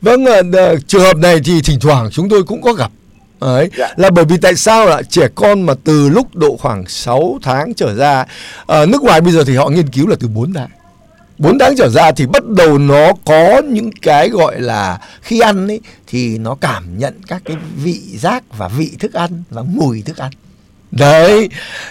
vâng, 0.02 0.24
ờ, 0.52 0.76
trường 0.86 1.00
hợp 1.02 1.16
này 1.16 1.36
thì 1.44 1.60
thỉnh 1.64 1.78
thoảng 1.80 2.08
chúng 2.12 2.28
tôi 2.28 2.42
cũng 2.42 2.62
có 2.62 2.72
gặp. 2.72 2.90
Đấy, 3.40 3.70
Dạ. 3.78 3.88
là 3.96 4.10
bởi 4.10 4.24
vì 4.24 4.36
tại 4.42 4.54
sao 4.54 4.86
là 4.86 5.02
trẻ 5.02 5.28
con 5.34 5.62
mà 5.62 5.74
từ 5.84 6.08
lúc 6.08 6.26
độ 6.34 6.56
khoảng 6.56 6.86
6 6.86 7.38
tháng 7.42 7.74
trở 7.74 7.94
ra, 7.94 8.24
ở 8.66 8.86
nước 8.86 9.02
ngoài 9.02 9.20
bây 9.20 9.32
giờ 9.32 9.44
thì 9.46 9.56
họ 9.56 9.68
nghiên 9.68 9.88
cứu 9.88 10.06
là 10.08 10.16
từ 10.20 10.28
4 10.28 10.52
tháng. 10.52 10.68
4 11.38 11.58
tháng 11.58 11.76
trở 11.76 11.88
ra 11.88 12.12
thì 12.12 12.26
bắt 12.26 12.42
đầu 12.46 12.78
nó 12.78 13.12
có 13.26 13.62
những 13.68 13.90
cái 14.02 14.28
gọi 14.28 14.60
là 14.60 14.98
khi 15.22 15.40
ăn 15.40 15.66
ấy 15.68 15.80
thì 16.06 16.38
nó 16.38 16.56
cảm 16.60 16.98
nhận 16.98 17.14
các 17.28 17.42
cái 17.44 17.56
vị 17.84 18.00
giác 18.18 18.44
và 18.58 18.68
vị 18.68 18.90
thức 18.98 19.12
ăn 19.12 19.30
và 19.50 19.62
mùi 19.62 20.02
thức 20.02 20.16
ăn. 20.16 20.32
Đấy, 20.98 21.48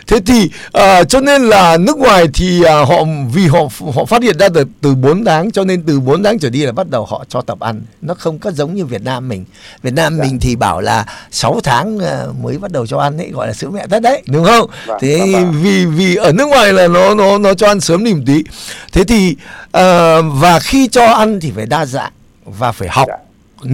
thế 0.08 0.20
thì 0.26 0.50
à, 0.72 1.04
cho 1.04 1.20
nên 1.22 1.42
là 1.42 1.78
nước 1.78 1.98
ngoài 1.98 2.26
thì 2.34 2.64
à, 2.64 2.74
họ 2.74 3.04
vì 3.34 3.48
họ 3.48 3.60
họ 3.96 4.06
phát 4.06 4.24
hiện 4.24 4.38
ra 4.38 4.50
từ 4.50 4.66
từ 4.82 4.96
4 4.96 5.26
tháng 5.26 5.52
cho 5.52 5.64
nên 5.64 5.84
từ 5.88 6.00
4 6.00 6.24
tháng 6.24 6.40
trở 6.40 6.50
đi 6.50 6.66
là 6.66 6.72
bắt 6.72 6.90
đầu 6.90 7.06
họ 7.06 7.26
cho 7.30 7.42
tập 7.42 7.60
ăn. 7.60 7.82
Nó 8.02 8.14
không 8.14 8.40
có 8.40 8.52
giống 8.52 8.76
như 8.76 8.86
Việt 8.86 9.04
Nam 9.04 9.28
mình. 9.28 9.46
Việt 9.84 9.94
Nam 9.94 10.18
mình 10.18 10.40
thì 10.40 10.56
bảo 10.56 10.82
là 10.82 11.06
6 11.32 11.60
tháng 11.64 12.00
à, 12.00 12.26
mới 12.42 12.58
bắt 12.58 12.72
đầu 12.72 12.88
cho 12.88 12.98
ăn 12.98 13.18
ấy 13.18 13.30
gọi 13.32 13.48
là 13.48 13.54
sữa 13.54 13.70
mẹ 13.70 13.88
thất 13.88 14.00
đấy, 14.00 14.22
đúng 14.28 14.46
không? 14.46 14.70
Vâng, 14.86 14.98
thế 15.02 15.20
vâng, 15.20 15.32
vâng. 15.34 15.62
vì 15.64 15.86
vì 15.86 16.16
ở 16.16 16.32
nước 16.32 16.46
ngoài 16.46 16.74
là 16.74 16.88
nó 16.88 17.14
nó 17.14 17.38
nó 17.38 17.54
cho 17.54 17.68
ăn 17.68 17.82
sớm 17.82 18.04
đi 18.04 18.14
một 18.14 18.24
tí. 18.26 18.44
Thế 18.92 19.04
thì 19.04 19.36
à, 19.72 20.22
và 20.22 20.60
khi 20.60 20.88
cho 20.88 21.06
ăn 21.06 21.40
thì 21.40 21.52
phải 21.56 21.66
đa 21.66 21.86
dạng 21.86 22.12
và 22.46 22.72
phải 22.72 22.90
học. 22.92 23.08
Dạ. 23.08 23.18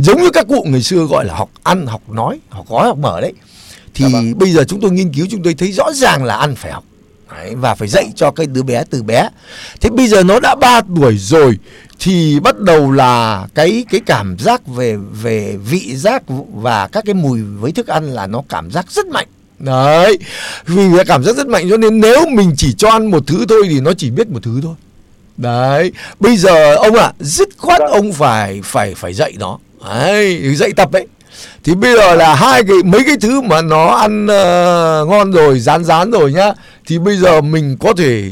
Giống 0.02 0.22
như 0.22 0.30
các 0.34 0.46
cụ 0.48 0.66
ngày 0.70 0.82
xưa 0.82 1.06
gọi 1.06 1.26
là 1.26 1.34
học 1.34 1.50
ăn, 1.64 1.88
học 1.88 2.02
nói, 2.10 2.40
học 2.50 2.66
gói, 2.70 2.88
học 2.88 2.98
mở 2.98 3.22
đấy 3.22 3.34
thì 3.94 4.06
Dạ 4.06 4.10
vâng. 4.14 4.38
bây 4.38 4.52
giờ 4.52 4.64
chúng 4.64 4.82
tôi 4.82 4.92
nghiên 4.92 5.14
cứu 5.14 5.28
chúng 5.32 5.44
tôi 5.44 5.54
thấy 5.54 5.72
rõ 5.72 5.94
ràng 5.94 6.24
là 6.24 6.36
ăn 6.36 6.56
phải 6.56 6.72
học. 6.72 6.84
Đấy, 7.32 7.56
và 7.56 7.76
phải 7.76 7.88
dạy 7.88 8.06
cho 8.16 8.32
cái 8.32 8.46
đứa 8.46 8.64
bé 8.64 8.84
từ 8.90 9.04
bé. 9.04 9.30
Thế 9.82 9.90
bây 9.90 10.08
giờ 10.08 10.24
nó 10.24 10.40
đã 10.40 10.56
3 10.56 10.82
tuổi 10.96 11.18
rồi 11.18 11.58
thì 12.00 12.40
bắt 12.40 12.60
đầu 12.60 12.92
là 12.92 13.48
cái 13.56 13.86
cái 13.92 14.02
cảm 14.06 14.38
giác 14.40 14.68
về 14.68 14.98
về 15.22 15.58
vị 15.70 15.96
giác 15.96 16.24
và 16.54 16.88
các 16.88 17.04
cái 17.06 17.14
mùi 17.14 17.42
với 17.42 17.72
thức 17.72 17.88
ăn 17.88 18.12
là 18.12 18.28
nó 18.28 18.42
cảm 18.50 18.72
giác 18.72 18.92
rất 18.92 19.08
mạnh. 19.08 19.28
Đấy 19.60 20.18
vì 20.66 20.84
cảm 21.08 21.24
giác 21.24 21.36
rất 21.36 21.48
mạnh 21.48 21.68
cho 21.70 21.78
nên 21.78 22.00
nếu 22.02 22.26
mình 22.30 22.54
chỉ 22.58 22.74
cho 22.78 22.90
ăn 22.90 23.12
một 23.12 23.24
thứ 23.28 23.46
thôi 23.50 23.64
thì 23.70 23.80
nó 23.80 23.94
chỉ 23.98 24.12
biết 24.12 24.30
một 24.30 24.40
thứ 24.44 24.60
thôi. 24.64 24.76
Đấy 25.38 25.92
bây 26.20 26.38
giờ 26.38 26.76
ông 26.76 26.96
ạ 26.96 27.12
dứt 27.20 27.50
khoát 27.58 27.80
Vâng. 27.80 27.92
ông 27.92 28.14
phải 28.14 28.62
phải 28.64 28.96
phải 28.96 29.14
dạy 29.14 29.34
nó. 29.40 29.58
Đấy 29.90 30.56
dạy 30.56 30.72
tập 30.76 30.92
đấy 30.92 31.08
thì 31.64 31.76
bây 31.76 31.96
giờ 31.96 32.16
là 32.16 32.36
hai 32.36 32.64
cái 32.64 32.78
mấy 32.86 33.02
cái 33.08 33.16
thứ 33.22 33.42
mà 33.42 33.62
nó 33.62 33.86
ăn 33.88 34.28
ờ, 34.28 35.06
ngon 35.10 35.32
rồi 35.32 35.60
rán 35.60 35.84
rán 35.84 36.12
rồi 36.12 36.32
nhá 36.34 36.54
thì 36.88 37.00
bây 37.00 37.18
giờ 37.18 37.42
mình 37.42 37.78
có 37.80 37.94
thể 37.98 38.24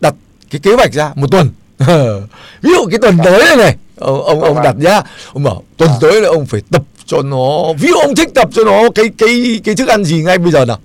đặt 0.00 0.14
cái 0.50 0.60
kế 0.62 0.74
hoạch 0.74 0.92
ra 0.92 1.12
một 1.14 1.26
tuần 1.30 1.48
ví 2.62 2.70
dụ 2.70 2.86
cái 2.90 2.98
tuần 3.02 3.18
tới 3.24 3.44
này 3.44 3.56
này 3.56 3.76
ông 3.98 4.22
ông, 4.22 4.40
ông 4.42 4.54
Vâng. 4.54 4.64
đặt 4.64 4.74
nhá 4.78 5.02
ông 5.32 5.42
bảo 5.42 5.62
tuần 5.76 5.90
tới 6.00 6.20
là 6.20 6.28
ông 6.28 6.46
phải 6.46 6.62
tập 6.72 6.82
cho 7.06 7.22
nó 7.22 7.72
ví 7.80 7.88
dụ 7.88 7.94
ông 7.94 8.14
thích 8.14 8.28
tập 8.34 8.48
cho 8.52 8.64
nó 8.64 8.82
cái 8.94 9.04
cái 9.18 9.60
cái 9.64 9.74
thức 9.74 9.88
ăn 9.88 10.04
gì 10.04 10.22
ngay 10.22 10.38
bây 10.38 10.52
giờ 10.52 10.64
nào 10.64 10.78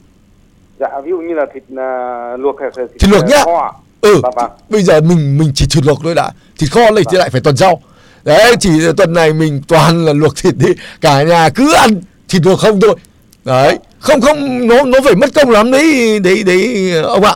dạ 0.80 0.88
ví 1.06 1.10
dụ 1.12 1.18
như 1.18 1.34
là 1.34 1.46
thịt 1.54 1.64
à, 1.78 1.90
luộc 2.40 2.56
hay 2.60 2.70
là 2.76 2.84
Thịt 3.00 3.10
luộc 3.12 3.24
à, 3.24 3.28
nhá. 3.30 3.44
kho 3.46 3.58
ạ. 3.58 3.72
ừ 4.02 4.20
Vâng, 4.24 4.34
vâng. 4.36 4.52
bây 4.70 4.84
giờ 4.84 5.02
mình 5.02 5.38
mình 5.38 5.52
chỉ 5.56 5.66
thịt 5.72 5.86
luộc 5.86 6.00
thôi 6.04 6.16
đã 6.16 6.32
thịt 6.60 6.72
kho 6.72 6.92
này 6.92 7.04
thì 7.12 7.18
lại 7.18 7.30
phải 7.30 7.42
tuần 7.42 7.58
sau 7.58 7.82
đấy 8.24 8.56
chỉ 8.60 8.70
tuần 8.98 9.14
này 9.14 9.34
mình 9.34 9.62
toàn 9.68 10.06
là 10.06 10.14
luộc 10.14 10.36
thịt 10.36 10.58
đi. 10.58 10.70
Cả 11.02 11.24
nhà 11.24 11.50
cứ 11.50 11.74
ăn 11.74 12.02
thịt 12.30 12.42
luộc 12.46 12.60
không 12.60 12.82
thôi. 12.82 12.96
Đấy 13.46 13.78
không 14.00 14.22
không 14.22 14.68
nó 14.68 14.84
nó 14.84 15.00
phải 15.04 15.16
mất 15.16 15.34
công 15.34 15.50
lắm 15.50 15.72
đấy 15.72 16.20
đấy 16.20 16.44
đấy 16.44 16.92
ông 17.04 17.24
ạ. 17.24 17.36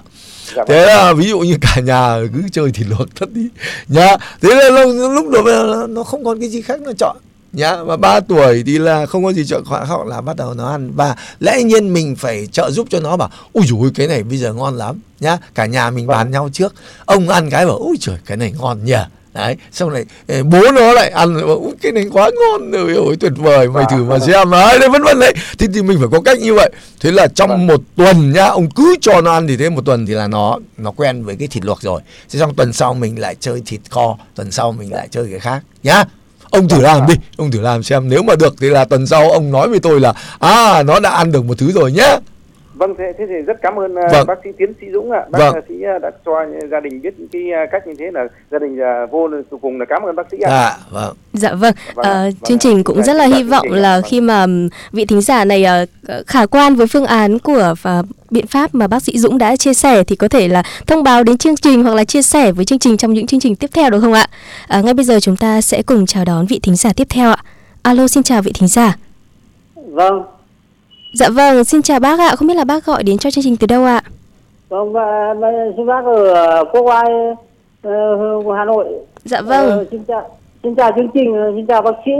Dạ 0.55 0.55
vâng. 0.55 0.67
thế 0.67 0.85
là 0.85 1.13
ví 1.13 1.27
dụ 1.27 1.39
như 1.39 1.57
cả 1.61 1.81
nhà 1.81 2.17
cứ 2.33 2.41
chơi 2.51 2.71
thịt 2.71 2.87
luộc 2.89 3.15
thất 3.15 3.33
đi. 3.33 3.47
Nhá 3.87 4.17
thế 4.41 4.49
là 4.55 4.69
lúc, 4.69 5.25
lúc 5.31 5.45
đó 5.45 5.87
nó, 5.89 6.03
không 6.03 6.23
còn 6.23 6.39
cái 6.39 6.49
gì 6.49 6.61
khác 6.61 6.81
nó 6.81 6.91
chọn. 6.99 7.17
Nhá 7.53 7.83
và 7.83 7.97
3 7.97 8.19
tuổi 8.19 8.63
thì 8.65 8.77
là 8.77 9.05
không 9.05 9.23
có 9.23 9.33
gì 9.33 9.45
chọn 9.45 9.65
khoản 9.65 9.87
khác 9.87 10.05
là 10.05 10.21
bắt 10.21 10.35
đầu 10.35 10.53
nó 10.53 10.71
ăn. 10.71 10.91
Và 10.95 11.15
lẽ 11.39 11.63
nhiên 11.63 11.93
mình 11.93 12.15
phải 12.15 12.47
trợ 12.51 12.71
giúp 12.71 12.87
cho 12.89 12.99
nó 12.99 13.17
bảo 13.17 13.29
ui 13.53 13.65
dồi 13.67 13.91
cái 13.95 14.07
này 14.07 14.23
bây 14.23 14.37
giờ 14.37 14.53
ngon 14.53 14.77
lắm. 14.77 14.99
Nhá 15.19 15.37
cả 15.55 15.65
nhà 15.65 15.89
mình 15.89 16.07
bàn 16.07 16.31
nhau 16.31 16.49
trước. 16.53 16.73
Ông 17.05 17.29
ăn 17.29 17.49
cái 17.49 17.65
bảo 17.65 17.77
ui 17.77 17.97
trời 18.01 18.17
cái 18.25 18.37
này 18.37 18.53
ngon 18.59 18.85
nhỉ 18.85 18.93
đấy 19.35 19.55
xong 19.71 19.89
lại 19.89 20.05
eh, 20.27 20.45
bố 20.45 20.71
nó 20.71 20.93
lại 20.93 21.09
ăn 21.09 21.35
bảo, 21.35 21.59
"Ui, 21.59 21.71
cái 21.81 21.91
này 21.91 22.05
quá 22.11 22.29
ngon 22.35 22.71
rồi 22.71 22.93
ôi 22.93 23.15
tuyệt 23.19 23.31
vời 23.35 23.69
mày 23.69 23.85
thử 23.91 24.03
mà 24.03 24.19
xem. 24.19 24.51
Đấy 24.51 24.79
đấy, 24.79 24.89
vân 24.89 25.03
vân 25.03 25.19
đấy. 25.19 25.33
Thì, 25.59 25.67
thì 25.73 25.81
mình 25.81 25.97
phải 25.99 26.07
có 26.11 26.21
cách 26.21 26.39
như 26.39 26.53
vậy. 26.53 26.71
Thế 26.99 27.11
là 27.11 27.27
trong 27.27 27.67
một 27.67 27.81
tuần 27.95 28.31
nhá 28.31 28.45
ông 28.45 28.69
cứ 28.69 28.95
cho 29.01 29.21
nó 29.21 29.33
ăn 29.33 29.47
thì 29.47 29.57
thế 29.57 29.69
một 29.69 29.85
tuần 29.85 30.05
thì 30.05 30.13
là 30.13 30.27
nó 30.27 30.59
nó 30.77 30.91
quen 30.91 31.23
với 31.23 31.35
cái 31.35 31.47
thịt 31.47 31.65
luộc 31.65 31.81
rồi. 31.81 32.01
Thế 32.31 32.39
xong 32.39 32.55
tuần 32.55 32.73
sau 32.73 32.93
mình 32.93 33.19
lại 33.19 33.35
chơi 33.39 33.61
thịt 33.65 33.79
kho 33.89 34.17
tuần 34.35 34.51
sau 34.51 34.71
mình 34.71 34.93
lại 34.93 35.07
chơi 35.11 35.27
cái 35.31 35.39
khác 35.39 35.63
nhá. 35.83 36.03
Ông 36.49 36.67
thử 36.67 36.81
làm 36.81 37.07
đi 37.07 37.13
ông 37.37 37.51
thử 37.51 37.61
làm 37.61 37.83
xem. 37.83 38.09
Nếu 38.09 38.23
mà 38.23 38.35
được 38.35 38.55
thì 38.61 38.69
là 38.69 38.85
tuần 38.85 39.07
sau 39.07 39.31
ông 39.31 39.51
nói 39.51 39.69
với 39.69 39.79
tôi 39.79 39.99
là 39.99 40.13
à 40.39 40.83
nó 40.83 40.99
đã 40.99 41.09
ăn 41.09 41.31
được 41.31 41.45
một 41.45 41.57
thứ 41.57 41.71
rồi 41.71 41.91
nhá 41.91 42.17
Vâng, 42.77 42.95
thế, 42.97 43.13
thế 43.17 43.25
thì 43.27 43.33
rất 43.35 43.61
cảm 43.61 43.79
ơn 43.79 43.95
à, 43.95 44.07
Vâng. 44.11 44.27
bác 44.27 44.35
sĩ 44.43 44.49
tiến 44.57 44.73
sĩ 44.81 44.87
Dũng 44.93 45.11
ạ. 45.11 45.21
Bác 45.31 45.39
Vâng. 45.39 45.55
à, 45.55 45.61
sĩ 45.69 45.75
à, 45.83 45.99
đã 46.01 46.11
cho 46.25 46.31
gia 46.71 46.79
đình 46.79 47.01
biết 47.01 47.13
cái 47.31 47.51
à, 47.51 47.65
cách 47.71 47.87
như 47.87 47.93
thế 47.99 48.05
là 48.13 48.27
gia 48.51 48.59
đình 48.59 48.79
à, 48.81 49.05
vô 49.11 49.29
cùng 49.61 49.79
là 49.79 49.85
cảm 49.85 50.03
ơn 50.03 50.15
bác 50.15 50.27
sĩ 50.31 50.37
ạ. 50.39 50.49
dạ 50.51 50.77
vâng 50.91 51.15
Dạ 51.33 51.53
vâng, 51.53 51.73
Vâng, 51.95 52.05
Ờ, 52.05 52.23
vâng 52.23 52.33
chương 52.43 52.59
trình 52.59 52.83
cũng 52.83 52.97
Dạ, 52.97 53.03
rất 53.03 53.13
là 53.13 53.25
hy 53.25 53.43
vọng 53.43 53.67
là 53.71 53.95
Vâng. 53.97 54.03
khi 54.11 54.21
mà 54.21 54.45
vị 54.91 55.05
thính 55.05 55.21
giả 55.21 55.45
này 55.45 55.63
ờ, 55.63 55.85
khả 56.27 56.45
quan 56.45 56.75
với 56.75 56.87
phương 56.87 57.05
án 57.05 57.39
của 57.39 57.73
và 57.81 58.03
biện 58.31 58.47
pháp 58.47 58.75
mà 58.75 58.87
bác 58.87 59.03
sĩ 59.03 59.17
Dũng 59.17 59.37
đã 59.37 59.55
chia 59.55 59.73
sẻ 59.73 60.03
thì 60.03 60.15
có 60.15 60.27
thể 60.27 60.47
là 60.47 60.63
thông 60.87 61.03
báo 61.03 61.23
đến 61.23 61.37
chương 61.37 61.55
trình 61.55 61.83
hoặc 61.83 61.93
là 61.95 62.03
chia 62.03 62.21
sẻ 62.21 62.51
với 62.51 62.65
chương 62.65 62.79
trình 62.79 62.97
trong 62.97 63.13
những 63.13 63.27
chương 63.27 63.39
trình 63.39 63.55
tiếp 63.55 63.69
theo 63.73 63.89
được 63.89 63.99
không 64.01 64.13
ạ? 64.13 64.27
À, 64.67 64.81
ngay 64.81 64.93
bây 64.93 65.05
giờ 65.05 65.19
chúng 65.19 65.37
ta 65.37 65.61
sẽ 65.61 65.81
cùng 65.81 66.05
chào 66.05 66.25
đón 66.25 66.45
vị 66.45 66.59
thính 66.63 66.75
giả 66.75 66.93
tiếp 66.95 67.07
theo 67.09 67.29
ạ. 67.29 67.37
Alo, 67.81 68.07
xin 68.07 68.23
chào 68.23 68.41
vị 68.41 68.51
thính 68.59 68.67
giả. 68.67 68.95
Vâng, 69.75 70.23
Dạ 71.15 71.29
vâng, 71.29 71.63
xin 71.63 71.81
chào 71.81 71.99
bác 71.99 72.19
ạ. 72.19 72.35
Không 72.35 72.47
biết 72.47 72.53
là 72.53 72.63
bác 72.63 72.85
gọi 72.85 73.03
đến 73.03 73.17
cho 73.17 73.31
chương 73.31 73.43
trình 73.43 73.57
từ 73.57 73.67
đâu 73.67 73.83
ạ? 73.83 74.01
Vâng, 74.69 74.93
xin 75.77 75.85
bác 75.85 76.05
ở 76.05 76.63
Quốc 76.71 76.81
Oai, 76.81 77.11
uh, 77.87 78.55
Hà 78.57 78.65
Nội. 78.65 78.85
Dạ 79.25 79.41
vâng. 79.41 79.81
Uh, 79.81 79.87
xin 79.91 80.03
chào. 80.07 80.29
Xin 80.63 80.75
chào 80.75 80.91
chương 80.95 81.07
trình, 81.13 81.35
xin 81.55 81.65
chào 81.65 81.81
bác 81.81 81.91
sĩ. 82.05 82.11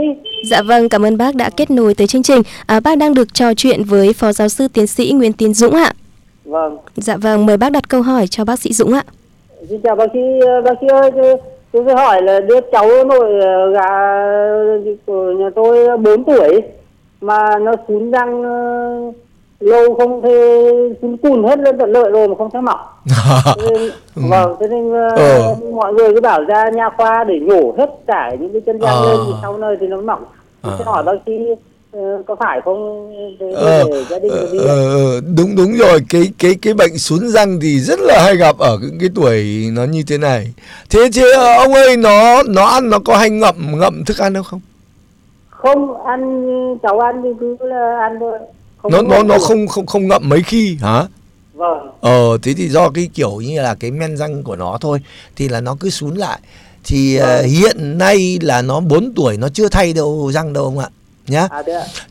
Dạ 0.44 0.62
vâng, 0.62 0.88
cảm 0.88 1.02
ơn 1.02 1.18
bác 1.18 1.34
đã 1.34 1.50
kết 1.56 1.70
nối 1.70 1.94
tới 1.94 2.06
chương 2.06 2.22
trình. 2.22 2.42
À, 2.66 2.80
bác 2.80 2.98
đang 2.98 3.14
được 3.14 3.34
trò 3.34 3.54
chuyện 3.54 3.82
với 3.84 4.12
Phó 4.12 4.32
Giáo 4.32 4.48
sư 4.48 4.68
Tiến 4.68 4.86
sĩ 4.86 5.12
Nguyễn 5.14 5.32
Tiến 5.32 5.54
Dũng 5.54 5.74
ạ. 5.74 5.92
Vâng. 6.44 6.76
Dạ 6.96 7.16
vâng, 7.16 7.46
mời 7.46 7.56
bác 7.56 7.72
đặt 7.72 7.88
câu 7.88 8.02
hỏi 8.02 8.26
cho 8.26 8.44
bác 8.44 8.58
sĩ 8.58 8.72
Dũng 8.72 8.92
ạ. 8.92 9.04
Xin 9.68 9.80
chào 9.82 9.96
bác 9.96 10.06
sĩ, 10.12 10.20
bác 10.64 10.74
sĩ 10.80 10.86
ơi, 10.86 11.10
tôi 11.72 11.84
sẽ 11.86 11.94
hỏi 11.94 12.22
là 12.22 12.40
đứa 12.40 12.60
cháu 12.72 13.04
nội 13.04 13.32
gà 13.72 13.88
của 15.06 15.32
nhà 15.38 15.50
tôi 15.54 15.98
4 15.98 16.24
tuổi 16.24 16.62
mà 17.20 17.58
nó 17.58 17.72
sún 17.88 18.10
răng 18.10 18.42
lâu 19.60 19.94
không 19.94 20.22
thể 20.22 20.62
sún 21.02 21.16
cùn 21.16 21.44
hết 21.44 21.58
lên 21.58 21.78
tận 21.78 21.92
lợi 21.92 22.10
rồi 22.10 22.28
mà 22.28 22.34
không 22.38 22.50
thấy 22.52 22.62
mọc. 22.62 23.02
nên, 23.70 23.90
vâng, 24.14 24.56
thế 24.60 24.66
nên 24.70 24.92
Ờ. 25.16 25.54
mọi 25.72 25.94
người 25.94 26.14
cứ 26.14 26.20
bảo 26.20 26.44
ra 26.44 26.70
nha 26.74 26.90
khoa 26.96 27.24
để 27.24 27.34
nhổ 27.42 27.74
hết 27.78 27.90
cả 28.06 28.30
những 28.40 28.52
cái 28.52 28.62
chân 28.66 28.78
răng 28.78 28.94
Ờ. 28.96 29.10
lên 29.10 29.20
thì 29.26 29.32
sau 29.42 29.58
nơi 29.58 29.76
thì 29.80 29.86
nó 29.86 30.00
mọc. 30.00 30.34
Ờ. 30.62 30.76
sẽ 30.78 30.84
hỏi 30.84 31.02
bác 31.02 31.12
sĩ 31.26 31.32
ờ, 31.92 32.00
có 32.26 32.36
phải 32.36 32.60
không 32.64 33.12
để, 33.40 33.52
Ờ, 33.54 33.84
gia 34.10 34.18
đình 34.18 34.32
ờ, 34.32 34.46
ờ, 34.66 34.94
ờ, 34.94 35.20
đúng 35.36 35.56
đúng 35.56 35.72
rồi 35.72 36.00
cái 36.10 36.32
cái 36.38 36.54
cái 36.62 36.74
bệnh 36.74 36.98
sún 36.98 37.28
răng 37.28 37.58
thì 37.62 37.80
rất 37.80 38.00
là 38.00 38.22
hay 38.24 38.36
gặp 38.36 38.58
ở 38.58 38.78
những 38.82 38.98
cái 39.00 39.08
tuổi 39.14 39.68
nó 39.72 39.84
như 39.84 40.02
thế 40.08 40.18
này 40.18 40.52
thế 40.90 41.08
ờ, 41.36 41.54
ông 41.54 41.72
ơi 41.74 41.96
nó 41.96 42.42
nó 42.48 42.64
ăn 42.64 42.90
nó 42.90 42.98
có 42.98 43.16
hay 43.16 43.30
ngậm 43.30 43.54
ngậm 43.80 44.04
thức 44.04 44.18
ăn 44.18 44.34
không 44.42 44.60
không 45.66 46.06
ăn 46.06 46.20
cháu 46.82 46.98
ăn 47.00 47.20
thì 47.22 47.28
cứ 47.40 47.56
là 47.60 47.98
ăn 48.00 48.16
thôi. 48.20 48.38
Không 48.82 48.92
nó 48.92 49.02
nó 49.02 49.22
nó 49.22 49.38
không 49.38 49.66
không 49.66 49.86
không 49.86 50.08
ngậm 50.08 50.28
mấy 50.28 50.42
khi 50.42 50.78
hả? 50.82 51.04
Vâng. 51.54 51.90
Ờ 52.00 52.38
thế 52.42 52.54
thì 52.56 52.68
do 52.68 52.90
cái 52.90 53.10
kiểu 53.14 53.30
như 53.40 53.62
là 53.62 53.74
cái 53.74 53.90
men 53.90 54.16
răng 54.16 54.42
của 54.42 54.56
nó 54.56 54.78
thôi 54.80 54.98
thì 55.36 55.48
là 55.48 55.60
nó 55.60 55.76
cứ 55.80 55.90
sún 55.90 56.14
lại. 56.14 56.38
Thì 56.84 57.16
ờ, 57.16 57.36
Vâng. 57.36 57.46
hiện 57.50 57.98
nay 57.98 58.38
là 58.42 58.62
nó 58.62 58.80
4 58.80 59.12
tuổi 59.16 59.36
nó 59.36 59.48
chưa 59.48 59.68
thay 59.68 59.92
đâu 59.92 60.30
răng 60.34 60.52
đâu 60.52 60.64
ông 60.64 60.78
ạ 60.78 60.88
nhá. 61.26 61.48
À 61.50 61.62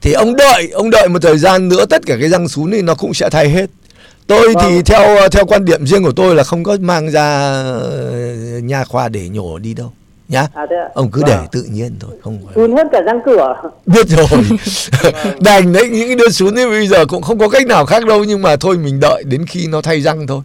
thì 0.02 0.14
ông 0.14 0.36
đợi 0.36 0.70
ông 0.74 0.90
đợi 0.90 1.10
một 1.10 1.20
thời 1.22 1.38
gian 1.38 1.70
nữa 1.70 1.86
tất 1.86 2.02
cả 2.06 2.16
cái 2.20 2.30
răng 2.30 2.48
sún 2.48 2.72
thì 2.72 2.82
nó 2.82 2.96
cũng 2.96 3.14
sẽ 3.14 3.30
thay 3.30 3.50
hết. 3.50 3.70
Tôi 4.28 4.48
thì 4.62 4.76
Vâng. 4.76 4.84
theo 4.86 5.30
theo 5.32 5.46
quan 5.46 5.66
điểm 5.66 5.86
riêng 5.86 6.04
của 6.04 6.12
tôi 6.12 6.36
là 6.36 6.44
không 6.44 6.64
có 6.64 6.78
mang 6.82 7.12
ra 7.12 7.24
ờ, 7.64 8.60
nha 8.64 8.84
khoa 8.84 9.10
để 9.10 9.30
nhổ 9.30 9.58
đi 9.58 9.74
đâu 9.74 9.92
nhá. 10.28 10.48
À 10.54 10.66
thế 10.70 10.76
ạ. 10.76 10.90
Ông 10.94 11.12
cứ 11.12 11.22
Vâng. 11.22 11.30
để 11.42 11.48
tự 11.52 11.64
nhiên 11.72 11.92
thôi 12.00 12.12
không 12.24 12.40
phải. 12.46 12.54
Sún 12.56 12.76
hết 12.76 12.88
cả 12.92 13.02
răng 13.02 13.20
cửa. 13.26 13.56
Biết 13.86 14.08
rồi. 14.08 14.28
Đành 15.40 15.74
đấy 15.74 15.90
những 15.90 16.08
cái 16.08 16.16
đứa 16.16 16.30
sún 16.30 16.56
ấy 16.60 16.68
bây 16.70 16.88
giờ 16.88 17.06
cũng 17.06 17.22
không 17.22 17.40
có 17.40 17.50
cách 17.50 17.68
nào 17.68 17.86
khác 17.86 18.06
đâu 18.06 18.24
nhưng 18.24 18.42
mà 18.42 18.56
thôi 18.56 18.78
mình 18.78 19.00
đợi 19.00 19.24
đến 19.28 19.46
khi 19.46 19.68
nó 19.68 19.82
thay 19.82 20.02
răng 20.02 20.28
thôi. 20.28 20.42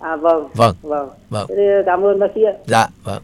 À 0.00 0.16
vâng. 0.16 0.48
Vâng. 0.54 0.74
Vâng. 0.82 1.08
Vâng. 1.30 1.46
Thế 1.48 1.54
thì 1.58 1.62
cảm 1.86 2.04
ơn 2.04 2.18
bác 2.18 2.26
sĩ 2.34 2.40
ạ. 2.44 2.52
Dạ 2.66 2.88
vâng. 3.04 3.22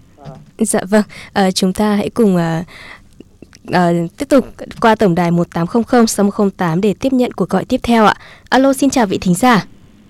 Dạ 0.58 0.80
vâng, 0.90 1.02
à, 1.32 1.50
chúng 1.50 1.72
ta 1.72 1.94
hãy 1.94 2.10
cùng 2.10 2.36
à, 2.36 2.64
à, 3.72 3.90
tiếp 4.18 4.26
tục 4.28 4.46
qua 4.80 4.94
tổng 4.94 5.14
đài 5.14 5.30
1800 5.30 6.06
6108 6.06 6.80
để 6.80 6.94
tiếp 7.00 7.12
nhận 7.12 7.32
cuộc 7.32 7.48
gọi 7.48 7.64
tiếp 7.64 7.80
theo 7.82 8.04
ạ. 8.04 8.14
Alo, 8.48 8.72
xin 8.72 8.90
chào 8.90 9.06
vị 9.06 9.18
thính 9.20 9.34
giả. 9.34 9.66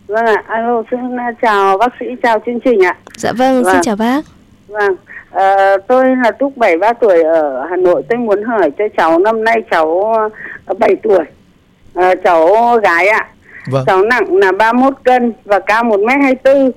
Vâng 0.07 0.26
ạ, 0.26 0.42
alo, 0.48 0.83
xin 0.90 1.00
chào 1.42 1.78
bác 1.78 1.92
sĩ, 2.00 2.07
chào 2.22 2.38
chương 2.46 2.59
trình 2.64 2.81
ạ. 2.85 2.96
Dạ 3.16 3.33
vâng, 3.33 3.64
xin 3.64 3.72
Vâng. 3.72 3.83
chào 3.83 3.96
bác. 3.96 4.24
Vâng, 4.68 4.96
ờ, 5.30 5.76
tôi 5.86 6.04
là 6.24 6.30
Túc 6.30 6.56
73 6.56 6.92
tuổi 6.92 7.22
ở 7.22 7.66
Hà 7.70 7.76
Nội. 7.76 8.02
Tôi 8.08 8.18
muốn 8.18 8.42
hỏi 8.42 8.70
cho 8.78 8.84
cháu 8.96 9.18
năm 9.18 9.44
nay 9.44 9.56
cháu 9.70 10.14
ờ, 10.66 10.74
7 10.78 10.96
tuổi. 11.02 11.24
Ờ, 11.94 12.14
cháu 12.24 12.48
gái 12.82 13.08
ạ. 13.08 13.26
vâng 13.70 13.84
Cháu 13.86 14.02
nặng 14.02 14.36
là 14.36 14.52
31 14.52 14.94
cân 15.04 15.32
và 15.44 15.58
cao 15.58 15.84
1m24. 15.84 16.70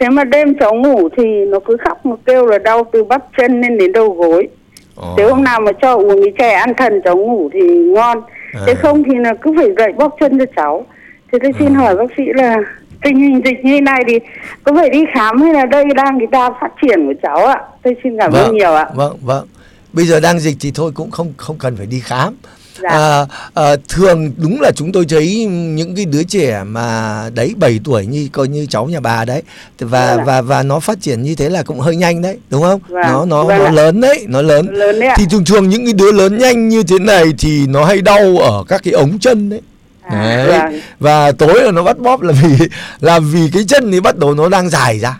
Thế 0.00 0.08
mà 0.08 0.24
đêm 0.24 0.54
cháu 0.60 0.74
ngủ 0.74 1.08
thì 1.16 1.44
nó 1.48 1.58
cứ 1.60 1.76
khóc 1.84 2.06
nó 2.06 2.16
kêu 2.26 2.46
là 2.46 2.58
đau 2.58 2.84
từ 2.92 3.04
bắp 3.04 3.22
chân 3.36 3.60
lên 3.60 3.78
đến 3.78 3.92
đầu 3.92 4.10
gối. 4.10 4.48
Ồ. 4.96 5.14
Thế 5.18 5.24
hôm 5.24 5.44
nào 5.44 5.60
mà 5.60 5.72
cho 5.82 5.94
uống 5.96 6.22
cái 6.24 6.32
chè 6.38 6.52
ăn 6.52 6.74
thần 6.74 7.00
cháu 7.04 7.16
ngủ 7.16 7.48
thì 7.52 7.60
ngon. 7.78 8.22
Thế 8.66 8.72
À. 8.72 8.80
không 8.82 9.02
thì 9.04 9.14
là 9.14 9.34
cứ 9.34 9.52
phải 9.56 9.68
gậy 9.76 9.92
bóp 9.92 10.16
chân 10.20 10.38
cho 10.38 10.44
cháu. 10.56 10.86
Thế 11.32 11.38
tôi 11.42 11.52
xin 11.58 11.74
À. 11.74 11.78
hỏi 11.80 11.96
bác 11.96 12.04
sĩ 12.16 12.22
là 12.34 12.56
tình 13.02 13.16
hình 13.16 13.40
dịch 13.44 13.64
như 13.64 13.80
này 13.80 14.02
thì 14.08 14.18
có 14.64 14.72
phải 14.74 14.90
đi 14.90 15.04
khám 15.14 15.42
hay 15.42 15.52
là 15.54 15.66
đây 15.66 15.84
đang 15.96 16.18
cái 16.18 16.26
đa 16.32 16.50
phát 16.60 16.70
triển 16.82 17.06
của 17.06 17.14
cháu 17.22 17.46
ạ? 17.46 17.60
Tôi 17.82 17.96
xin 18.04 18.12
cảm 18.18 18.32
ơn 18.32 18.54
nhiều 18.54 18.74
ạ. 18.74 18.86
Vâng, 18.94 19.16
vâng. 19.22 19.46
Bây 19.92 20.04
giờ 20.06 20.20
đang 20.20 20.38
dịch 20.40 20.56
thì 20.60 20.70
thôi 20.74 20.90
cũng 20.94 21.10
không 21.10 21.32
không 21.36 21.56
cần 21.58 21.76
phải 21.76 21.86
đi 21.86 22.00
khám. 22.00 22.34
Dạ. 22.82 22.88
À, 22.88 23.26
à, 23.54 23.76
thường 23.88 24.30
đúng 24.36 24.60
là 24.60 24.70
chúng 24.76 24.92
tôi 24.92 25.04
thấy 25.08 25.44
những 25.50 25.96
cái 25.96 26.04
đứa 26.04 26.22
trẻ 26.22 26.62
mà 26.66 27.22
đấy 27.34 27.54
7 27.56 27.80
tuổi 27.84 28.06
như 28.06 28.28
coi 28.32 28.48
như 28.48 28.66
cháu 28.70 28.86
nhà 28.86 29.00
bà 29.00 29.24
đấy 29.24 29.42
và 29.78 30.06
Vâng 30.16 30.18
ạ. 30.18 30.24
và 30.26 30.42
và 30.42 30.62
nó 30.62 30.80
phát 30.80 31.00
triển 31.00 31.22
như 31.22 31.34
thế 31.34 31.48
là 31.48 31.62
cũng 31.62 31.80
hơi 31.80 31.96
nhanh 31.96 32.22
đấy, 32.22 32.38
đúng 32.50 32.62
không? 32.62 32.80
Vâng, 32.88 33.02
Nó 33.02 33.24
nó 33.24 33.44
vâng 33.44 33.58
nó 33.58 33.70
lớn 33.70 34.00
đấy, 34.00 34.24
nó 34.28 34.42
lớn. 34.42 34.66
Lớn 34.70 35.00
đấy. 35.00 35.10
Thì 35.16 35.24
thường 35.30 35.44
thường 35.44 35.68
những 35.68 35.84
cái 35.84 35.92
đứa 35.92 36.12
lớn 36.12 36.38
nhanh 36.38 36.68
như 36.68 36.82
thế 36.82 36.98
này 36.98 37.24
thì 37.38 37.66
nó 37.68 37.84
hay 37.84 38.02
đau 38.02 38.36
ở 38.38 38.64
các 38.68 38.80
cái 38.84 38.92
ống 38.94 39.18
chân 39.18 39.48
đấy. 39.50 39.60
À, 40.08 40.36
Đấy. 40.46 40.46
vâng. 40.58 40.80
Và 41.00 41.32
tối 41.32 41.62
là 41.62 41.70
nó 41.70 41.82
bắt 41.82 41.98
bóp 41.98 42.20
là 42.22 42.32
vì 42.32 42.66
là 43.00 43.18
vì 43.18 43.50
cái 43.52 43.64
chân 43.68 43.92
thì 43.92 44.00
bắt 44.00 44.16
đầu 44.18 44.34
nó 44.34 44.48
đang 44.48 44.68
dài 44.70 44.98
ra. 44.98 45.18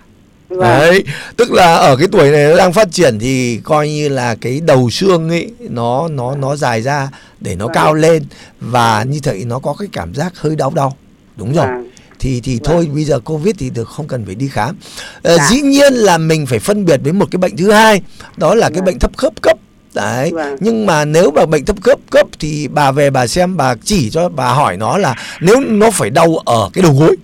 Vâng. 0.48 0.60
Đấy, 0.60 1.04
tức 1.36 1.52
là 1.52 1.74
ở 1.74 1.96
cái 1.96 2.08
tuổi 2.12 2.30
này 2.30 2.44
nó 2.50 2.56
đang 2.56 2.72
phát 2.72 2.88
triển 2.92 3.18
thì 3.18 3.60
coi 3.64 3.88
như 3.88 4.08
là 4.08 4.34
cái 4.40 4.60
đầu 4.60 4.90
xương 4.90 5.28
ấy 5.28 5.50
nó 5.60 6.08
nó 6.08 6.34
nó 6.36 6.56
dài 6.56 6.82
ra 6.82 7.08
để 7.40 7.54
nó 7.56 7.66
Vâng. 7.66 7.74
cao 7.74 7.94
lên 7.94 8.22
và 8.60 9.02
như 9.02 9.20
vậy 9.24 9.44
nó 9.46 9.58
có 9.58 9.74
cái 9.78 9.88
cảm 9.92 10.14
giác 10.14 10.32
hơi 10.38 10.56
đau 10.56 10.72
đau. 10.74 10.96
Đúng 11.36 11.52
rồi. 11.54 11.66
Vâng. 11.66 11.84
Thì 12.20 12.40
thì 12.40 12.60
thôi 12.64 12.88
bây 12.94 13.04
giờ 13.04 13.20
Covid 13.20 13.54
thì 13.58 13.70
được 13.70 13.88
không 13.88 14.08
cần 14.08 14.26
phải 14.26 14.34
đi 14.34 14.48
khám. 14.48 14.76
Ờ, 15.22 15.36
Dạ. 15.36 15.48
dĩ 15.50 15.60
nhiên 15.60 15.92
là 15.94 16.18
mình 16.18 16.46
phải 16.46 16.58
phân 16.58 16.84
biệt 16.84 17.00
với 17.04 17.12
một 17.12 17.26
cái 17.30 17.38
bệnh 17.38 17.56
thứ 17.56 17.70
hai, 17.72 18.02
đó 18.36 18.54
là 18.54 18.70
cái 18.70 18.82
bệnh 18.82 18.98
thấp 18.98 19.10
khớp 19.16 19.42
cấp. 19.42 19.58
Đấy, 19.98 20.30
Vâng. 20.34 20.56
nhưng 20.60 20.86
mà 20.86 21.04
nếu 21.04 21.30
mà 21.30 21.46
bệnh 21.46 21.64
thấp 21.64 21.76
khớp 21.82 21.98
cấp 22.10 22.26
thì 22.38 22.68
bà 22.68 22.92
về 22.92 23.10
bà 23.10 23.26
xem 23.26 23.56
bà 23.56 23.74
chỉ 23.84 24.10
cho 24.10 24.28
bà 24.28 24.48
hỏi 24.52 24.76
nó 24.76 24.98
là 24.98 25.14
nếu 25.40 25.60
nó 25.60 25.90
phải 25.90 26.10
đau 26.10 26.36
ở 26.44 26.70
cái 26.72 26.82
đầu 26.82 26.92
gối 26.92 27.16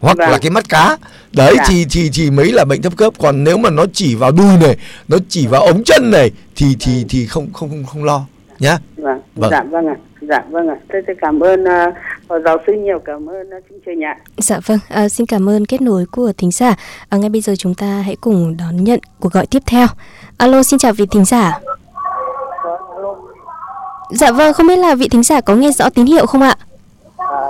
hoặc 0.00 0.16
Vâng. 0.18 0.30
là 0.30 0.38
cái 0.38 0.50
mắt 0.50 0.68
cá 0.68 0.96
đấy 1.32 1.54
Dạ. 1.56 1.64
thì 1.68 1.86
thì 1.90 2.10
thì 2.14 2.30
mới 2.30 2.52
là 2.52 2.64
bệnh 2.64 2.82
thấp 2.82 2.92
khớp 2.96 3.12
còn 3.18 3.44
nếu 3.44 3.58
mà 3.58 3.70
nó 3.70 3.84
chỉ 3.92 4.14
vào 4.14 4.32
đùi 4.32 4.56
này 4.60 4.76
nó 5.08 5.16
chỉ 5.28 5.46
vào 5.46 5.62
ống 5.62 5.84
chân 5.84 6.10
này 6.10 6.30
thì 6.56 6.66
thì 6.80 7.04
thì 7.08 7.26
không 7.26 7.52
không 7.52 7.68
không, 7.70 7.84
không 7.86 8.04
lo 8.04 8.24
nhá 8.58 8.78
Vâng. 8.96 9.20
Vâng. 9.36 9.50
Dạ 9.50 9.62
vâng 9.62 9.86
ạ. 9.86 9.96
Dạ 10.20 10.42
vâng 10.50 10.68
ạ. 10.68 10.76
Tôi, 10.92 11.02
tôi 11.06 11.16
cảm 11.20 11.40
ơn 11.40 11.62
uh, 11.64 11.94
phó 12.28 12.38
giáo 12.44 12.56
sư 12.66 12.72
nhiều, 12.72 12.98
cảm 13.04 13.28
ơn 13.28 13.46
uh, 13.58 13.64
chương 13.70 13.78
trình 13.86 14.04
ạ. 14.04 14.16
Dạ 14.38 14.60
vâng, 14.66 14.78
à, 14.88 15.08
xin 15.08 15.26
cảm 15.26 15.48
ơn 15.48 15.66
kết 15.66 15.80
nối 15.80 16.06
của 16.06 16.32
thính 16.38 16.50
giả. 16.50 16.74
À, 17.08 17.18
ngay 17.18 17.28
bây 17.30 17.40
giờ 17.40 17.54
chúng 17.58 17.74
ta 17.74 17.86
hãy 17.86 18.16
cùng 18.20 18.56
đón 18.56 18.84
nhận 18.84 19.00
cuộc 19.20 19.32
gọi 19.32 19.46
tiếp 19.46 19.62
theo. 19.66 19.86
Alo, 20.36 20.62
xin 20.62 20.78
chào 20.78 20.92
vị 20.92 21.06
thính 21.10 21.24
giả. 21.24 21.58
Dạ 24.10 24.30
vâng, 24.32 24.52
không 24.52 24.66
biết 24.66 24.76
là 24.76 24.94
vị 24.94 25.08
thính 25.08 25.22
giả 25.22 25.40
có 25.40 25.54
nghe 25.54 25.70
rõ 25.70 25.90
tín 25.90 26.06
hiệu 26.06 26.26
không 26.26 26.42
ạ? 26.42 26.56
à, 27.16 27.40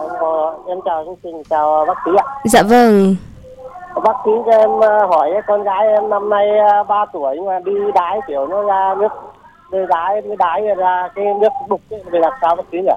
em 0.69 0.79
chào 0.85 1.05
chương 1.05 1.17
trình 1.23 1.43
chào 1.51 1.85
bác 1.89 1.95
sĩ 2.05 2.11
ạ. 2.19 2.25
Dạ 2.45 2.63
vâng, 2.63 3.17
bác 4.05 4.13
sĩ 4.25 4.31
cho 4.47 4.53
em 4.53 4.71
ờ, 4.81 5.07
hỏi 5.07 5.31
con 5.47 5.63
gái 5.63 5.87
em 5.87 6.11
năm 6.11 6.31
nay 6.31 6.47
3 6.89 7.05
tuổi 7.13 7.33
nhưng 7.37 7.47
mà 7.47 7.59
đi 7.65 7.73
đái 7.95 8.19
kiểu 8.29 8.47
nó 8.47 8.63
ra 8.63 8.95
nước 9.01 9.09
đi 9.73 9.79
đái 9.89 10.21
đi 10.21 10.31
đái 10.39 10.61
ra 10.77 11.09
cái 11.15 11.25
nước 11.41 11.49
đục 11.69 11.81
ấy 11.91 12.01
về 12.11 12.19
làm 12.19 12.33
sao 12.41 12.57
bác 12.57 12.63
sĩ 12.73 12.79
nhỉ? 12.79 12.93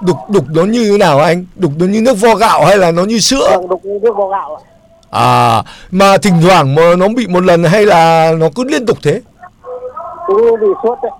Đục 0.00 0.16
đục 0.28 0.44
nó 0.48 0.62
như 0.62 0.90
thế 0.90 0.98
nào 0.98 1.18
anh? 1.18 1.44
Đục 1.56 1.72
nó 1.78 1.86
như 1.86 2.02
nước 2.02 2.14
vo 2.20 2.34
gạo 2.34 2.64
hay 2.64 2.76
là 2.78 2.90
nó 2.90 3.04
như 3.04 3.18
sữa? 3.18 3.48
Vâng 3.50 3.68
đục 3.68 3.80
như 3.84 3.98
nước 4.02 4.16
vo 4.16 4.26
gạo 4.28 4.56
ạ. 4.56 4.62
À 5.10 5.62
mà 5.90 6.16
thỉnh 6.22 6.34
thoảng 6.42 6.74
mà 6.74 6.82
nó 6.98 7.06
bị 7.16 7.26
một 7.26 7.44
lần 7.44 7.64
hay 7.64 7.86
là 7.86 8.32
nó 8.38 8.46
cứ 8.54 8.64
liên 8.64 8.86
tục 8.86 8.98
thế? 9.04 9.20
Cứ 10.26 10.56
bị 10.60 10.66
sốt 10.82 10.98
đấy 11.02 11.12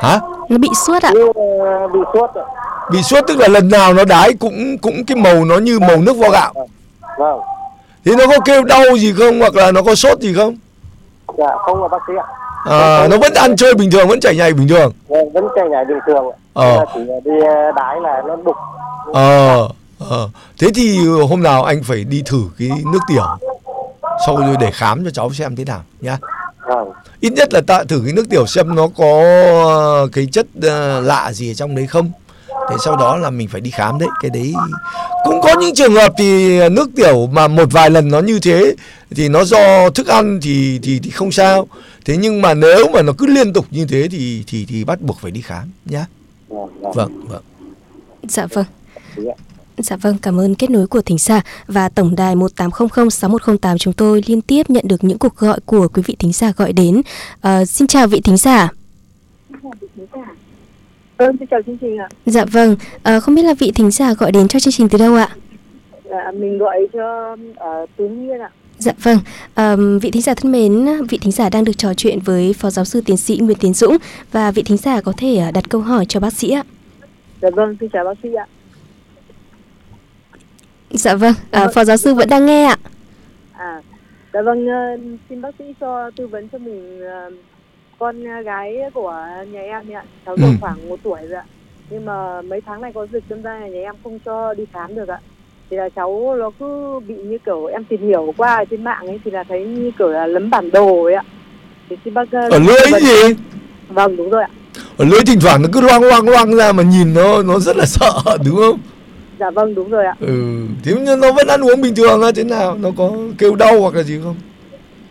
hả? 0.00 0.20
Nó 0.48 0.58
bị 0.58 0.68
suốt 0.86 1.02
ạ. 1.02 1.12
ờ, 1.60 1.88
bị 1.88 1.98
sốt 2.14 2.30
ạ. 2.34 2.42
Bị 2.90 3.02
sốt 3.02 3.24
tức 3.26 3.38
là 3.38 3.48
lần 3.48 3.68
nào 3.68 3.94
nó 3.94 4.04
đái 4.04 4.34
cũng 4.40 4.78
cũng 4.78 5.04
cái 5.06 5.16
màu 5.16 5.44
nó 5.44 5.58
như 5.58 5.78
màu 5.78 5.96
nước 5.96 6.16
vo 6.16 6.30
gạo. 6.30 6.52
Vâng. 7.18 7.40
Thế 8.04 8.16
nó 8.16 8.26
có 8.26 8.38
kêu 8.44 8.64
đau 8.64 8.96
gì 8.98 9.12
không 9.12 9.40
hoặc 9.40 9.54
là 9.54 9.72
nó 9.72 9.82
có 9.82 9.94
sốt 9.94 10.20
gì 10.20 10.34
không? 10.34 10.56
Dạ 11.38 11.56
không 11.64 11.82
là 11.82 11.88
bác 11.88 11.98
sĩ 12.06 12.12
ạ. 12.18 12.26
À, 12.70 13.08
nó 13.10 13.16
vẫn 13.18 13.34
ăn 13.34 13.56
chơi 13.56 13.74
bình 13.74 13.90
thường 13.90 14.08
vẫn 14.08 14.20
chảy 14.20 14.36
nhảy 14.36 14.52
bình 14.52 14.68
thường. 14.68 14.92
Vâng 15.08 15.32
vẫn 15.32 15.46
chạy 15.56 15.68
nhảy 15.68 15.84
bình 15.84 15.98
thường 16.06 16.24
ạ. 16.30 16.36
Ờ. 16.54 16.84
Chỉ 16.94 17.00
là 17.00 17.14
đi 17.24 17.30
ờ, 17.46 17.72
đái 17.76 18.00
là 18.00 18.22
nó 18.28 18.36
đục. 18.36 18.56
Ờ 19.12 19.68
ờ. 20.10 20.28
Thế 20.60 20.68
thì 20.74 20.98
hôm 21.28 21.42
nào 21.42 21.64
anh 21.64 21.82
phải 21.82 22.04
đi 22.04 22.22
thử 22.26 22.40
cái 22.58 22.70
nước 22.92 22.98
tiểu 23.08 23.24
sau 24.26 24.36
rồi 24.36 24.56
để 24.60 24.70
khám 24.70 25.04
cho 25.04 25.10
cháu 25.10 25.30
xem 25.32 25.56
thế 25.56 25.64
nào 25.64 25.80
nhá 26.00 26.18
vâng 26.66 26.88
ít 27.20 27.32
nhất 27.32 27.52
là 27.52 27.60
ta 27.66 27.84
thử 27.84 28.02
cái 28.04 28.12
nước 28.12 28.28
tiểu 28.30 28.46
xem 28.46 28.74
nó 28.74 28.88
có 28.96 29.22
ờ, 29.64 30.08
cái 30.12 30.26
chất 30.32 30.46
ờ, 30.62 31.00
lạ 31.00 31.32
gì 31.32 31.50
ở 31.50 31.54
trong 31.54 31.74
đấy 31.74 31.86
không? 31.86 32.10
Thế 32.70 32.76
sau 32.84 32.96
đó 32.96 33.16
là 33.16 33.30
mình 33.30 33.48
phải 33.48 33.60
đi 33.60 33.70
khám 33.70 33.98
đấy 33.98 34.08
cái 34.22 34.30
đấy 34.30 34.54
cũng 35.24 35.40
có 35.42 35.54
những 35.60 35.74
trường 35.74 35.94
hợp 35.94 36.12
thì 36.18 36.58
nước 36.68 36.90
tiểu 36.96 37.26
mà 37.26 37.48
một 37.48 37.68
vài 37.72 37.90
lần 37.90 38.08
nó 38.08 38.20
như 38.20 38.40
thế 38.40 38.74
thì 39.10 39.28
nó 39.28 39.44
do 39.44 39.90
thức 39.90 40.06
ăn 40.06 40.38
thì 40.42 40.80
thì 40.82 41.00
thì 41.02 41.10
không 41.10 41.32
sao. 41.32 41.66
Thế 42.04 42.16
nhưng 42.16 42.42
mà 42.42 42.54
nếu 42.54 42.88
mà 42.92 43.02
nó 43.02 43.12
cứ 43.18 43.26
liên 43.26 43.52
tục 43.52 43.66
như 43.70 43.86
thế 43.86 44.08
thì 44.10 44.44
thì 44.46 44.66
thì 44.68 44.84
bắt 44.84 45.00
buộc 45.00 45.18
phải 45.20 45.30
đi 45.30 45.40
khám 45.40 45.70
nhá. 45.84 46.06
Vâng 46.48 46.68
vâng 46.80 46.92
vâng 46.94 47.26
vâng. 47.28 47.42
Dạ 48.28 48.46
vâng. 48.46 48.64
Dạ 49.78 49.96
vâng, 49.96 50.16
cảm 50.22 50.40
ơn 50.40 50.54
kết 50.54 50.70
nối 50.70 50.86
của 50.86 51.00
thính 51.00 51.18
giả 51.18 51.42
và 51.66 51.88
tổng 51.88 52.16
đài 52.16 52.34
1800 52.34 53.10
6108 53.10 53.78
chúng 53.78 53.92
tôi 53.92 54.22
liên 54.26 54.40
tiếp 54.40 54.70
nhận 54.70 54.84
được 54.88 55.04
những 55.04 55.18
cuộc 55.18 55.36
gọi 55.36 55.58
của 55.66 55.88
quý 55.88 56.02
vị 56.06 56.16
thính 56.18 56.32
giả 56.32 56.52
gọi 56.56 56.72
đến. 56.72 57.02
À, 57.40 57.64
xin 57.64 57.86
chào 57.86 58.06
vị 58.06 58.20
thính 58.20 58.36
giả. 58.36 58.68
Vâng, 61.18 61.36
xin 61.38 61.48
chào 61.50 61.60
chương 61.66 61.78
trình 61.78 61.98
ạ. 61.98 62.08
Dạ 62.26 62.44
vâng, 62.44 62.76
à, 63.02 63.20
không 63.20 63.34
biết 63.34 63.42
là 63.42 63.54
vị 63.54 63.72
thính 63.74 63.90
giả 63.90 64.14
gọi 64.14 64.32
đến 64.32 64.48
cho 64.48 64.60
chương 64.60 64.72
trình 64.72 64.88
từ 64.88 64.98
đâu 64.98 65.14
ạ? 65.14 65.28
Dạ, 66.04 66.30
mình 66.34 66.58
gọi 66.58 66.76
cho 66.92 67.36
ở 67.56 67.86
Tứ 67.96 68.08
Nhiên 68.08 68.40
ạ. 68.40 68.50
Dạ 68.78 68.92
vâng, 69.02 69.18
à, 69.54 69.76
vị 70.02 70.10
thính 70.10 70.22
giả 70.22 70.34
thân 70.34 70.52
mến, 70.52 70.86
vị 71.08 71.18
thính 71.18 71.32
giả 71.32 71.48
đang 71.48 71.64
được 71.64 71.78
trò 71.78 71.94
chuyện 71.94 72.18
với 72.20 72.52
Phó 72.58 72.70
Giáo 72.70 72.84
sư 72.84 73.00
Tiến 73.06 73.16
sĩ 73.16 73.38
Nguyễn 73.42 73.58
Tiến 73.58 73.74
Dũng 73.74 73.96
và 74.32 74.50
vị 74.50 74.62
thính 74.62 74.76
giả 74.76 75.00
có 75.00 75.12
thể 75.16 75.50
đặt 75.54 75.68
câu 75.68 75.80
hỏi 75.80 76.06
cho 76.08 76.20
bác 76.20 76.32
sĩ 76.32 76.50
ạ. 76.50 76.62
Dạ 77.42 77.50
vâng, 77.50 77.76
xin 77.80 77.88
chào 77.92 78.04
bác 78.04 78.14
sĩ 78.22 78.34
ạ. 78.34 78.46
Dạ 80.90 81.14
vâng, 81.14 81.34
à, 81.50 81.68
Phó 81.74 81.84
Giáo 81.84 81.96
sư 81.96 82.14
vẫn 82.14 82.28
đang 82.28 82.46
nghe 82.46 82.64
ạ. 82.64 82.76
À, 83.52 83.80
dạ 84.32 84.42
vâng, 84.42 84.66
ờ, 84.68 84.96
xin 85.28 85.42
bác 85.42 85.50
sĩ 85.58 85.64
cho 85.80 86.10
tư 86.16 86.26
vấn 86.26 86.48
cho 86.48 86.58
mình 86.58 87.00
ờ, 87.04 87.30
con 87.98 88.42
gái 88.44 88.76
của 88.94 89.14
nhà 89.52 89.60
em 89.60 89.90
ạ. 89.92 90.02
Cháu 90.26 90.36
độ 90.36 90.46
Ừ. 90.46 90.52
khoảng 90.60 90.88
một 90.88 90.98
tuổi 91.02 91.20
rồi 91.22 91.38
ạ. 91.38 91.44
Nhưng 91.90 92.04
mà 92.04 92.42
mấy 92.42 92.60
tháng 92.60 92.80
này 92.80 92.92
có 92.94 93.06
dịch 93.12 93.24
đâm 93.28 93.42
ra 93.42 93.58
nhà 93.58 93.80
em 93.80 93.94
không 94.04 94.18
cho 94.24 94.54
đi 94.54 94.64
khám 94.72 94.94
được 94.94 95.08
ạ. 95.08 95.18
Thì 95.70 95.76
là 95.76 95.88
cháu 95.88 96.34
nó 96.38 96.50
cứ 96.58 97.00
bị 97.08 97.14
như 97.14 97.38
kiểu 97.46 97.64
em 97.66 97.84
tìm 97.84 98.02
hiểu 98.02 98.34
qua 98.36 98.64
trên 98.70 98.84
mạng 98.84 99.06
ấy 99.06 99.20
thì 99.24 99.30
là 99.30 99.44
thấy 99.48 99.64
như 99.66 99.90
kiểu 99.98 100.08
là 100.08 100.26
lấm 100.26 100.50
bản 100.50 100.70
đồ 100.70 101.02
ấy 101.04 101.14
ạ. 101.14 101.22
Thì 101.90 101.96
xin 102.04 102.14
bác 102.14 102.32
ờ, 102.32 102.40
ở 102.50 102.60
vấn- 102.90 103.00
gì 103.02 103.34
Vâng, 103.88 104.16
đúng 104.16 104.30
rồi 104.30 104.42
ạ. 104.42 104.48
ở 104.96 105.04
lưỡi 105.04 105.20
thỉnh 105.26 105.40
thoảng 105.40 105.62
nó 105.62 105.68
cứ 105.72 105.80
loang 105.80 106.02
loang 106.02 106.28
loang 106.28 106.54
ra 106.56 106.72
mà 106.72 106.82
nhìn 106.82 107.14
nó 107.14 107.42
nó 107.42 107.58
rất 107.58 107.76
là 107.76 107.84
sợ 107.86 108.12
đúng 108.44 108.56
không 108.56 108.78
Dạ 109.40 109.50
vâng, 109.50 109.74
đúng 109.74 109.90
rồi 109.90 110.04
ạ. 110.04 110.14
ừ 110.20 110.62
thế 110.84 110.92
nhưng 111.04 111.20
nó 111.20 111.32
vẫn 111.32 111.46
ăn 111.46 111.60
uống 111.64 111.80
bình 111.80 111.94
thường 111.94 112.22
á 112.22 112.30
thế 112.36 112.44
nào 112.44 112.76
nó 112.80 112.90
có 112.96 113.10
kêu 113.38 113.54
đau 113.56 113.80
hoặc 113.80 113.94
là 113.94 114.02
gì 114.02 114.18
không 114.24 114.36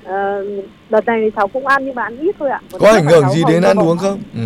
Ờ, 0.07 0.45
đợt 0.89 1.05
này 1.05 1.19
thì 1.25 1.31
cháu 1.35 1.47
cũng 1.47 1.67
ăn 1.67 1.85
nhưng 1.85 1.95
mà 1.95 2.03
ăn 2.03 2.17
ít 2.19 2.35
thôi 2.39 2.49
ạ. 2.49 2.59
Còn 2.71 2.81
có 2.81 2.91
ảnh 2.91 3.05
hưởng 3.05 3.29
gì 3.29 3.41
đến 3.47 3.63
ăn 3.63 3.77
uống 3.79 3.97
không 3.97 4.19
ừ. 4.35 4.39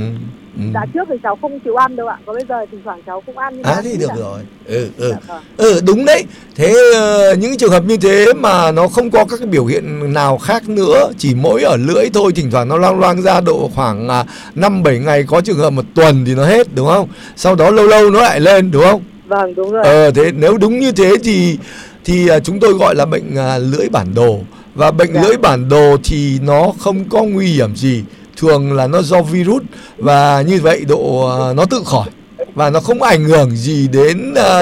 ừ. 0.58 0.64
Dạ 0.74 0.80
trước 0.94 1.04
thì 1.10 1.16
cháu 1.24 1.38
không 1.42 1.60
chịu 1.60 1.76
ăn 1.76 1.96
đâu 1.96 2.08
ạ. 2.08 2.18
Còn 2.26 2.36
bây 2.36 2.46
giờ 2.50 2.66
thỉnh 2.72 2.82
thoảng 2.84 3.02
cháu 3.06 3.22
cũng 3.26 3.38
ăn 3.38 3.64
À 3.64 3.82
thì 3.84 3.98
được 3.98 4.10
ạ. 4.10 4.16
rồi. 4.18 4.40
Ừ 4.66 4.88
ừ. 4.98 5.12
Dạ 5.12 5.18
vâng. 5.28 5.44
Ừ 5.58 5.82
đúng 5.88 6.06
đấy. 6.06 6.24
Thế 6.56 6.74
ờ, 6.96 7.36
những 7.36 7.58
trường 7.58 7.72
hợp 7.72 7.84
như 7.86 7.98
thế 7.98 8.34
mà 8.34 8.72
nó 8.72 8.88
không 8.88 9.12
có 9.12 9.26
các 9.26 9.38
cái 9.40 9.48
biểu 9.48 9.66
hiện 9.66 10.14
nào 10.14 10.38
khác 10.38 10.70
nữa, 10.70 11.12
chỉ 11.18 11.36
mỗi 11.36 11.62
ở 11.64 11.78
lưỡi 11.78 12.10
thôi, 12.14 12.32
thỉnh 12.36 12.52
thoảng 12.52 12.68
nó 12.68 12.78
loang 12.78 13.00
loang 13.00 13.22
ra 13.22 13.42
độ 13.42 13.70
khoảng 13.76 14.08
à, 14.10 14.26
5 14.56 14.84
7 14.84 15.00
ngày 15.00 15.24
có 15.28 15.42
trường 15.42 15.58
hợp 15.58 15.70
một 15.70 15.86
tuần 15.96 16.26
thì 16.26 16.36
nó 16.36 16.46
hết 16.46 16.68
đúng 16.76 16.88
không? 16.88 17.08
Sau 17.36 17.56
đó 17.56 17.70
lâu 17.72 17.88
lâu 17.88 18.10
nó 18.10 18.22
lại 18.22 18.40
lên 18.40 18.72
đúng 18.72 18.84
không? 18.84 19.02
Vâng 19.30 19.56
đúng 19.56 19.72
rồi. 19.72 19.84
Ờ 19.84 20.12
thế 20.12 20.32
nếu 20.32 20.58
đúng 20.58 20.80
như 20.80 20.92
thế 20.92 21.14
thì 21.24 21.58
thì 22.06 22.28
à, 22.28 22.40
chúng 22.40 22.60
tôi 22.60 22.74
gọi 22.74 22.96
là 22.96 23.06
bệnh 23.06 23.36
à, 23.38 23.58
lưỡi 23.58 23.90
bản 23.90 24.08
đồ 24.16 24.40
và 24.76 24.92
bệnh 24.92 25.14
Dạ. 25.14 25.22
lưỡi 25.22 25.38
bản 25.38 25.70
đồ 25.70 25.98
thì 26.04 26.40
nó 26.44 26.72
không 26.80 27.10
có 27.10 27.24
nguy 27.24 27.48
hiểm 27.48 27.76
gì 27.76 28.04
thường 28.38 28.74
là 28.74 28.88
nó 28.88 29.02
do 29.02 29.22
virus 29.22 29.64
và 29.98 30.42
như 30.48 30.60
vậy 30.62 30.86
độ 30.88 31.28
à, 31.40 31.54
nó 31.54 31.66
tự 31.66 31.82
khỏi 31.86 32.10
và 32.56 32.70
nó 32.70 32.80
không 32.80 33.02
ảnh 33.04 33.24
hưởng 33.26 33.52
gì 33.56 33.88
đến 33.88 34.34
à, 34.36 34.62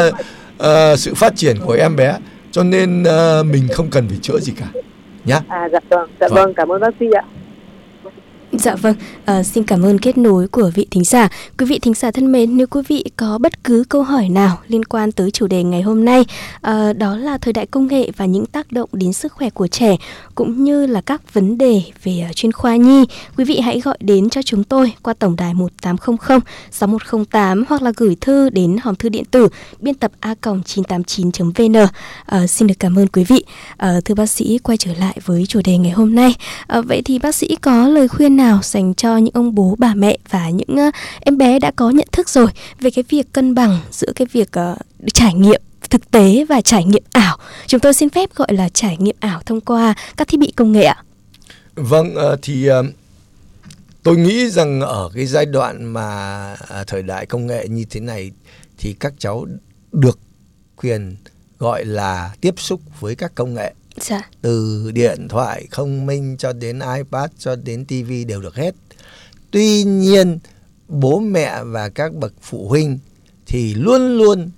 à, 0.59 0.95
sự 0.95 1.13
phát 1.13 1.36
triển 1.36 1.57
của 1.65 1.74
em 1.74 1.95
bé 1.95 2.18
cho 2.51 2.63
nên 2.63 3.03
à, 3.03 3.43
mình 3.43 3.68
không 3.74 3.89
cần 3.89 4.07
phải 4.09 4.18
chữa 4.22 4.39
gì 4.39 4.53
cả 4.59 4.65
nhá 5.26 5.41
À 5.47 5.70
dạ 5.72 5.80
vâng. 5.89 6.09
Dạ 6.22 6.28
Vâng. 6.28 6.36
vâng, 6.36 6.53
cảm 6.53 6.72
ơn 6.72 6.82
bác 6.82 6.93
sĩ 6.99 7.05
ạ. 7.11 7.24
Dạ 8.59 8.75
vâng, 8.75 8.95
à, 9.25 9.43
xin 9.43 9.63
cảm 9.63 9.85
ơn 9.85 9.99
kết 9.99 10.17
nối 10.17 10.47
của 10.47 10.71
vị 10.75 10.87
thính 10.91 11.03
giả. 11.03 11.29
Quý 11.57 11.65
vị 11.65 11.79
thính 11.79 11.93
giả 11.93 12.11
thân 12.11 12.31
mến, 12.31 12.57
nếu 12.57 12.67
quý 12.67 12.81
vị 12.87 13.03
có 13.17 13.37
bất 13.37 13.63
cứ 13.63 13.83
câu 13.89 14.03
hỏi 14.03 14.29
nào 14.29 14.59
liên 14.67 14.85
quan 14.85 15.11
tới 15.11 15.31
chủ 15.31 15.47
đề 15.47 15.63
ngày 15.63 15.81
hôm 15.81 16.05
nay, 16.05 16.25
à, 16.61 16.93
đó 16.93 17.15
là 17.17 17.37
thời 17.37 17.53
đại 17.53 17.65
công 17.65 17.87
nghệ 17.87 18.11
và 18.17 18.25
những 18.25 18.45
tác 18.45 18.71
động 18.71 18.89
đến 18.93 19.13
sức 19.13 19.33
khỏe 19.33 19.49
của 19.49 19.67
trẻ, 19.67 19.95
cũng 20.35 20.63
như 20.63 20.85
là 20.85 21.01
các 21.01 21.33
vấn 21.33 21.57
đề 21.57 21.81
về 22.03 22.23
ờ, 22.27 22.33
chuyên 22.33 22.51
khoa 22.51 22.75
nhi, 22.75 23.05
quý 23.37 23.43
vị 23.43 23.59
hãy 23.59 23.79
gọi 23.79 23.97
đến 23.99 24.29
cho 24.29 24.41
chúng 24.41 24.63
tôi 24.63 24.93
qua 25.01 25.13
tổng 25.13 25.35
đài 25.35 25.53
1800 25.53 26.39
6108 26.71 27.63
hoặc 27.69 27.81
là 27.81 27.91
gửi 27.97 28.15
thư 28.21 28.49
đến 28.49 28.77
hòm 28.81 28.95
thư 28.95 29.09
điện 29.09 29.25
tử 29.31 29.47
biên 29.79 29.95
tập 29.95 30.11
a 30.19 30.35
989 30.65 31.29
vn 31.57 31.73
À, 32.25 32.47
xin 32.47 32.67
được 32.67 32.75
cảm 32.79 32.99
ơn 32.99 33.07
quý 33.07 33.23
vị. 33.23 33.43
À, 33.77 33.99
thưa 34.05 34.15
bác 34.15 34.25
sĩ, 34.29 34.57
quay 34.63 34.77
trở 34.77 34.91
lại 34.99 35.17
với 35.25 35.45
chủ 35.45 35.61
đề 35.63 35.77
ngày 35.77 35.91
hôm 35.91 36.15
nay. 36.15 36.35
À, 36.67 36.81
vậy 36.81 37.01
thì 37.05 37.19
bác 37.19 37.35
sĩ 37.35 37.55
có 37.61 37.87
lời 37.87 38.07
khuyên 38.07 38.35
nào 38.37 38.46
dành 38.63 38.93
cho 38.93 39.17
những 39.17 39.33
ông 39.33 39.55
bố, 39.55 39.75
bà 39.77 39.93
mẹ 39.93 40.17
và 40.29 40.49
những 40.49 40.77
ờ, 40.77 40.91
em 41.19 41.37
bé 41.37 41.59
đã 41.59 41.71
có 41.75 41.89
nhận 41.89 42.07
thức 42.11 42.29
rồi 42.29 42.47
về 42.79 42.89
cái 42.89 43.03
việc 43.09 43.33
cân 43.33 43.55
bằng 43.55 43.79
giữa 43.91 44.11
cái 44.15 44.27
việc 44.31 44.51
ờ, 44.51 44.75
trải 45.13 45.33
nghiệm 45.33 45.61
thực 45.89 46.11
tế 46.11 46.45
và 46.49 46.61
trải 46.61 46.85
nghiệm 46.85 47.03
ảo. 47.11 47.37
Chúng 47.67 47.79
tôi 47.79 47.93
xin 47.93 48.09
phép 48.09 48.35
gọi 48.35 48.47
là 48.51 48.69
trải 48.69 48.97
nghiệm 48.97 49.15
ảo 49.19 49.41
thông 49.45 49.61
qua 49.61 49.93
các 50.17 50.27
thiết 50.27 50.39
bị 50.39 50.53
công 50.55 50.71
nghệ 50.71 50.83
ạ. 50.83 51.03
Vâng 51.75 52.15
ờ, 52.15 52.37
thì 52.41 52.69
tôi 54.03 54.17
nghĩ 54.17 54.49
rằng 54.49 54.81
ở 54.81 55.09
cái 55.15 55.25
giai 55.25 55.45
đoạn 55.45 55.85
mà 55.85 56.55
thời 56.87 57.03
đại 57.03 57.25
công 57.25 57.47
nghệ 57.47 57.67
như 57.67 57.85
thế 57.89 57.99
này 57.99 58.31
thì 58.77 58.95
các 58.99 59.13
cháu 59.19 59.45
được 59.91 60.19
quyền 60.75 61.15
gọi 61.59 61.85
là 61.85 62.31
tiếp 62.41 62.53
xúc 62.57 62.81
với 62.99 63.15
các 63.15 63.35
công 63.35 63.53
nghệ 63.53 63.73
Dạ. 64.01 64.29
từ 64.41 64.91
điện 64.91 65.27
thoại 65.29 65.67
thông 65.71 66.05
minh 66.05 66.35
cho 66.37 66.53
đến 66.53 66.79
iPad 66.95 67.29
cho 67.37 67.55
đến 67.55 67.85
TV 67.85 68.11
đều 68.27 68.41
được 68.41 68.55
hết. 68.55 68.75
Tuy 69.51 69.83
nhiên 69.83 70.39
bố 70.87 71.19
mẹ 71.19 71.63
và 71.63 71.89
các 71.89 72.13
bậc 72.13 72.33
phụ 72.41 72.69
huynh 72.69 72.99
thì 73.45 73.73
luôn 73.73 74.17
luôn 74.17 74.49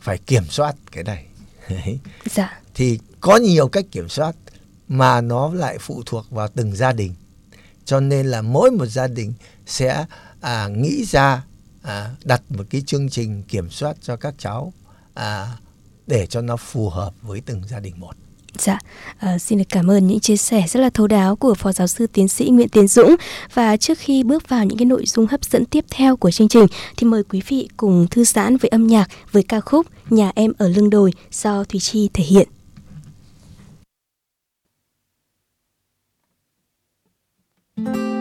phải 0.00 0.18
kiểm 0.18 0.44
soát 0.44 0.76
cái 0.92 1.04
này. 1.04 1.26
Dạ. 2.30 2.60
thì 2.74 2.98
có 3.20 3.36
nhiều 3.36 3.68
cách 3.68 3.84
kiểm 3.90 4.08
soát 4.08 4.36
mà 4.88 5.20
nó 5.20 5.54
lại 5.54 5.78
phụ 5.80 6.02
thuộc 6.06 6.30
vào 6.30 6.48
từng 6.48 6.76
gia 6.76 6.92
đình 6.92 7.14
cho 7.84 8.00
nên 8.00 8.26
là 8.26 8.42
mỗi 8.42 8.70
một 8.70 8.86
gia 8.86 9.06
đình 9.06 9.32
sẽ 9.66 10.06
à, 10.40 10.68
nghĩ 10.68 11.04
ra 11.04 11.44
à, 11.82 12.14
đặt 12.24 12.42
một 12.48 12.64
cái 12.70 12.82
chương 12.86 13.08
trình 13.08 13.42
kiểm 13.42 13.70
soát 13.70 13.96
cho 14.00 14.16
các 14.16 14.34
cháu 14.38 14.72
à, 15.14 15.58
để 16.06 16.26
cho 16.26 16.40
nó 16.40 16.56
phù 16.56 16.88
hợp 16.88 17.14
với 17.22 17.40
từng 17.46 17.62
gia 17.68 17.80
đình 17.80 18.00
một 18.00 18.16
Dạ, 18.58 18.78
à, 19.18 19.38
xin 19.38 19.58
được 19.58 19.64
cảm 19.68 19.90
ơn 19.90 20.06
những 20.06 20.20
chia 20.20 20.36
sẻ 20.36 20.64
rất 20.68 20.80
là 20.80 20.90
thấu 20.90 21.06
đáo 21.06 21.36
của 21.36 21.54
Phó 21.54 21.72
Giáo 21.72 21.86
sư 21.86 22.06
Tiến 22.06 22.28
sĩ 22.28 22.48
Nguyễn 22.48 22.68
Tiến 22.68 22.88
Dũng. 22.88 23.16
Và 23.54 23.76
trước 23.76 23.98
khi 23.98 24.22
bước 24.22 24.48
vào 24.48 24.64
những 24.64 24.78
cái 24.78 24.86
nội 24.86 25.06
dung 25.06 25.26
hấp 25.26 25.44
dẫn 25.44 25.64
tiếp 25.64 25.84
theo 25.90 26.16
của 26.16 26.30
chương 26.30 26.48
trình, 26.48 26.66
thì 26.96 27.06
mời 27.06 27.22
quý 27.24 27.42
vị 27.48 27.68
cùng 27.76 28.06
thư 28.10 28.24
giãn 28.24 28.56
với 28.56 28.68
âm 28.68 28.86
nhạc 28.86 29.06
với 29.32 29.42
ca 29.42 29.60
khúc 29.60 29.86
Nhà 30.10 30.32
em 30.34 30.52
ở 30.58 30.68
lưng 30.68 30.90
đồi 30.90 31.12
do 31.32 31.64
Thùy 31.64 31.80
Chi 31.80 32.10
thể 32.14 32.24
hiện. 32.24 32.48
nhà 37.76 38.11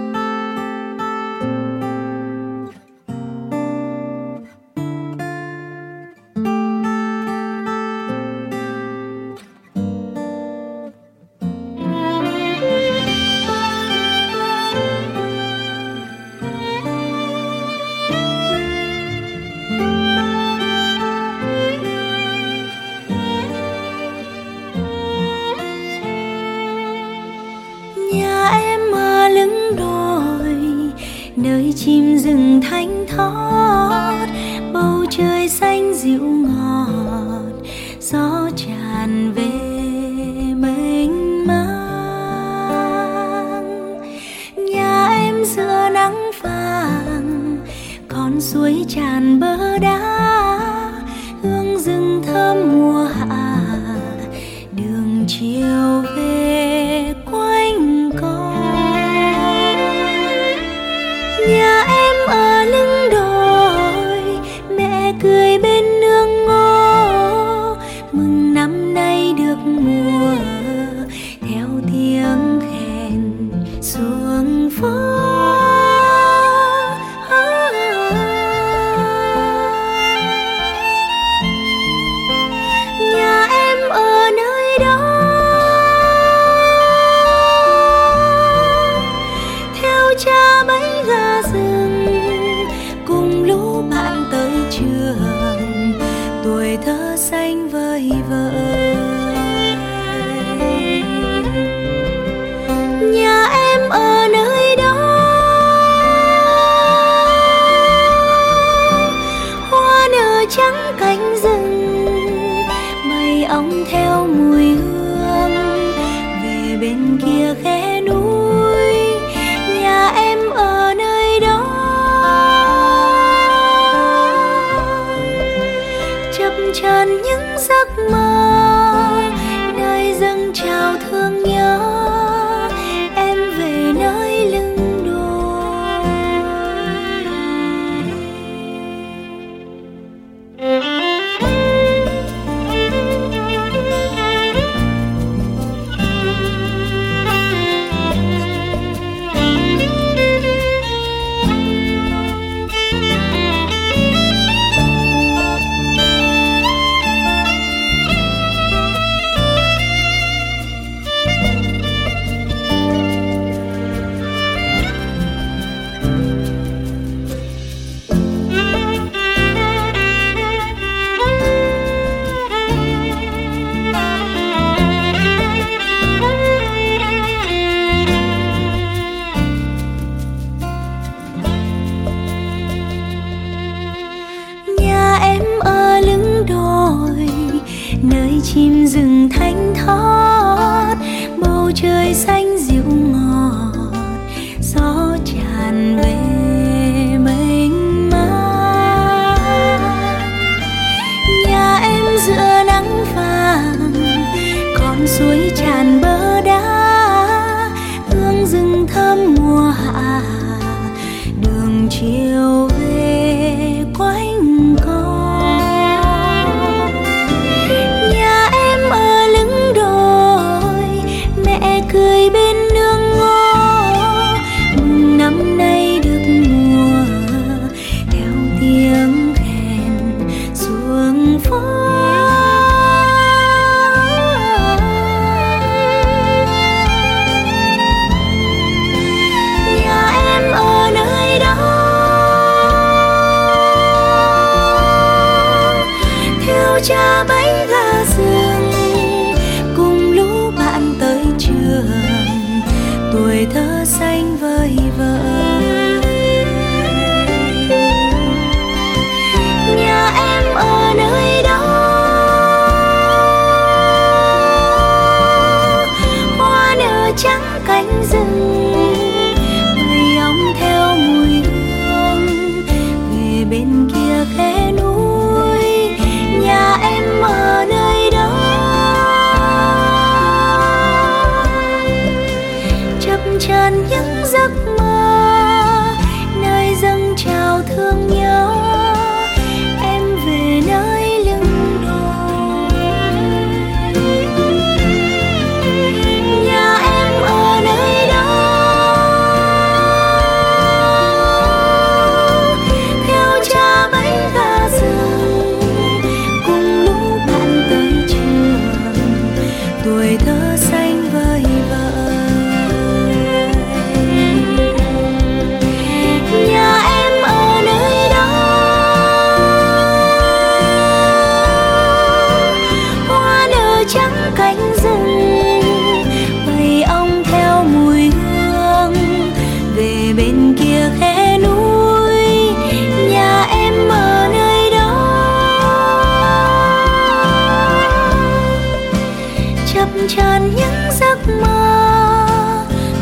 tràn 340.16 340.56
những 340.56 340.92
giấc 341.00 341.18
mơ 341.42 342.28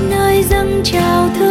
nơi 0.09 0.43
dâng 0.43 0.81
trào 0.83 1.29
thương 1.39 1.48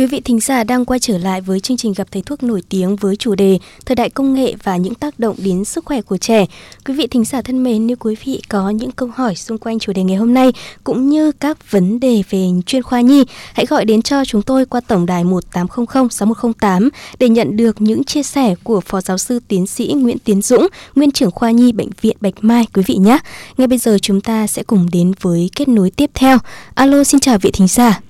Quý 0.00 0.06
vị 0.06 0.20
thính 0.20 0.40
giả 0.40 0.64
đang 0.64 0.84
quay 0.84 1.00
trở 1.00 1.18
lại 1.18 1.40
với 1.40 1.60
chương 1.60 1.76
trình 1.76 1.92
gặp 1.96 2.08
thầy 2.10 2.22
thuốc 2.22 2.42
nổi 2.42 2.62
tiếng 2.68 2.96
với 2.96 3.16
chủ 3.16 3.34
đề 3.34 3.58
Thời 3.86 3.96
đại 3.96 4.10
công 4.10 4.34
nghệ 4.34 4.54
và 4.62 4.76
những 4.76 4.94
tác 4.94 5.18
động 5.18 5.36
đến 5.38 5.64
sức 5.64 5.84
khỏe 5.84 6.02
của 6.02 6.16
trẻ. 6.16 6.46
Quý 6.86 6.94
vị 6.94 7.06
thính 7.06 7.24
giả 7.24 7.42
thân 7.42 7.62
mến, 7.62 7.86
nếu 7.86 7.96
quý 8.00 8.16
vị 8.24 8.42
có 8.48 8.70
những 8.70 8.90
câu 8.90 9.08
hỏi 9.14 9.34
xung 9.34 9.58
quanh 9.58 9.78
chủ 9.78 9.92
đề 9.92 10.02
ngày 10.02 10.16
hôm 10.16 10.34
nay 10.34 10.52
cũng 10.84 11.08
như 11.08 11.32
các 11.32 11.70
vấn 11.70 12.00
đề 12.00 12.22
về 12.30 12.46
chuyên 12.66 12.82
khoa 12.82 13.00
nhi, 13.00 13.24
hãy 13.54 13.66
gọi 13.66 13.84
đến 13.84 14.02
cho 14.02 14.24
chúng 14.24 14.42
tôi 14.42 14.66
qua 14.66 14.80
tổng 14.80 15.06
đài 15.06 15.24
1800 15.24 16.10
6108 16.10 16.88
để 17.18 17.28
nhận 17.28 17.56
được 17.56 17.80
những 17.80 18.04
chia 18.04 18.22
sẻ 18.22 18.54
của 18.64 18.80
Phó 18.80 19.00
Giáo 19.00 19.18
sư 19.18 19.40
Tiến 19.48 19.66
sĩ 19.66 19.94
Nguyễn 19.96 20.18
Tiến 20.18 20.42
Dũng, 20.42 20.66
Nguyên 20.94 21.10
trưởng 21.10 21.30
khoa 21.30 21.50
nhi 21.50 21.72
Bệnh 21.72 21.90
viện 22.00 22.16
Bạch 22.20 22.34
Mai 22.40 22.66
quý 22.74 22.82
vị 22.86 22.94
nhé. 22.94 23.18
Ngay 23.56 23.66
bây 23.66 23.78
giờ 23.78 23.98
chúng 24.02 24.20
ta 24.20 24.46
sẽ 24.46 24.62
cùng 24.62 24.86
đến 24.92 25.12
với 25.20 25.50
kết 25.56 25.68
nối 25.68 25.90
tiếp 25.90 26.10
theo. 26.14 26.38
Alo, 26.74 27.04
xin 27.04 27.20
chào 27.20 27.38
vị 27.38 27.50
thính 27.50 27.68
giả. 27.68 28.00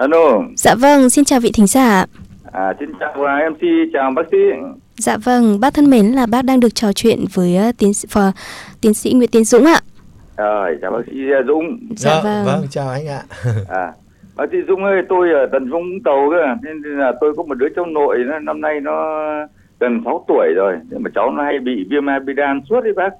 Alo. 0.00 0.42
Dạ 0.56 0.74
vâng, 0.74 1.10
xin 1.10 1.24
chào 1.24 1.40
vị 1.40 1.50
thính 1.54 1.66
giả. 1.66 2.04
À, 2.52 2.74
xin 2.80 2.88
chào 3.00 3.12
MC, 3.50 3.60
chào 3.92 4.10
bác 4.16 4.22
sĩ. 4.30 4.36
Dạ 4.96 5.16
vâng, 5.24 5.60
bác 5.60 5.74
thân 5.74 5.90
mến 5.90 6.06
là 6.06 6.26
bác 6.26 6.44
đang 6.44 6.60
được 6.60 6.74
trò 6.74 6.92
chuyện 6.92 7.24
với 7.34 7.58
uh, 7.68 7.78
tiến 7.78 7.94
sĩ 7.94 8.08
phó 8.10 8.32
tiến 8.80 8.94
sĩ 8.94 9.12
Nguyễn 9.12 9.30
Tiến 9.30 9.44
Dũng 9.44 9.64
ạ. 9.64 9.80
Rồi, 10.36 10.78
chào 10.82 10.90
bác 10.90 10.98
sĩ 11.06 11.12
Dũng. 11.46 11.78
Dạ, 11.96 12.10
dạ 12.10 12.20
vâng. 12.22 12.44
Vâng, 12.46 12.66
chào 12.70 12.88
anh 12.88 13.08
ạ. 13.08 13.22
à, 13.68 13.92
bác 14.36 14.44
sĩ 14.52 14.58
Dũng 14.68 14.84
ơi, 14.84 15.02
tôi 15.08 15.30
ở 15.30 15.46
Tần 15.52 15.70
Vũng 15.70 16.02
Tàu 16.04 16.30
cơ, 16.30 16.54
nên 16.62 16.98
là 16.98 17.12
tôi 17.20 17.34
có 17.36 17.42
một 17.42 17.54
đứa 17.54 17.68
trong 17.76 17.92
nội 17.92 18.18
nó 18.26 18.38
năm 18.38 18.60
nay 18.60 18.80
nó 18.80 18.94
gần 19.80 20.00
6 20.04 20.24
tuổi 20.28 20.48
rồi, 20.56 20.74
nhưng 20.90 21.02
mà 21.02 21.10
cháu 21.14 21.30
nó 21.30 21.44
hay 21.44 21.58
bị 21.58 21.86
viêm 21.90 22.06
amidan 22.06 22.60
suốt 22.68 22.80
đấy 22.80 22.92
bác. 22.96 23.10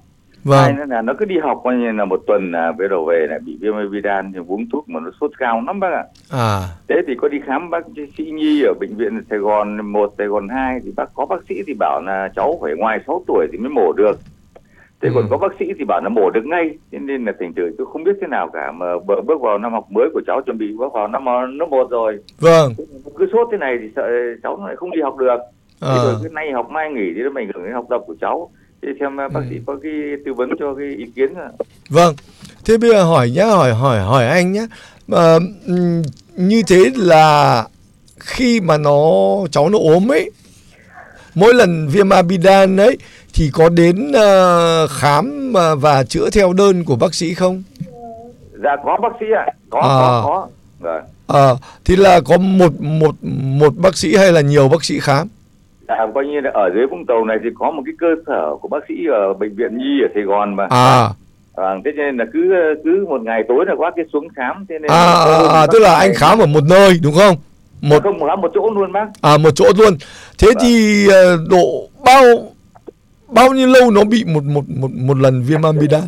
Vâng. 0.44 0.58
Hai 0.62 0.72
nữa 0.72 0.84
là 0.88 1.02
nó 1.02 1.12
cứ 1.18 1.24
đi 1.24 1.38
học 1.38 1.60
coi 1.64 1.76
như 1.76 1.92
là 1.92 2.04
một 2.04 2.20
tuần 2.26 2.52
là 2.52 2.72
về 2.78 2.88
đầu 2.88 3.04
về 3.04 3.26
lại 3.30 3.38
bị 3.46 3.58
viêm 3.60 3.74
amidan 3.74 4.32
thì 4.32 4.38
uống 4.48 4.64
thuốc 4.72 4.88
mà 4.88 5.00
nó 5.00 5.10
sốt 5.20 5.30
cao 5.38 5.62
lắm 5.66 5.80
bác 5.80 5.92
ạ. 5.92 6.04
À, 6.30 6.60
Thế 6.88 6.96
thì 7.06 7.14
có 7.14 7.28
đi 7.28 7.38
khám 7.46 7.70
bác 7.70 7.84
sĩ 8.18 8.24
Nhi 8.30 8.62
ở 8.62 8.74
bệnh 8.80 8.96
viện 8.96 9.20
Sài 9.30 9.38
Gòn 9.38 9.92
1, 9.92 10.12
Sài 10.18 10.26
Gòn 10.26 10.48
2 10.48 10.80
thì 10.84 10.92
bác 10.96 11.14
có 11.14 11.26
bác 11.26 11.36
sĩ 11.48 11.54
thì 11.66 11.74
bảo 11.78 12.02
là 12.06 12.28
cháu 12.36 12.58
phải 12.62 12.72
ngoài 12.76 13.00
6 13.06 13.24
tuổi 13.26 13.46
thì 13.52 13.58
mới 13.58 13.70
mổ 13.70 13.92
được. 13.92 14.18
Thế 15.02 15.08
Ừ. 15.08 15.12
còn 15.14 15.24
có 15.30 15.36
bác 15.38 15.52
sĩ 15.58 15.66
thì 15.78 15.84
bảo 15.84 16.00
là 16.02 16.08
mổ 16.08 16.30
được 16.30 16.44
ngay. 16.44 16.70
Thế 16.92 16.98
nên 16.98 17.24
là 17.24 17.32
thành 17.40 17.54
thử 17.54 17.70
tôi 17.78 17.86
không 17.92 18.04
biết 18.04 18.16
thế 18.20 18.26
nào 18.26 18.48
cả 18.52 18.72
mà 18.72 18.86
bước 19.26 19.40
vào 19.40 19.58
năm 19.58 19.72
học 19.72 19.86
mới 19.90 20.08
của 20.14 20.20
cháu 20.26 20.40
chuẩn 20.46 20.58
bị 20.58 20.72
bước 20.78 20.92
vào 20.92 21.08
năm 21.08 21.24
lớp 21.58 21.66
1 21.70 21.90
rồi. 21.90 22.18
vâng. 22.40 22.72
Cứ 23.18 23.28
sốt 23.32 23.48
thế 23.52 23.58
này 23.58 23.78
thì 23.82 23.88
sợ 23.96 24.02
cháu 24.42 24.56
nó 24.56 24.66
lại 24.66 24.76
không 24.76 24.90
đi 24.90 25.00
học 25.02 25.16
được. 25.18 25.36
Thế 25.80 25.86
Ờ. 25.88 26.04
rồi 26.04 26.14
cứ 26.22 26.28
nay 26.28 26.52
học 26.52 26.70
mai 26.70 26.90
nghỉ 26.90 27.12
thì 27.14 27.20
nó 27.22 27.30
ảnh 27.34 27.50
hưởng 27.54 27.64
đến 27.64 27.72
học 27.74 27.86
tập 27.90 28.00
của 28.06 28.14
cháu. 28.20 28.50
Thế 28.82 28.88
xem 29.00 29.16
uh, 29.26 29.32
bác 29.32 29.40
sĩ 29.50 29.56
có 29.66 29.76
cái 29.82 29.92
tư 30.24 30.34
vấn 30.34 30.50
cho 30.58 30.74
cái 30.74 30.86
ý 30.98 31.04
kiến 31.16 31.34
ạ. 31.34 31.48
Vâng. 31.88 32.14
Thế 32.64 32.76
bây 32.76 32.90
giờ 32.90 33.02
hỏi 33.04 33.30
nhá, 33.30 33.44
hỏi 33.44 33.74
hỏi 33.74 34.00
hỏi 34.00 34.26
anh 34.26 34.52
nhá. 34.52 34.66
Ừm, 35.66 36.02
như 36.36 36.62
thế 36.66 36.90
là 36.96 37.64
khi 38.20 38.60
mà 38.60 38.78
nó 38.78 39.00
cháu 39.50 39.68
nó 39.68 39.78
ốm 39.78 40.12
ấy, 40.12 40.30
mỗi 41.34 41.54
lần 41.54 41.88
viêm 41.88 42.08
amidan 42.08 42.76
ấy 42.76 42.98
thì 43.34 43.50
có 43.52 43.68
đến 43.68 44.12
ờ, 44.12 44.86
khám 44.86 45.52
mà 45.52 45.74
và 45.74 46.04
chữa 46.04 46.30
theo 46.30 46.52
đơn 46.52 46.84
của 46.84 46.96
bác 46.96 47.14
sĩ 47.14 47.34
không? 47.34 47.62
Dạ 48.62 48.76
có 48.84 48.98
bác 49.02 49.12
sĩ 49.20 49.26
ạ. 49.36 49.46
Có, 49.70 49.80
À. 49.80 49.86
có, 49.88 50.22
có. 50.26 50.48
Vâng. 50.78 51.02
Ờ, 51.26 51.56
thì 51.84 51.96
là 51.96 52.20
có 52.20 52.38
một 52.38 52.80
một 52.80 53.14
một 53.42 53.76
bác 53.76 53.96
sĩ 53.96 54.16
hay 54.16 54.32
là 54.32 54.40
nhiều 54.40 54.68
bác 54.68 54.84
sĩ 54.84 55.00
khám? 55.00 55.28
À, 55.98 56.06
coi 56.14 56.26
như 56.26 56.40
là 56.40 56.50
ở 56.54 56.70
dưới 56.74 56.86
Vũng 56.86 57.06
Tàu 57.06 57.24
này 57.24 57.36
thì 57.44 57.50
có 57.54 57.70
một 57.70 57.82
cái 57.86 57.94
cơ 57.98 58.06
sở 58.26 58.56
của 58.60 58.68
bác 58.68 58.84
sĩ 58.88 58.94
ở 59.06 59.34
bệnh 59.34 59.54
viện 59.56 59.78
Nhi 59.78 60.00
ở 60.02 60.08
Sài 60.14 60.22
Gòn 60.22 60.56
mà. 60.56 60.66
À, 60.70 61.08
À, 61.56 61.74
thế 61.84 61.90
cho 61.96 62.02
nên 62.02 62.16
là 62.16 62.24
cứ 62.32 62.54
cứ 62.84 63.06
một 63.08 63.22
ngày 63.22 63.44
tối 63.48 63.64
là 63.66 63.74
bác 63.74 63.90
cái 63.96 64.04
xuống 64.12 64.28
khám 64.36 64.66
thế 64.68 64.78
nên 64.78 64.90
à, 64.90 65.12
à, 65.12 65.36
à 65.52 65.66
tức 65.72 65.78
là 65.78 65.94
anh 65.94 66.14
khám 66.14 66.38
ở 66.38 66.46
một 66.46 66.64
nơi 66.70 66.98
đúng 67.02 67.14
không? 67.14 67.36
Một 67.80 68.02
không 68.02 68.26
khám 68.26 68.40
một 68.40 68.50
chỗ 68.54 68.70
luôn 68.70 68.92
bác. 68.92 69.06
à 69.20 69.36
một 69.36 69.50
chỗ 69.54 69.64
luôn. 69.78 69.94
Thế 70.38 70.48
thì 70.60 71.06
ờ, 71.08 71.38
độ 71.50 71.88
bao 72.04 72.24
bao 73.28 73.52
nhiêu 73.52 73.66
lâu 73.66 73.90
nó 73.90 74.04
bị 74.04 74.24
một 74.24 74.44
một 74.44 74.64
một 74.80 74.90
một 74.94 75.16
lần 75.16 75.42
viêm 75.42 75.62
amidan? 75.62 76.02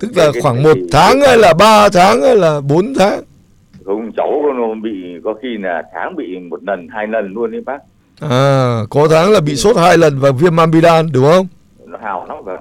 Tức 0.00 0.08
là 0.16 0.32
khoảng 0.42 0.62
một 0.62 0.76
tháng 0.92 1.20
hay 1.20 1.38
là 1.38 1.54
ba 1.58 1.88
tháng 1.88 2.22
hay 2.22 2.36
là 2.36 2.60
bốn 2.60 2.94
tháng? 2.98 3.20
Không 3.84 4.12
cháu 4.16 4.42
nó 4.56 4.74
bị 4.82 5.20
có 5.24 5.34
khi 5.42 5.48
là 5.58 5.82
tháng 5.94 6.16
bị 6.16 6.38
một 6.38 6.62
lần 6.62 6.88
hai 6.88 7.06
lần 7.06 7.32
luôn 7.34 7.50
đấy 7.50 7.62
bác. 7.66 7.78
À, 8.20 8.80
có 8.90 9.08
tháng 9.10 9.30
là 9.30 9.40
bị 9.40 9.56
sốt 9.56 9.76
hai 9.76 9.98
lần 9.98 10.20
và 10.20 10.30
viêm 10.30 10.56
amidan 10.56 11.12
đúng 11.12 11.24
không? 11.24 11.46
Nó 11.86 11.98
hào 12.02 12.26
lắm 12.28 12.36
vâng. 12.44 12.60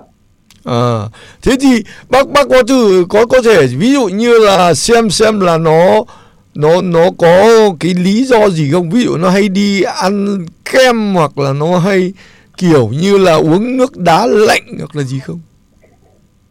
À, 0.65 1.07
thế 1.41 1.57
thì 1.61 1.83
bác 2.09 2.29
bác 2.29 2.49
có 2.49 2.63
thử 2.63 3.05
có 3.09 3.25
có 3.25 3.41
thể 3.41 3.67
ví 3.67 3.93
dụ 3.93 4.05
như 4.05 4.39
là 4.39 4.73
xem 4.73 5.09
xem 5.09 5.39
là 5.39 5.57
nó 5.57 6.03
nó 6.55 6.81
nó 6.81 7.05
có 7.17 7.45
cái 7.79 7.93
lý 7.93 8.25
do 8.25 8.49
gì 8.49 8.71
không? 8.71 8.89
Ví 8.89 9.03
dụ 9.03 9.17
nó 9.17 9.29
hay 9.29 9.49
đi 9.49 9.81
ăn 9.81 10.45
kem 10.65 11.15
hoặc 11.15 11.37
là 11.37 11.53
nó 11.53 11.77
hay 11.77 12.13
kiểu 12.57 12.87
như 12.87 13.17
là 13.17 13.33
uống 13.33 13.77
nước 13.77 13.97
đá 13.97 14.27
lạnh 14.27 14.63
hoặc 14.77 14.95
là 14.95 15.03
gì 15.03 15.19
không? 15.19 15.39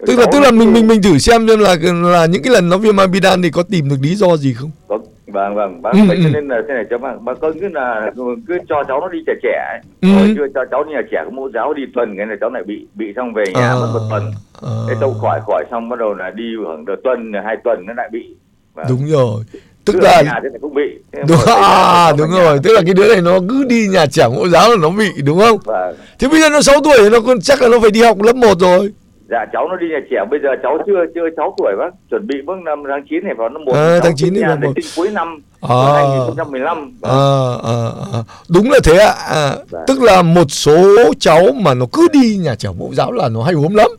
Tức 0.07 0.19
là 0.19 0.27
tức 0.33 0.41
là 0.41 0.51
mình 0.51 0.73
mình 0.73 0.87
mình 0.87 1.03
thử 1.03 1.19
xem 1.19 1.49
xem 1.49 1.61
là 1.61 1.77
là 2.11 2.27
những 2.27 2.43
cái 2.43 2.53
lần 2.53 2.69
nó 2.69 2.79
viêm 2.79 2.97
amidan 2.97 3.43
thì 3.43 3.51
có 3.51 3.63
tìm 3.63 3.89
được 3.89 3.97
lý 4.01 4.15
do 4.15 4.37
gì 4.37 4.55
không? 4.55 4.71
Có, 4.89 4.98
vâng 5.33 5.55
vâng 5.55 5.83
bác 5.83 5.91
Ừ, 5.93 5.99
vậy 6.09 6.17
ừ. 6.17 6.23
cho 6.25 6.29
nên 6.33 6.49
là 6.49 6.57
thế 6.69 6.75
này 6.75 6.85
cho 6.91 6.99
bác 6.99 7.23
bác 7.23 7.41
có 7.41 7.53
cứ 7.61 7.69
là 7.69 8.11
cứ 8.49 8.59
cho 8.69 8.85
cháu 8.89 9.01
nó 9.01 9.09
đi 9.09 9.19
trẻ 9.27 9.33
trẻ 9.43 9.65
ấy. 9.73 9.81
Ừ. 10.03 10.09
rồi 10.19 10.35
chưa 10.37 10.47
cho 10.55 10.65
cháu 10.71 10.85
đi 10.85 10.93
nhà 10.93 11.03
trẻ 11.11 11.23
có 11.25 11.31
mẫu 11.31 11.51
giáo 11.55 11.75
đi 11.75 11.83
tuần 11.95 12.15
cái 12.17 12.27
này 12.27 12.37
cháu 12.41 12.51
lại 12.51 12.63
bị 12.67 12.87
bị 12.95 13.13
xong 13.17 13.35
về 13.35 13.45
nhà 13.55 13.75
mất 13.75 13.91
một 13.95 14.01
tuần 14.11 14.23
à, 14.63 14.71
thế 14.89 14.95
cháu 15.01 15.15
khỏi 15.21 15.41
khỏi 15.47 15.65
xong 15.71 15.89
bắt 15.89 15.99
đầu 15.99 16.15
là 16.15 16.31
đi 16.31 16.45
khoảng 16.65 16.85
được 16.85 17.01
tuần 17.05 17.33
hai 17.45 17.57
tuần 17.65 17.87
nó 17.87 17.93
lại 17.97 18.09
bị 18.13 18.35
Vâng. 18.75 18.87
đúng 18.89 19.07
rồi. 19.07 19.43
Tức 19.85 19.93
Cứ 19.93 20.01
là 20.01 20.23
nhà 20.23 20.41
thế 20.43 20.49
này 20.49 20.59
cũng 20.61 20.75
bị 20.75 20.83
Thế 21.13 21.23
đúng, 21.29 21.39
à, 21.63 22.13
đúng 22.19 22.31
nhà. 22.31 22.43
rồi, 22.45 22.59
tức 22.63 22.73
là 22.73 22.81
cái 22.87 22.95
đứa 22.95 23.13
này 23.13 23.23
nó 23.23 23.39
cứ 23.49 23.65
đi 23.69 23.87
nhà 23.89 24.07
trẻ 24.07 24.29
mẫu 24.29 24.49
giáo 24.49 24.71
là 24.71 24.77
nó 24.83 24.91
bị 24.91 25.09
đúng 25.25 25.39
không? 25.39 25.59
Vâng. 25.65 25.97
Thế 26.19 26.29
bây 26.29 26.41
giờ 26.41 26.49
nó 26.51 26.61
6 26.61 26.75
tuổi 26.85 27.11
nó 27.11 27.21
còn 27.21 27.41
chắc 27.41 27.63
là 27.63 27.69
nó 27.69 27.81
phải 27.81 27.91
đi 27.91 28.03
học 28.03 28.23
lớp 28.23 28.37
1 28.37 28.59
rồi. 28.61 28.93
Dạ 29.31 29.45
cháu 29.53 29.69
nó 29.69 29.77
đi 29.77 29.87
nhà 29.91 29.99
trẻ 30.11 30.17
bây 30.31 30.41
giờ 30.43 30.49
cháu 30.63 30.79
chưa 30.87 31.01
chưa 31.15 31.21
6 31.37 31.55
tuổi 31.59 31.73
bác 31.79 31.91
chuẩn 32.11 32.27
bị 32.27 32.35
bước 32.47 32.55
năm 32.65 32.79
tháng 32.91 33.03
9 33.11 33.25
này 33.25 33.35
vào 33.39 33.49
năm 33.49 33.65
1 33.65 33.73
À, 33.75 33.99
tháng 34.03 34.17
9 34.17 34.35
này 34.35 34.43
vào 34.49 34.57
một. 34.57 34.73
cuối 34.97 35.11
năm 35.11 35.43
À. 35.61 35.69
năm 35.75 35.95
2015 35.95 36.97
Vâng. 37.01 37.11
À, 37.11 37.71
à, 37.73 37.77
à. 38.13 38.21
Đúng 38.49 38.71
là 38.71 38.79
thế 38.85 38.99
ạ. 38.99 39.15
À, 39.31 39.53
Dạ. 39.73 39.79
tức 39.87 40.03
là 40.03 40.23
một 40.23 40.51
số 40.51 40.95
cháu 41.21 41.41
mà 41.55 41.75
nó 41.75 41.87
cứ 41.93 42.09
đi 42.13 42.37
nhà 42.37 42.55
trẻ 42.55 42.69
mẫu 42.79 42.91
giáo 42.95 43.13
là 43.13 43.29
nó 43.29 43.43
hay 43.43 43.55
ốm 43.55 43.75
lắm. 43.75 43.91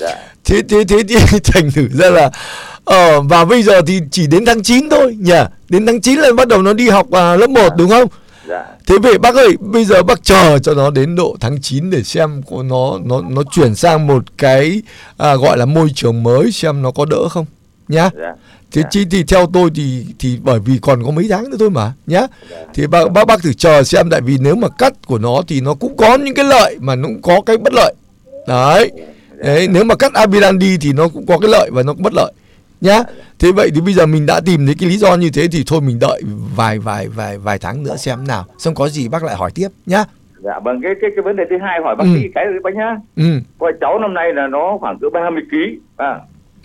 dạ 0.00 0.16
Thế 0.44 0.62
thế 0.68 0.84
thế 0.88 0.96
thì 1.08 1.16
thành 1.44 1.70
thử 1.74 1.88
ra 1.92 2.10
là 2.10 2.30
ờ 2.84 3.20
và 3.20 3.44
bây 3.44 3.62
giờ 3.62 3.80
thì 3.86 4.00
chỉ 4.10 4.26
đến 4.26 4.44
tháng 4.46 4.62
9 4.62 4.88
thôi 4.90 5.16
nhỉ. 5.20 5.32
Đến 5.68 5.86
tháng 5.86 6.00
9 6.00 6.18
là 6.18 6.32
bắt 6.36 6.48
đầu 6.48 6.62
nó 6.62 6.72
đi 6.72 6.88
học 6.88 7.06
à, 7.12 7.36
lớp 7.36 7.50
1 7.50 7.68
đúng 7.78 7.88
không? 7.90 8.08
Dạ 8.48 8.64
Thế 8.86 8.98
về 9.02 9.18
bác 9.18 9.34
ơi, 9.34 9.56
bây 9.60 9.84
giờ 9.84 10.02
bác 10.02 10.24
chờ 10.24 10.58
cho 10.58 10.74
nó 10.74 10.90
đến 10.90 11.16
độ 11.16 11.36
tháng 11.40 11.60
9 11.62 11.90
để 11.90 12.02
xem 12.02 12.42
có 12.50 12.62
nó 12.62 12.98
nó 13.04 13.22
nó 13.30 13.42
chuyển 13.52 13.74
sang 13.74 14.06
một 14.06 14.24
cái 14.38 14.82
à, 15.16 15.34
gọi 15.34 15.58
là 15.58 15.66
môi 15.66 15.88
trường 15.94 16.22
mới 16.22 16.52
xem 16.52 16.82
nó 16.82 16.90
có 16.90 17.04
đỡ 17.04 17.28
không 17.28 17.46
nhá. 17.88 18.10
dạ 18.18 18.32
Thế 18.72 18.82
Dạ. 18.82 18.88
chi 18.90 19.04
thì 19.10 19.24
theo 19.24 19.46
tôi 19.52 19.70
thì 19.74 20.06
thì 20.18 20.38
bởi 20.42 20.58
vì 20.60 20.78
còn 20.82 21.04
có 21.04 21.10
mấy 21.10 21.26
tháng 21.30 21.50
nữa 21.50 21.56
thôi 21.60 21.70
mà 21.70 21.92
nhá. 22.06 22.26
Thì 22.74 22.86
bác 22.86 23.12
bác 23.12 23.26
bác 23.26 23.42
thử 23.42 23.52
chờ 23.52 23.82
xem 23.82 24.10
tại 24.10 24.20
vì 24.20 24.36
nếu 24.40 24.54
mà 24.54 24.68
cắt 24.68 24.92
của 25.06 25.18
nó 25.18 25.42
thì 25.48 25.60
nó 25.60 25.74
cũng 25.74 25.96
có 25.96 26.18
những 26.18 26.34
cái 26.34 26.44
lợi 26.44 26.76
mà 26.80 26.94
nó 26.94 27.08
cũng 27.08 27.22
có 27.22 27.40
cái 27.46 27.56
bất 27.56 27.72
lợi. 27.72 27.94
Đấy. 28.48 28.90
Đấy, 29.36 29.68
nếu 29.68 29.84
mà 29.84 29.94
cắt 29.94 30.12
amidan 30.14 30.58
đi 30.58 30.78
thì 30.80 30.92
nó 30.92 31.08
cũng 31.08 31.26
có 31.26 31.38
cái 31.38 31.50
lợi 31.50 31.70
và 31.72 31.82
nó 31.82 31.92
cũng 31.92 32.02
bất 32.02 32.12
lợi. 32.12 32.32
Nhá. 32.84 33.02
Thế 33.38 33.52
vậy 33.52 33.70
thì 33.74 33.80
bây 33.80 33.94
giờ 33.94 34.06
mình 34.06 34.26
đã 34.26 34.40
tìm 34.46 34.66
thấy 34.66 34.74
cái 34.80 34.88
lý 34.88 34.96
do 34.96 35.14
như 35.16 35.30
thế 35.34 35.48
thì 35.52 35.64
thôi 35.66 35.80
mình 35.80 35.98
đợi 36.00 36.22
vài 36.56 36.78
vài 36.78 37.08
vài 37.08 37.38
vài 37.38 37.58
tháng 37.58 37.82
nữa 37.82 37.96
xem 37.96 38.26
nào. 38.26 38.44
Xong 38.58 38.74
có 38.74 38.88
gì 38.88 39.08
bác 39.08 39.24
lại 39.24 39.36
hỏi 39.36 39.50
tiếp 39.54 39.68
nhá. 39.86 40.04
dạ 40.42 40.58
vâng 40.64 40.80
cái 40.82 40.92
cái 41.00 41.10
cái 41.16 41.22
vấn 41.22 41.36
đề 41.36 41.44
thứ 41.50 41.56
hai 41.62 41.80
hỏi 41.84 41.96
bác 41.96 42.04
Ừ. 42.04 42.10
sĩ 42.14 42.28
cái 42.34 42.44
đấy 42.44 42.54
bác 42.62 42.74
nhá 42.74 42.96
Ừ. 43.16 43.40
coi 43.58 43.72
cháu 43.80 43.98
năm 43.98 44.14
nay 44.14 44.32
là 44.34 44.46
nó 44.46 44.76
khoảng 44.80 44.98
cỡ 44.98 45.06
30 45.12 45.42
kg 45.50 45.56
à 45.96 46.18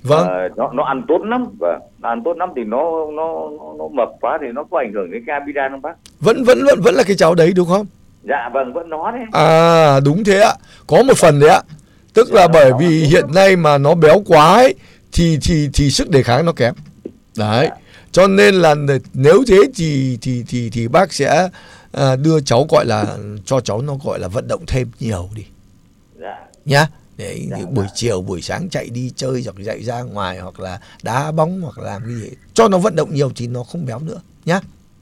Vâng. 0.04 0.28
Ờ, 0.28 0.50
nó 0.58 0.70
nó 0.74 0.84
ăn 0.84 1.04
tốt 1.08 1.22
lắm 1.26 1.46
và 1.60 1.80
nó 2.00 2.10
ăn 2.10 2.22
tốt 2.26 2.38
lắm 2.38 2.50
thì 2.56 2.64
nó 2.64 2.84
nó 3.16 3.50
nó, 3.58 3.74
nó 3.80 3.88
mập 3.88 4.10
quá 4.22 4.38
thì 4.42 4.48
nó 4.54 4.64
có 4.72 4.78
ảnh 4.80 4.94
hưởng 4.94 5.12
đến 5.12 5.24
cái 5.28 5.40
amidan 5.40 5.72
không 5.72 5.82
bác 5.82 5.94
Vẫn 6.20 6.44
vẫn 6.44 6.64
vẫn 6.66 6.82
vẫn 6.82 6.96
là 6.96 7.04
cái 7.04 7.16
cháu 7.16 7.36
đấy 7.36 7.54
đúng 7.56 7.68
không? 7.68 7.86
dạ 8.24 8.50
vâng 8.54 8.74
vẫn 8.74 8.90
nó 8.90 9.12
đấy 9.12 9.22
À 9.32 10.00
đúng 10.06 10.24
thế 10.24 10.40
ạ. 10.42 10.54
Có 10.88 11.04
một 11.04 11.18
phần 11.18 11.40
đấy 11.40 11.50
ạ. 11.50 11.62
Tức 12.14 12.34
là 12.34 12.48
bởi 12.54 12.72
vì 12.80 12.88
hiện 12.88 13.26
nay 13.36 13.56
mà 13.56 13.78
nó 13.78 13.96
béo 13.96 14.22
quá 14.28 14.54
ấy 14.54 14.76
thì 15.12 15.38
thì 15.42 15.70
thì 15.74 15.92
sức 15.92 16.10
đề 16.10 16.24
kháng 16.24 16.46
nó 16.46 16.52
kém. 16.52 16.74
Đấy. 17.38 17.70
Cho 18.12 18.28
nên 18.28 18.56
là 18.56 18.76
nếu 19.14 19.44
thế 19.48 19.58
thì 19.76 20.18
thì 20.22 20.44
thì 20.48 20.70
thì 20.70 20.88
bác 20.88 21.14
sẽ 21.14 21.50
à, 21.92 22.16
đưa 22.16 22.42
cháu 22.42 22.68
gọi 22.70 22.86
là 22.86 23.18
cho 23.46 23.60
cháu 23.60 23.82
nó 23.82 23.96
gọi 24.04 24.20
là 24.20 24.28
vận 24.28 24.48
động 24.48 24.64
thêm 24.68 24.92
nhiều 25.00 25.30
đi 25.36 25.46
dạ 26.20 26.46
nhá. 26.66 26.88
Để 27.18 27.48
Dạ, 27.50 27.58
buổi 27.72 27.86
chiều 27.96 28.22
buổi 28.22 28.42
sáng 28.42 28.70
chạy 28.70 28.90
đi 28.90 29.12
chơi 29.16 29.44
hoặc 29.46 29.56
chạy 29.66 29.84
ra 29.84 30.02
ngoài 30.02 30.40
hoặc 30.40 30.60
là 30.60 30.80
đá 31.04 31.32
bóng 31.32 31.62
hoặc 31.62 31.78
làm 31.78 32.02
cái 32.06 32.16
gì 32.16 32.30
cho 32.54 32.68
nó 32.68 32.78
vận 32.78 32.96
động 32.96 33.14
nhiều 33.14 33.32
thì 33.36 33.48
nó 33.48 33.64
không 33.64 33.86
béo 33.86 34.00
nữa 34.00 34.22
nhá. 34.46 34.60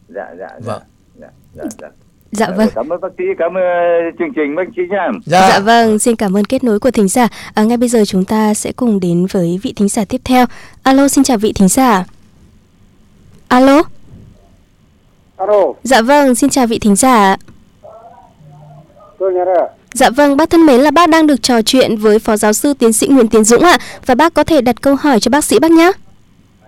dạ 0.08 0.36
dạ 0.40 0.48
Vâng. 0.60 0.82
dạ 1.20 1.28
dạ 1.54 1.64
dạ 1.80 1.88
Dạ 2.32 2.48
vâng. 2.58 2.70
cảm 2.76 2.90
ơn 2.90 3.02
bác 3.02 3.08
sĩ 3.18 3.24
cảm 3.40 3.58
ơn 3.58 3.64
chương 4.20 4.34
trình 4.36 4.56
bác 4.56 4.64
sĩ 4.76 4.82
nha 4.90 5.08
Dạ. 5.26 5.60
vâng, 5.60 6.00
xin 6.00 6.16
cảm 6.16 6.38
ơn 6.38 6.46
kết 6.46 6.64
nối 6.64 6.80
của 6.80 6.92
thính 6.92 7.08
giả. 7.08 7.28
À, 7.54 7.64
ngay 7.64 7.78
bây 7.78 7.90
giờ 7.90 8.04
chúng 8.06 8.26
ta 8.26 8.54
sẽ 8.54 8.72
cùng 8.72 9.00
đến 9.00 9.26
với 9.32 9.60
vị 9.64 9.74
thính 9.76 9.88
giả 9.90 10.06
tiếp 10.10 10.22
theo. 10.24 10.46
Alo, 10.84 11.08
xin 11.08 11.24
chào 11.24 11.38
vị 11.38 11.54
thính 11.54 11.68
giả. 11.68 12.04
Alo, 13.48 13.82
alo 15.38 15.74
Dạ 15.84 16.02
vâng, 16.02 16.36
xin 16.36 16.50
chào 16.50 16.68
vị 16.68 16.80
thính 16.80 16.96
giả. 16.96 17.38
tôi 19.20 19.34
nghe 19.34 19.46
đây 19.46 19.68
Dạ 19.94 20.10
vâng, 20.10 20.38
bác 20.38 20.50
thân 20.50 20.66
mến 20.66 20.82
là 20.82 20.92
bác 20.92 21.10
đang 21.10 21.28
được 21.28 21.42
trò 21.44 21.62
chuyện 21.62 21.98
với 21.98 22.20
Phó 22.20 22.38
Giáo 22.38 22.54
sư 22.54 22.74
Tiến 22.80 22.94
sĩ 22.94 23.08
Nguyễn 23.08 23.28
Tiến 23.28 23.44
Dũng 23.44 23.64
ạ. 23.64 23.78
Và 24.06 24.16
bác 24.16 24.34
có 24.34 24.44
thể 24.44 24.62
đặt 24.62 24.82
câu 24.82 24.96
hỏi 24.96 25.20
cho 25.20 25.30
bác 25.30 25.44
sĩ 25.44 25.60
bác 25.60 25.72
nhé. 25.72 25.92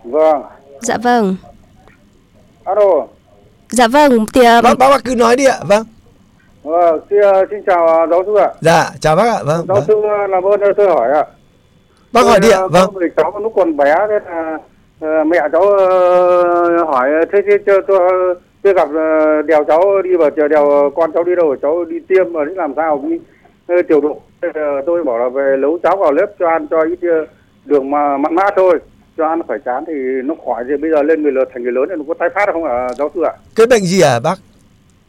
vâng 0.04 0.42
Dạ 0.82 0.98
vâng. 0.98 1.36
alo 2.64 3.08
Dạ 3.70 3.88
vâng, 3.88 4.26
thì 4.34 4.44
ờ, 4.46 4.62
bác, 4.62 4.78
bác 4.80 4.90
bác 4.90 5.04
cứ 5.06 5.16
nói 5.16 5.36
đi 5.36 5.46
ạ 5.46 5.58
vâng 5.68 5.84
Ờ, 6.64 7.00
xin, 7.10 7.20
xin 7.52 7.60
chào 7.68 8.08
giáo 8.10 8.24
sư 8.26 8.36
ạ. 8.36 8.50
dạ 8.62 8.90
chào 9.00 9.16
bác 9.16 9.24
ạ 9.28 9.38
vâng, 9.46 9.66
Giáo 9.68 9.76
vâng. 9.78 9.84
sư 9.88 9.96
làm 10.30 10.44
ơn 10.44 10.60
cho 10.60 10.74
tôi 10.78 10.90
hỏi 10.90 11.12
ạ. 11.12 11.24
bác 12.12 12.22
hỏi 12.26 12.40
đi 12.40 12.50
ạ 12.50 12.58
Tôi, 12.60 12.70
vâng 12.70 12.90
người 12.94 13.10
cháu 13.18 13.40
lúc 13.42 13.54
còn 13.56 13.78
bé 13.78 13.96
thế 14.10 14.20
là 15.00 15.24
mẹ 15.24 15.38
cháu 15.52 15.62
hỏi 16.86 17.10
thế 17.32 17.40
thế 17.48 17.58
cho 17.66 17.74
tôi 17.88 18.36
tôi 18.64 18.74
gặp 18.74 18.90
đèo 19.48 19.64
cháu 19.64 20.02
đi 20.02 20.16
vào 20.16 20.30
chờ 20.30 20.48
đèo 20.48 20.92
con 20.96 21.12
cháu 21.12 21.24
đi 21.24 21.36
đâu 21.36 21.56
cháu 21.62 21.86
đi 21.86 22.00
tiêm 22.08 22.34
mà 22.34 22.40
làm 22.56 22.74
sao 22.76 23.04
đi 23.10 23.18
tiểu 23.88 24.02
giờ 24.42 24.82
tôi 24.86 25.04
bảo 25.04 25.18
là 25.18 25.30
về 25.30 25.56
nấu 25.60 25.78
cháo 25.84 25.98
vào 25.98 26.12
lớp 26.12 26.28
cho 26.40 26.48
ăn 26.50 26.68
cho 26.68 26.82
ít 26.84 27.00
đường 27.66 27.92
mà 27.92 28.18
mặn 28.18 28.36
mát 28.36 28.54
thôi 28.56 28.80
cho 29.20 29.28
ăn 29.28 29.42
phải 29.48 29.58
chán 29.66 29.84
thì 29.88 29.94
nó 30.24 30.36
khỏi 30.46 30.64
thì 30.70 30.78
bây 30.78 30.92
giờ 30.92 31.02
lên 31.04 31.24
người 31.24 31.32
lớn 31.32 31.48
thành 31.54 31.64
người 31.64 31.72
lớn 31.72 31.86
thì 31.90 31.96
nó 31.98 32.04
có 32.08 32.14
tái 32.20 32.30
phát 32.36 32.50
không 32.54 32.64
ạ 32.64 32.88
giáo 32.98 33.12
sư 33.16 33.22
ạ? 33.24 33.34
Cái 33.56 33.66
bệnh 33.68 33.84
gì 33.84 34.02
à 34.02 34.20
bác? 34.20 34.40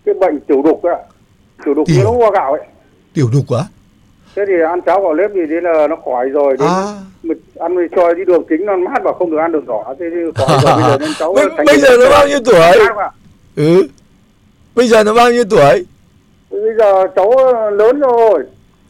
Cái 0.05 0.15
bệnh 0.21 0.41
tiểu 0.41 0.63
đục 0.63 0.83
ạ. 0.83 0.97
Tiểu 1.65 1.75
đục 1.75 1.87
Tiểu- 1.87 2.05
nó 2.05 2.11
hoa 2.11 2.31
gạo 2.35 2.53
ấy. 2.53 2.63
Tiểu 3.15 3.27
đục 3.33 3.43
quá. 3.49 3.65
Thế 4.37 4.43
thì 4.49 4.53
ăn 4.69 4.81
cháo 4.87 5.01
vào 5.01 5.15
nếp 5.15 5.31
thì 5.35 5.41
thế 5.51 5.61
là 5.63 5.87
nó 5.89 5.97
khỏi 6.05 6.29
rồi 6.29 6.57
đến 6.59 6.69
à. 6.69 6.83
mình 7.23 7.39
ăn 7.59 7.77
thì 7.77 7.97
cho 7.97 8.15
đi 8.15 8.25
đường 8.25 8.45
kính 8.49 8.67
nó 8.67 8.77
mát 8.77 9.03
và 9.05 9.13
không 9.19 9.31
được 9.31 9.39
ăn 9.39 9.53
đường 9.53 9.67
đỏ 9.67 9.95
thế 9.99 10.07
thì 10.11 10.17
khỏi 10.47 10.59
rồi 10.63 10.75
bây 10.75 10.83
giờ 10.91 10.97
nên 11.01 11.11
cháu 11.19 11.33
bây, 11.37 11.45
thành 11.57 11.67
bây 11.67 11.79
giờ 11.79 11.97
nó 11.97 12.11
bao 12.11 12.29
nhiêu 12.29 12.39
tuổi? 12.45 12.87
ừ. 13.57 13.87
Bây 14.75 14.89
giờ 14.89 15.05
nó 15.05 15.15
bao 15.15 15.31
nhiêu 15.33 15.45
tuổi? 15.51 15.87
Bây 16.51 16.75
giờ 16.79 17.07
cháu 17.17 17.33
lớn 17.73 18.01
rồi. 18.01 18.45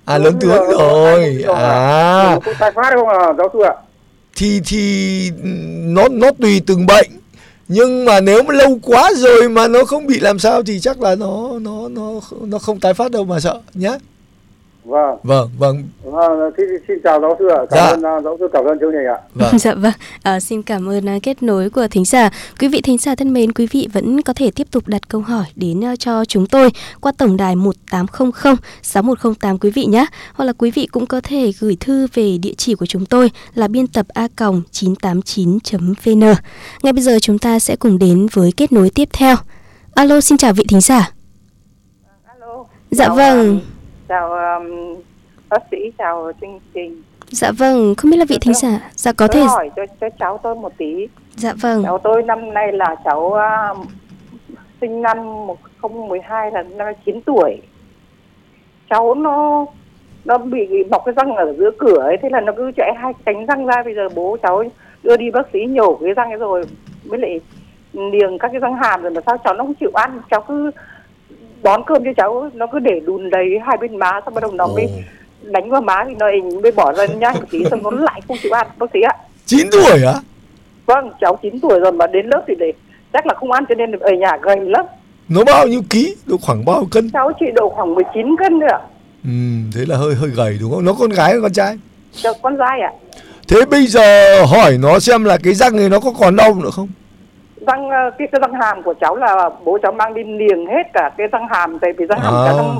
À 0.04 0.18
Lớn 0.18 0.24
lớn 0.24 0.38
tướng 0.40 0.50
rồi. 0.50 0.74
rồi 0.78 1.54
à. 1.56 2.38
có 2.44 2.52
tái 2.60 2.72
phát 2.72 2.94
không 2.94 3.08
à 3.08 3.32
giáo 3.38 3.48
sư 3.52 3.58
ạ 3.62 3.74
thì 4.40 4.60
thì 4.66 5.30
nó 5.84 6.08
nó 6.08 6.30
tùy 6.40 6.60
từng 6.66 6.86
bệnh. 6.86 7.10
Nhưng 7.68 8.04
mà 8.04 8.20
nếu 8.20 8.42
mà 8.42 8.54
lâu 8.54 8.78
quá 8.82 9.12
rồi 9.16 9.48
mà 9.48 9.68
nó 9.68 9.84
không 9.84 10.06
bị 10.06 10.20
làm 10.20 10.38
sao 10.38 10.62
thì 10.62 10.80
chắc 10.80 11.00
là 11.02 11.14
nó 11.14 11.58
nó 11.60 11.88
nó 11.88 12.20
nó 12.40 12.58
không 12.58 12.80
tái 12.80 12.94
phát 12.94 13.10
đâu 13.10 13.24
mà 13.24 13.40
sợ 13.40 13.60
nhé 13.74 13.98
vâng 14.84 15.18
vâng 15.22 15.48
vâng 15.58 15.82
vâng 16.04 16.52
xin 16.88 16.98
chào 17.04 17.20
giáo 17.20 17.36
sư 17.38 17.48
ạ 17.48 17.56
cảm 17.70 17.78
Dạ. 17.78 17.86
ơn 17.86 18.02
à, 18.02 18.20
giáo 18.20 18.36
sư 18.40 18.48
cảm 18.52 18.64
ơn 18.64 18.78
chương 18.80 18.90
trình 18.92 19.06
ạ 19.06 19.18
vâng 19.34 19.58
dạ 19.58 19.74
vâng, 19.74 19.92
à, 20.22 20.40
xin 20.40 20.62
cảm 20.62 20.88
ơn 20.88 21.08
à, 21.08 21.18
kết 21.22 21.42
nối 21.42 21.70
của 21.70 21.88
thính 21.90 22.04
giả. 22.04 22.30
Quý 22.60 22.68
vị 22.68 22.80
thính 22.80 22.98
giả 22.98 23.14
thân 23.14 23.32
mến, 23.32 23.52
quý 23.52 23.66
vị 23.70 23.88
vẫn 23.92 24.22
có 24.22 24.32
thể 24.32 24.50
tiếp 24.50 24.66
tục 24.70 24.88
đặt 24.88 25.08
câu 25.08 25.20
hỏi 25.20 25.44
đến 25.56 25.84
à, 25.84 25.96
cho 25.96 26.24
chúng 26.24 26.46
tôi 26.46 26.70
qua 27.00 27.12
tổng 27.18 27.36
đài 27.36 27.56
1800 27.56 28.56
6108 28.82 29.58
quý 29.58 29.70
vị 29.70 29.84
nhé. 29.84 30.06
Hoặc 30.34 30.44
là 30.44 30.52
quý 30.58 30.70
vị 30.70 30.86
cũng 30.86 31.06
có 31.06 31.20
thể 31.20 31.52
gửi 31.60 31.76
thư 31.80 32.06
về 32.14 32.38
địa 32.38 32.54
chỉ 32.56 32.74
của 32.74 32.86
chúng 32.86 33.06
tôi 33.06 33.30
là 33.54 33.68
biên 33.68 33.86
tập 33.86 34.06
a 34.08 34.28
989.vn. 34.36 36.20
Ngay 36.82 36.92
bây 36.92 37.02
giờ 37.02 37.18
chúng 37.22 37.38
ta 37.38 37.58
sẽ 37.58 37.76
cùng 37.76 37.98
đến 37.98 38.26
với 38.32 38.52
kết 38.56 38.72
nối 38.72 38.90
tiếp 38.90 39.08
theo. 39.12 39.36
Alo, 39.94 40.20
xin 40.20 40.38
chào 40.38 40.52
vị 40.52 40.64
thính 40.68 40.80
giả. 40.80 41.10
Alo. 42.24 42.64
Dạ 42.90 43.08
vâng. 43.08 43.48
um, 43.48 43.60
Chào 44.10 44.32
um, 44.32 44.96
bác 45.48 45.62
sĩ, 45.70 45.76
chào 45.98 46.32
chương 46.40 46.60
trình. 46.74 47.02
Dạ 47.26 47.50
vâng, 47.58 47.94
không 47.94 48.10
biết 48.10 48.16
là 48.16 48.24
vị 48.28 48.38
thính 48.40 48.54
giả. 48.54 48.90
Dạ 48.94 49.12
có 49.12 49.26
tôi 49.26 49.42
thể. 49.42 49.46
hỏi 49.46 49.70
cho, 49.76 49.82
cho 50.00 50.08
cháu 50.18 50.38
tôi 50.42 50.54
một 50.54 50.72
tí. 50.76 51.08
Dạ 51.36 51.52
vâng. 51.60 51.82
Cháu 51.84 51.98
tôi 51.98 52.22
năm 52.22 52.54
nay 52.54 52.72
là 52.72 52.96
cháu 53.04 53.32
um, 53.32 53.86
sinh 54.80 55.02
năm 55.02 55.46
1012 55.46 56.50
là 56.50 56.62
năm 56.62 56.94
9 57.06 57.20
tuổi. 57.20 57.56
Cháu 58.90 59.14
nó 59.14 59.66
nó 60.24 60.38
bị 60.38 60.68
bọc 60.90 61.02
cái 61.04 61.14
răng 61.16 61.36
ở 61.36 61.54
giữa 61.58 61.70
cửa 61.78 61.98
ấy, 61.98 62.16
thế 62.22 62.28
là 62.32 62.40
nó 62.40 62.52
cứ 62.56 62.70
chạy 62.76 62.92
hai 62.98 63.12
cánh 63.24 63.46
răng 63.46 63.66
ra. 63.66 63.82
Bây 63.84 63.94
giờ 63.94 64.08
bố 64.14 64.36
cháu 64.42 64.64
đưa 65.02 65.16
đi 65.16 65.30
bác 65.30 65.46
sĩ 65.52 65.58
nhổ 65.68 65.98
cái 66.04 66.14
răng 66.14 66.30
ấy 66.30 66.38
rồi 66.38 66.64
mới 67.04 67.18
lại 67.18 67.40
niềng 67.92 68.38
các 68.38 68.48
cái 68.52 68.60
răng 68.60 68.74
hàm 68.74 69.02
rồi 69.02 69.10
mà 69.10 69.20
sao 69.26 69.36
cháu 69.44 69.54
nó 69.54 69.64
không 69.64 69.74
chịu 69.74 69.90
ăn 69.94 70.20
cháu 70.30 70.40
cứ 70.48 70.70
bón 71.62 71.82
cơm 71.86 72.04
cho 72.04 72.10
cháu 72.16 72.50
nó 72.54 72.66
cứ 72.72 72.78
để 72.78 73.00
đùn 73.06 73.30
đầy 73.30 73.58
hai 73.66 73.76
bên 73.80 73.96
má 73.96 74.20
xong 74.24 74.34
bắt 74.34 74.40
đầu 74.42 74.52
nó 74.52 74.66
mới 74.66 74.88
đánh 75.42 75.70
vào 75.70 75.80
má 75.80 76.04
thì 76.08 76.14
nó 76.18 76.26
mới 76.62 76.72
bỏ 76.72 76.92
ra 76.92 77.06
nhai 77.06 77.34
một 77.34 77.46
tí 77.50 77.64
xong 77.70 77.82
nó 77.82 77.90
lại 77.90 78.20
không 78.28 78.36
chịu 78.42 78.52
ăn 78.52 78.66
bác 78.78 78.86
sĩ 78.92 79.00
ạ. 79.00 79.14
9 79.46 79.68
tuổi 79.72 80.02
á? 80.02 80.14
Vâng 80.86 81.10
cháu 81.20 81.38
9 81.42 81.60
tuổi 81.60 81.80
rồi 81.80 81.92
mà 81.92 82.06
đến 82.06 82.26
lớp 82.26 82.44
thì 82.48 82.54
để 82.58 82.72
chắc 83.12 83.26
là 83.26 83.34
không 83.34 83.52
ăn 83.52 83.64
cho 83.68 83.74
nên 83.74 83.92
ở 83.92 84.10
nhà 84.10 84.36
gầy 84.42 84.56
lắm. 84.60 84.84
Nó 85.28 85.44
bao 85.44 85.66
nhiêu 85.66 85.82
ký? 85.90 86.16
Nó 86.26 86.36
khoảng 86.42 86.64
bao 86.64 86.86
cân? 86.90 87.10
Cháu 87.10 87.32
chỉ 87.40 87.46
độ 87.54 87.68
khoảng 87.68 87.94
19 87.94 88.36
cân 88.36 88.58
nữa 88.58 88.66
ạ. 88.70 88.80
Ừ, 89.24 89.30
thế 89.74 89.84
là 89.86 89.96
hơi 89.96 90.14
hơi 90.14 90.30
gầy 90.30 90.58
đúng 90.60 90.70
không? 90.70 90.84
Nó 90.84 90.92
con 90.92 91.10
gái 91.10 91.30
hay 91.30 91.40
con 91.42 91.52
trai? 91.52 91.78
Cho 92.12 92.32
con 92.42 92.56
trai 92.58 92.80
ạ. 92.80 92.92
Thế 93.48 93.64
bây 93.70 93.86
giờ 93.86 94.02
hỏi 94.44 94.78
nó 94.78 94.98
xem 94.98 95.24
là 95.24 95.38
cái 95.42 95.54
răng 95.54 95.76
này 95.76 95.88
nó 95.88 96.00
có 96.00 96.12
còn 96.20 96.36
đau 96.36 96.54
nữa 96.54 96.70
không 96.72 96.88
răng 97.66 97.90
ờ, 97.90 98.10
cái, 98.18 98.28
cái 98.32 98.40
răng 98.42 98.60
hàm 98.60 98.82
của 98.82 98.94
cháu 99.00 99.16
là 99.16 99.50
bố 99.64 99.78
cháu 99.82 99.92
mang 99.92 100.14
đi 100.14 100.22
niềng 100.24 100.66
hết 100.66 100.82
cả 100.92 101.10
cái 101.18 101.26
răng 101.32 101.46
hàm 101.50 101.78
tại 101.78 101.92
vì 101.92 102.06
răng 102.06 102.20
hàm 102.20 102.34
À. 102.34 102.42
cháu 102.46 102.56
nó 102.56 102.74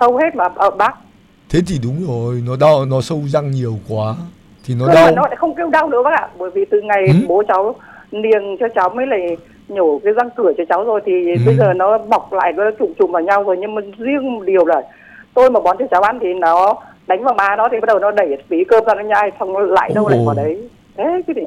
sâu 0.00 0.16
hết 0.16 0.34
mà 0.36 0.44
ở 0.56 0.70
bác 0.70 0.92
thế 1.50 1.60
thì 1.68 1.78
đúng 1.84 1.96
rồi 2.08 2.42
nó 2.46 2.52
đau 2.60 2.84
nó 2.84 3.00
sâu 3.00 3.18
răng 3.26 3.50
nhiều 3.50 3.74
quá 3.88 4.14
thì 4.66 4.74
nó 4.80 4.94
đau 4.94 5.10
nó 5.16 5.22
lại 5.22 5.36
không 5.36 5.54
kêu 5.54 5.70
đau 5.70 5.88
nữa 5.88 6.02
bác 6.04 6.14
ạ 6.14 6.28
bởi 6.38 6.50
vì 6.50 6.64
từ 6.70 6.80
ngày 6.80 7.04
Ừ. 7.06 7.12
bố 7.28 7.42
cháu 7.48 7.74
niềng 8.12 8.56
cho 8.60 8.66
cháu 8.74 8.88
mới 8.88 9.06
lại 9.06 9.36
nhổ 9.68 10.00
cái 10.04 10.12
răng 10.12 10.28
cửa 10.36 10.52
cho 10.58 10.64
cháu 10.68 10.84
rồi 10.84 11.00
thì 11.06 11.12
Ừ. 11.32 11.38
bây 11.46 11.56
giờ 11.56 11.72
nó 11.72 11.98
bọc 11.98 12.32
lại 12.32 12.52
nó 12.52 12.70
trùng 12.78 12.92
trùng 12.98 13.12
vào 13.12 13.22
nhau 13.22 13.42
rồi 13.44 13.56
nhưng 13.60 13.74
mà 13.74 13.82
riêng 13.98 14.32
một 14.34 14.42
điều 14.44 14.64
là 14.66 14.82
tôi 15.34 15.50
mà 15.50 15.60
bón 15.60 15.76
cho 15.78 15.84
cháu 15.90 16.02
ăn 16.02 16.18
thì 16.20 16.34
nó 16.34 16.74
đánh 17.06 17.24
vào 17.24 17.34
má 17.34 17.56
nó 17.56 17.68
thì 17.72 17.80
bắt 17.80 17.86
đầu 17.86 17.98
nó 17.98 18.10
đẩy 18.10 18.36
phí 18.48 18.64
cơm 18.64 18.84
ra 18.84 18.94
nó 18.94 19.02
nhai 19.02 19.30
xong 19.40 19.52
nó 19.52 19.60
lại 19.60 19.90
đâu 19.94 20.08
lại 20.08 20.18
vào 20.26 20.34
đấy 20.34 20.68
thế 20.96 21.04
cái 21.26 21.34
gì 21.36 21.42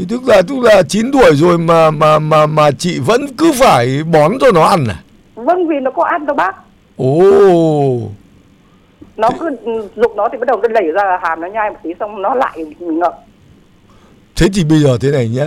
thì 0.00 0.06
tức 0.08 0.28
là 0.28 0.42
tức 0.42 0.58
là 0.58 0.82
9 0.82 1.12
tuổi 1.12 1.34
rồi 1.34 1.58
mà 1.58 1.90
mà 1.90 2.18
mà 2.18 2.46
mà 2.46 2.70
chị 2.70 2.98
vẫn 2.98 3.26
cứ 3.36 3.52
phải 3.60 4.02
bón 4.12 4.32
cho 4.40 4.52
nó 4.52 4.62
ăn 4.64 4.84
à? 4.88 5.02
Vâng 5.34 5.68
vì 5.68 5.74
nó 5.82 5.90
có 5.90 6.04
ăn 6.04 6.26
đâu 6.26 6.36
bác. 6.36 6.56
Ồ. 6.96 8.00
Nó 9.16 9.30
cứ 9.40 9.50
dục 9.96 10.12
nó 10.16 10.28
thì 10.32 10.38
bắt 10.38 10.48
đầu 10.48 10.60
nó 10.62 10.68
đẩy 10.68 10.84
ra 10.92 11.18
hàm 11.22 11.40
nó 11.40 11.48
nhai 11.48 11.70
một 11.70 11.76
tí 11.82 11.90
xong 12.00 12.22
nó 12.22 12.34
lại 12.34 12.64
ngậm. 12.78 13.12
Thế 14.36 14.46
thì 14.54 14.64
bây 14.64 14.78
giờ 14.78 14.98
thế 15.00 15.10
này 15.10 15.28
nhé. 15.28 15.46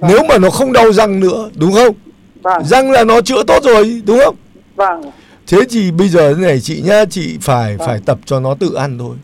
Nếu 0.00 0.18
mà 0.28 0.38
nó 0.38 0.50
không 0.50 0.72
đau 0.72 0.92
răng 0.92 1.20
nữa 1.20 1.50
đúng 1.54 1.72
không? 1.72 1.94
Vâng. 2.42 2.64
Răng 2.64 2.90
là 2.90 3.04
nó 3.04 3.20
chữa 3.20 3.42
tốt 3.42 3.62
rồi 3.64 4.02
đúng 4.06 4.18
không? 4.24 4.36
Vâng. 4.76 5.02
Thế 5.46 5.58
thì 5.70 5.90
bây 5.90 6.08
giờ 6.08 6.34
thế 6.34 6.42
này 6.42 6.60
chị 6.60 6.82
nhá 6.84 7.04
chị 7.10 7.38
phải 7.40 7.76
Vâng. 7.76 7.88
phải 7.88 8.00
tập 8.06 8.18
cho 8.24 8.40
nó 8.40 8.54
tự 8.54 8.74
ăn 8.74 8.98
thôi. 8.98 9.16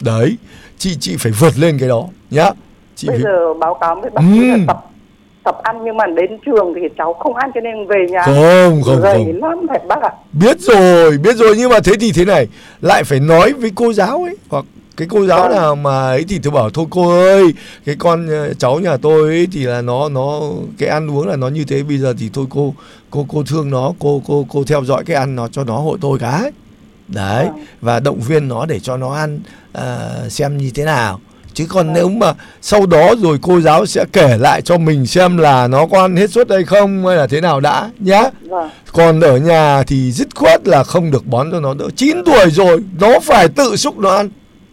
Đấy 0.00 0.36
chị 0.78 0.96
chị 1.00 1.16
phải 1.16 1.32
vượt 1.32 1.58
lên 1.58 1.78
cái 1.78 1.88
đó 1.88 2.04
nhá 2.30 2.50
chị 2.96 3.08
bây 3.08 3.16
phải 3.16 3.22
giờ 3.24 3.54
báo 3.54 3.74
cáo 3.74 3.94
với 4.00 4.10
bác 4.10 4.22
sĩ 4.32 4.40
là 4.48 4.54
Ừ. 4.54 4.60
tập 4.66 4.84
tập 5.44 5.58
ăn 5.62 5.76
nhưng 5.84 5.96
mà 5.96 6.06
đến 6.06 6.38
trường 6.46 6.74
thì 6.74 6.80
cháu 6.98 7.12
không 7.14 7.34
ăn 7.34 7.50
cho 7.54 7.60
nên 7.60 7.86
về 7.86 8.06
nhà 8.10 8.22
Không, 8.24 8.82
không, 8.82 9.00
gầy 9.00 9.24
không. 9.24 9.40
lắm 9.50 9.66
thật 9.68 9.82
bác 9.88 10.02
ạ 10.02 10.10
biết 10.32 10.60
rồi 10.60 11.18
biết 11.18 11.36
rồi 11.36 11.54
nhưng 11.58 11.70
mà 11.70 11.80
thế 11.84 11.92
thì 12.00 12.12
thế 12.12 12.24
này 12.24 12.48
lại 12.80 13.04
phải 13.04 13.20
nói 13.20 13.52
với 13.52 13.70
cô 13.74 13.92
giáo 13.92 14.22
ấy 14.22 14.36
hoặc 14.48 14.64
cái 14.96 15.08
cô 15.10 15.26
giáo 15.26 15.42
Vâng. 15.42 15.52
nào 15.52 15.76
mà 15.76 16.06
ấy 16.06 16.24
thì 16.28 16.38
tôi 16.42 16.50
bảo 16.52 16.70
thôi 16.70 16.86
cô 16.90 17.10
ơi 17.20 17.44
cái 17.86 17.96
con 17.98 18.26
ờ, 18.28 18.54
cháu 18.54 18.78
nhà 18.80 18.96
tôi 18.96 19.28
ấy 19.28 19.48
thì 19.52 19.64
là 19.64 19.80
nó 19.82 20.08
nó 20.08 20.40
cái 20.78 20.88
ăn 20.88 21.10
uống 21.10 21.28
là 21.28 21.36
nó 21.36 21.48
như 21.48 21.64
thế 21.68 21.82
bây 21.82 21.98
giờ 21.98 22.14
thì 22.18 22.30
thôi 22.32 22.46
cô 22.50 22.74
cô 23.10 23.26
cô 23.32 23.42
thương 23.50 23.70
nó 23.70 23.92
cô 23.98 24.22
cô 24.26 24.46
cô 24.52 24.64
theo 24.64 24.84
dõi 24.84 25.04
cái 25.06 25.16
ăn 25.16 25.36
nó 25.36 25.48
cho 25.48 25.64
nó 25.64 25.76
hộ 25.78 25.96
tôi 26.00 26.18
cái 26.18 26.50
đấy 27.08 27.44
Vâng. 27.46 27.64
và 27.80 28.00
động 28.00 28.20
viên 28.20 28.48
nó 28.48 28.66
để 28.66 28.80
cho 28.80 28.96
nó 28.96 29.14
ăn 29.14 29.40
à, 29.72 29.98
xem 30.28 30.56
như 30.58 30.70
thế 30.74 30.84
nào 30.84 31.20
chứ 31.56 31.66
còn 31.68 31.86
Vâng. 31.86 31.94
nếu 31.94 32.08
mà 32.08 32.34
sau 32.62 32.86
đó 32.86 33.14
rồi 33.22 33.38
cô 33.42 33.60
giáo 33.60 33.86
sẽ 33.86 34.04
kể 34.12 34.36
lại 34.38 34.62
cho 34.62 34.78
mình 34.78 35.06
xem 35.06 35.36
là 35.38 35.66
nó 35.68 35.86
có 35.86 36.00
ăn 36.00 36.16
hết 36.16 36.30
suất 36.30 36.50
hay 36.50 36.64
không 36.64 37.06
hay 37.06 37.16
là 37.16 37.26
thế 37.26 37.40
nào 37.40 37.60
đã 37.60 37.90
nhá. 37.98 38.22
Vâng. 38.48 38.70
Còn 38.92 39.20
ở 39.20 39.36
nhà 39.36 39.82
thì 39.86 40.12
dứt 40.12 40.28
khoát 40.34 40.68
là 40.68 40.84
không 40.84 41.10
được 41.10 41.26
bón 41.26 41.48
cho 41.52 41.60
nó 41.60 41.74
nữa. 41.74 41.88
9 41.96 42.16
tuổi 42.26 42.50
rồi 42.50 42.78
nó 43.00 43.20
phải 43.22 43.48
tự 43.48 43.76
xúc 43.76 43.98
nó 43.98 44.16
ăn. 44.16 44.28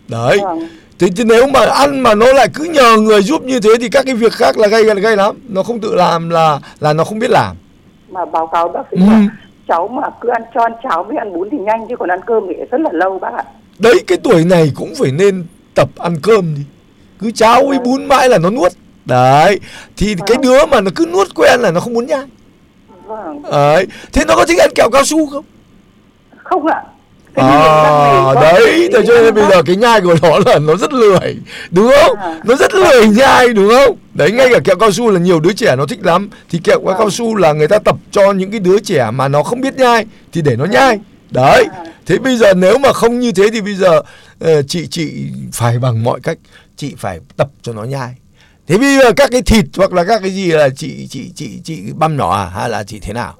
Đấy. 0.07 0.38
Vâng. 0.43 0.67
Thế 0.99 1.07
chứ 1.15 1.23
nếu 1.25 1.47
mà 1.47 1.65
ăn 1.65 1.99
mà 1.99 2.15
nó 2.15 2.34
lại 2.34 2.47
cứ 2.53 2.63
nhờ 2.63 2.97
người 2.97 3.21
giúp 3.23 3.43
như 3.43 3.59
thế 3.59 3.69
thì 3.79 3.89
các 3.89 4.05
cái 4.05 4.15
việc 4.15 4.31
khác 4.34 4.57
là 4.57 4.67
gây 4.67 4.84
gây 4.84 5.15
lắm. 5.17 5.36
Nó 5.49 5.63
không 5.63 5.79
tự 5.79 5.95
làm 5.95 6.29
là 6.29 6.59
là 6.79 6.93
nó 6.93 7.03
không 7.03 7.19
biết 7.19 7.29
làm. 7.29 7.55
Mà 8.11 8.25
báo 8.25 8.47
cáo 8.47 8.67
bác 8.69 8.81
sĩ 8.91 8.97
Ừ. 8.97 9.03
là 9.11 9.27
cháu 9.67 9.88
mà 9.88 10.01
cứ 10.21 10.29
ăn 10.29 10.41
cho 10.55 10.61
ăn 10.63 10.71
cháo 10.84 11.03
với 11.03 11.17
ăn 11.17 11.34
bún 11.34 11.49
thì 11.51 11.57
nhanh 11.57 11.86
chứ 11.89 11.95
còn 11.99 12.09
ăn 12.09 12.19
cơm 12.27 12.43
thì 12.49 12.53
rất 12.71 12.81
là 12.81 12.89
lâu 12.93 13.19
bác 13.19 13.34
ạ. 13.38 13.43
Đấy 13.79 14.03
cái 14.07 14.17
tuổi 14.23 14.45
này 14.45 14.71
cũng 14.75 14.93
phải 14.99 15.11
nên 15.11 15.45
tập 15.75 15.89
ăn 15.97 16.15
cơm 16.23 16.55
đi 16.55 16.61
cứ 17.24 17.32
cháo 17.32 17.67
với 17.67 17.80
bún 17.80 18.05
mãi 18.05 18.30
là 18.30 18.38
nó 18.38 18.49
nuốt. 18.49 18.71
Đấy 19.05 19.59
thì 19.97 20.15
cái 20.28 20.38
đứa 20.41 20.65
mà 20.65 20.82
nó 20.82 20.91
cứ 20.95 21.05
nuốt 21.05 21.36
quen 21.36 21.59
là 21.59 21.71
nó 21.71 21.80
không 21.80 21.93
muốn 21.93 22.05
nhai 22.07 22.26
vâng. 23.05 23.41
Đấy 23.51 23.88
thế 24.13 24.26
nó 24.26 24.36
có 24.36 24.45
thích 24.45 24.59
ăn 24.59 24.69
kẹo 24.76 24.89
cao 24.89 25.03
su 25.05 25.28
không? 25.28 25.45
Không 26.43 26.67
ạ. 26.67 26.82
À, 27.36 28.34
đấy 28.41 28.89
thế 28.93 28.99
cho 29.07 29.13
nên 29.21 29.36
bây 29.36 29.43
giờ 29.49 29.61
cái 29.65 29.76
nhai 29.76 30.01
của 30.01 30.15
nó 30.21 30.39
là 30.45 30.59
nó 30.59 30.76
rất 30.76 30.93
lười 30.93 31.38
đúng 31.71 31.91
không? 32.01 32.17
À. 32.17 32.39
nó 32.45 32.55
rất 32.55 32.74
lười 32.74 33.07
nhai 33.07 33.47
đúng 33.47 33.69
không? 33.69 33.97
Đấy 34.13 34.32
ngay 34.32 34.49
cả 34.53 34.59
kẹo 34.63 34.76
cao 34.76 34.91
su 34.91 35.11
là 35.11 35.19
nhiều 35.19 35.39
đứa 35.39 35.53
trẻ 35.53 35.76
nó 35.76 35.86
thích 35.86 35.99
lắm. 36.05 36.30
Thì 36.49 36.59
kẹo 36.63 36.80
Vâng. 36.84 36.95
cao 36.97 37.09
su 37.09 37.36
là 37.36 37.53
người 37.53 37.67
ta 37.67 37.80
tập 37.80 37.95
cho 38.11 38.32
những 38.32 38.51
cái 38.51 38.59
đứa 38.59 38.80
trẻ 38.80 39.11
mà 39.13 39.28
nó 39.28 39.43
không 39.43 39.61
biết 39.61 39.76
nhai 39.76 40.05
thì 40.34 40.41
để 40.41 40.55
nó 40.55 40.65
nhai. 40.65 40.99
Đấy 41.32 41.65
À. 41.71 41.84
thế 42.05 42.17
bây 42.17 42.38
giờ 42.38 42.53
nếu 42.53 42.78
mà 42.78 42.93
không 42.93 43.19
như 43.19 43.32
thế 43.32 43.43
thì 43.53 43.61
bây 43.61 43.74
giờ 43.74 44.01
ờ, 44.39 44.61
chị 44.63 44.88
chị 44.91 45.11
phải 45.53 45.80
bằng 45.80 46.03
mọi 46.03 46.19
cách 46.24 46.38
chị 46.84 46.95
phải 46.97 47.19
tập 47.38 47.49
cho 47.61 47.73
nó 47.73 47.84
nhai 47.84 48.15
thế 48.67 48.77
bây 48.77 48.97
giờ 48.97 49.11
các 49.15 49.31
cái 49.31 49.41
thịt 49.41 49.65
hoặc 49.77 49.93
là 49.93 50.03
các 50.03 50.19
cái 50.21 50.31
gì 50.31 50.51
là 50.51 50.69
chị 50.69 51.07
chị 51.09 51.31
chị 51.36 51.59
chị 51.63 51.81
băm 51.95 52.17
nhỏ 52.17 52.36
à 52.36 52.45
hay 52.45 52.69
là 52.69 52.84
chị 52.84 52.99
thế 52.99 53.13
nào 53.13 53.36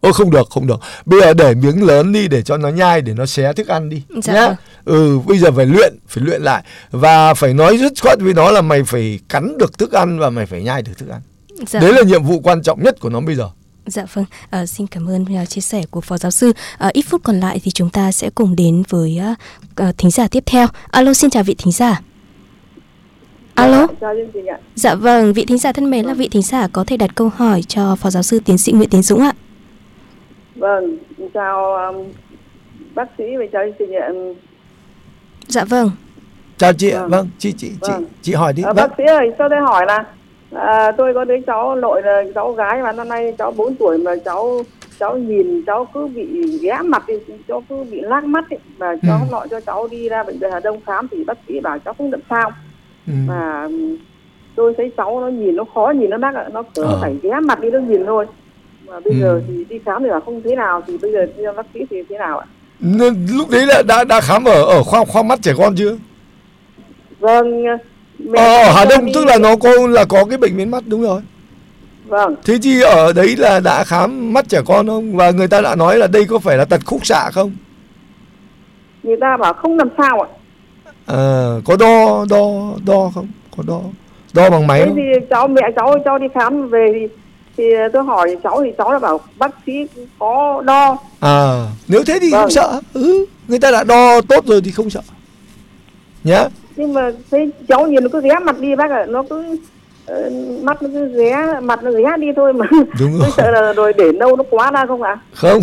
Ôi 0.00 0.12
không 0.12 0.30
được, 0.30 0.48
không 0.50 0.66
được. 0.66 0.80
Bây 1.04 1.20
giờ 1.20 1.34
để 1.34 1.54
miếng 1.54 1.82
lớn 1.82 2.12
đi 2.12 2.28
để 2.28 2.42
cho 2.42 2.56
nó 2.56 2.68
nhai 2.68 3.00
để 3.00 3.14
nó 3.14 3.26
xé 3.26 3.52
thức 3.52 3.68
ăn 3.68 3.88
đi 3.88 4.02
Dạ 4.22 4.34
nhá. 4.34 4.46
vâng. 4.46 4.56
Ừ, 4.84 5.18
bây 5.26 5.38
giờ 5.38 5.50
phải 5.52 5.66
luyện, 5.66 5.94
phải 6.08 6.24
luyện 6.24 6.42
lại 6.42 6.64
và 6.90 7.34
phải 7.34 7.54
nói 7.54 7.78
dứt 7.78 7.92
khoát 8.02 8.18
với 8.20 8.34
nó 8.34 8.50
là 8.50 8.60
mày 8.60 8.84
phải 8.84 9.20
cắn 9.28 9.58
được 9.58 9.78
thức 9.78 9.92
ăn 9.92 10.18
và 10.18 10.30
mày 10.30 10.46
phải 10.46 10.62
nhai 10.62 10.82
được 10.82 10.92
thức 10.98 11.08
ăn. 11.08 11.20
Dạ. 11.68 11.80
Đấy 11.80 11.92
là 11.92 12.02
nhiệm 12.02 12.22
vụ 12.22 12.40
quan 12.40 12.62
trọng 12.62 12.82
nhất 12.82 13.00
của 13.00 13.08
nó 13.08 13.20
bây 13.20 13.34
giờ. 13.34 13.50
Dạ 13.90 14.04
vâng, 14.12 14.24
Ờ, 14.50 14.66
xin 14.66 14.86
cảm 14.86 15.06
ơn 15.08 15.22
uh, 15.42 15.48
chia 15.48 15.60
sẻ 15.60 15.82
của 15.90 16.00
Phó 16.00 16.18
Giáo 16.18 16.30
sư. 16.30 16.52
Ờ, 16.78 16.90
ít 16.92 17.02
phút 17.02 17.20
còn 17.24 17.40
lại 17.40 17.60
thì 17.64 17.70
chúng 17.70 17.90
ta 17.90 18.12
sẽ 18.12 18.30
cùng 18.34 18.56
đến 18.56 18.82
với 18.88 19.18
uh, 19.32 19.88
uh, 19.88 19.98
thính 19.98 20.10
giả 20.10 20.28
tiếp 20.28 20.42
theo. 20.46 20.66
Alo, 20.90 21.14
xin 21.14 21.30
chào 21.30 21.42
vị 21.42 21.54
thính 21.58 21.72
giả. 21.72 22.00
Alo, 23.54 23.86
chào 24.00 24.14
chương 24.14 24.30
trình 24.32 24.46
ạ 24.46 24.58
dạ 24.74 24.94
vâng, 24.94 25.32
vị 25.32 25.44
thính 25.44 25.58
giả 25.58 25.72
thân 25.72 25.90
mến 25.90 26.04
là 26.06 26.14
vị 26.14 26.28
thính 26.32 26.42
giả 26.42 26.68
có 26.72 26.84
thể 26.84 26.96
đặt 26.96 27.10
câu 27.14 27.30
hỏi 27.36 27.62
cho 27.62 27.96
Phó 27.96 28.10
Giáo 28.10 28.22
sư 28.22 28.40
Tiến 28.44 28.58
sĩ 28.58 28.72
Nguyễn 28.72 28.88
Tiến 28.88 29.02
Dũng 29.02 29.20
ạ. 29.20 29.32
vâng 30.56 30.98
chào 31.34 31.74
um, 31.76 32.04
bác 32.94 33.08
sĩ 33.18 33.24
và 33.38 33.44
chào 33.52 33.62
chương 33.66 33.74
trình 33.78 33.94
ạ 33.94 34.08
Dạ 35.48 35.64
vâng, 35.64 35.90
Chào 36.58 36.72
chị 36.72 36.90
ạ. 36.90 37.00
Vâng. 37.00 37.10
Vâng, 37.10 37.28
chị 37.38 37.52
chị 37.52 37.68
chị 37.82 37.92
Vâng. 37.92 38.04
chị 38.22 38.32
hỏi 38.34 38.52
đi. 38.52 38.62
À, 38.62 38.66
Vâng. 38.72 38.76
bác 38.76 38.94
sĩ 38.98 39.04
ơi, 39.04 39.30
cho 39.38 39.48
tôi 39.48 39.58
hỏi 39.60 39.86
là 39.86 40.04
à, 40.54 40.92
tôi 40.92 41.14
có 41.14 41.24
đứa 41.24 41.36
cháu 41.46 41.74
nội 41.74 42.02
là 42.02 42.22
cháu 42.34 42.52
gái 42.52 42.82
và 42.82 42.92
năm 42.92 43.08
nay 43.08 43.34
cháu 43.38 43.50
4 43.56 43.74
tuổi 43.74 43.98
mà 43.98 44.10
cháu 44.24 44.60
cháu 44.98 45.16
nhìn 45.18 45.62
cháu 45.66 45.88
cứ 45.94 46.06
bị 46.06 46.58
ghé 46.62 46.78
mặt 46.84 47.04
đi, 47.08 47.14
cháu 47.48 47.62
cứ 47.68 47.84
bị 47.90 48.00
lác 48.00 48.24
mắt 48.24 48.44
ấy. 48.50 48.58
và 48.78 48.96
cháu 49.06 49.18
Ừ. 49.18 49.32
nội 49.32 49.46
cho 49.50 49.60
cháu 49.60 49.88
đi 49.88 50.08
ra 50.08 50.22
bệnh 50.22 50.38
viện 50.38 50.50
Hà 50.52 50.60
Đông 50.60 50.80
khám 50.86 51.08
thì 51.10 51.24
bác 51.24 51.38
sĩ 51.48 51.60
bảo 51.60 51.78
cháu 51.78 51.94
không 51.98 52.10
làm 52.10 52.20
sao 52.30 52.50
Ừ. 53.06 53.12
mà 53.26 53.68
tôi 54.56 54.74
thấy 54.76 54.92
cháu 54.96 55.20
nó 55.20 55.28
nhìn 55.28 55.56
nó 55.56 55.64
khó 55.74 55.92
nhìn 55.96 56.10
nó 56.10 56.18
bác 56.18 56.34
ạ 56.34 56.48
nó 56.52 56.62
cứ 56.74 56.82
Ờ. 56.82 56.98
phải 57.00 57.16
ghé 57.22 57.30
mặt 57.42 57.60
đi 57.60 57.70
nó 57.70 57.78
nhìn 57.78 58.06
thôi 58.06 58.26
mà 58.88 59.00
bây 59.00 59.12
Ừ. 59.12 59.18
giờ 59.20 59.40
thì 59.48 59.64
đi 59.68 59.78
khám 59.86 60.02
thì 60.02 60.08
là 60.08 60.20
không 60.20 60.42
thế 60.44 60.56
nào 60.56 60.82
thì 60.86 60.98
bây 61.02 61.12
giờ 61.12 61.26
đi 61.36 61.42
bác 61.56 61.66
sĩ 61.74 61.80
thì 61.90 61.96
thế 62.08 62.18
nào 62.18 62.38
ạ 62.38 62.46
Nên 62.80 63.26
lúc 63.38 63.50
đấy 63.50 63.66
là 63.66 63.82
đã 63.88 64.04
đã 64.04 64.20
khám 64.20 64.44
ở 64.44 64.62
ở 64.64 64.82
khoa 64.82 65.04
khoa 65.04 65.22
mắt 65.22 65.38
trẻ 65.42 65.52
con 65.58 65.74
chưa? 65.76 65.96
vâng 67.20 67.64
Ờ, 68.36 68.72
Hà 68.72 68.84
Đông 68.84 69.12
tức 69.14 69.24
là 69.24 69.38
nó 69.38 69.56
có 69.56 69.70
là 69.88 70.04
có 70.04 70.24
cái 70.24 70.38
bệnh 70.38 70.56
viện 70.56 70.70
mắt 70.70 70.82
đúng 70.86 71.02
rồi. 71.02 71.20
vâng 72.06 72.34
Thế 72.44 72.58
thì 72.62 72.80
ở 72.82 73.12
đấy 73.12 73.36
là 73.36 73.60
đã 73.60 73.84
khám 73.84 74.32
mắt 74.32 74.48
trẻ 74.48 74.60
con 74.66 74.86
không? 74.86 75.16
Và 75.16 75.30
người 75.30 75.48
ta 75.48 75.60
đã 75.60 75.74
nói 75.74 75.96
là 75.98 76.06
đây 76.06 76.24
có 76.24 76.38
phải 76.38 76.56
là 76.56 76.64
tật 76.64 76.80
khúc 76.86 77.06
xạ 77.06 77.30
không? 77.30 77.52
người 79.02 79.16
ta 79.20 79.36
bảo 79.36 79.52
không 79.52 79.76
làm 79.78 79.88
sao 79.98 80.20
ạ 80.20 80.28
À, 81.06 81.46
có 81.64 81.76
đo 81.76 82.24
đo 82.30 82.50
đo 82.86 83.10
không? 83.14 83.26
Có 83.56 83.62
đo 83.66 83.80
đo 84.32 84.50
bằng 84.50 84.66
máy 84.66 84.80
Thế 84.80 84.86
không? 84.86 84.96
thì 84.96 85.26
cháu 85.30 85.48
mẹ 85.48 85.62
cháu 85.76 85.94
cho 86.04 86.18
đi 86.18 86.26
khám 86.34 86.68
về 86.68 86.86
thì 86.94 87.06
thì 87.56 87.64
tôi 87.92 88.04
hỏi 88.04 88.36
cháu 88.44 88.62
thì 88.64 88.70
cháu 88.78 88.92
là 88.92 88.98
bảo 88.98 89.20
bác 89.38 89.50
sĩ 89.66 89.72
có 90.18 90.62
đo 90.66 90.96
À, 91.20 91.64
nếu 91.88 92.04
thế 92.06 92.18
thì 92.20 92.30
không 92.30 92.40
Vâng. 92.40 92.50
sợ. 92.50 92.80
Ừ, 92.94 93.26
người 93.48 93.58
ta 93.58 93.70
đã 93.70 93.84
đo 93.84 94.20
tốt 94.20 94.46
rồi 94.46 94.60
thì 94.64 94.70
không 94.70 94.90
sợ. 94.90 95.00
Nhá. 96.24 96.44
Nhưng 96.78 96.92
mà 96.94 97.10
thấy 97.30 97.50
cháu 97.68 97.86
nhìn 97.86 98.02
nó 98.02 98.08
cứ 98.12 98.20
ghé 98.20 98.34
mặt 98.44 98.58
đi 98.60 98.76
bác 98.76 98.90
ạ 98.90 99.04
nó 99.08 99.22
cứ 99.30 99.56
ờ, 100.06 100.30
mắt 100.62 100.82
nó 100.82 100.88
cứ 100.92 101.08
ghé 101.18 101.36
mặt 101.62 101.82
nó 101.82 101.90
ghé 101.90 102.16
đi 102.18 102.26
thôi 102.36 102.52
mà 102.52 102.66
Đúng 102.72 102.88
tôi 103.00 103.20
rồi. 103.20 103.30
sợ 103.36 103.50
là 103.50 103.72
rồi 103.72 103.92
để 103.92 104.12
đâu 104.20 104.36
nó 104.36 104.44
quá 104.50 104.70
ra 104.70 104.86
không 104.86 105.02
ạ 105.02 105.16
Không. 105.34 105.60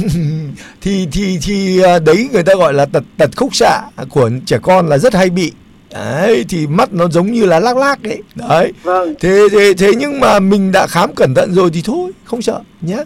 thì 0.82 1.08
thì 1.12 1.38
thì 1.44 1.82
à, 1.82 2.00
đấy 2.00 2.30
người 2.34 2.44
ta 2.44 2.54
gọi 2.56 2.74
là 2.74 2.86
tật 2.86 3.04
tật 3.18 3.30
khúc 3.38 3.56
xạ 3.56 3.82
của 4.10 4.30
trẻ 4.46 4.58
con 4.62 4.88
là 4.88 4.98
rất 4.98 5.14
hay 5.14 5.30
bị. 5.30 5.52
Đấy 5.94 6.46
thì 6.50 6.68
mắt 6.68 6.94
nó 6.94 7.08
giống 7.08 7.32
như 7.32 7.46
là 7.46 7.60
lác 7.60 7.78
lác 7.78 8.02
đấy. 8.04 8.22
Đấy. 8.36 8.74
vâng 8.84 9.14
thế 9.20 9.48
thế 9.52 9.74
thế 9.78 9.92
nhưng 9.98 10.20
mà 10.20 10.40
mình 10.40 10.72
đã 10.72 10.88
khám 10.88 11.16
cẩn 11.16 11.34
thận 11.34 11.54
rồi 11.54 11.70
thì 11.74 11.82
thôi 11.86 12.12
không 12.26 12.42
sợ 12.42 12.60
nhé 12.82 12.98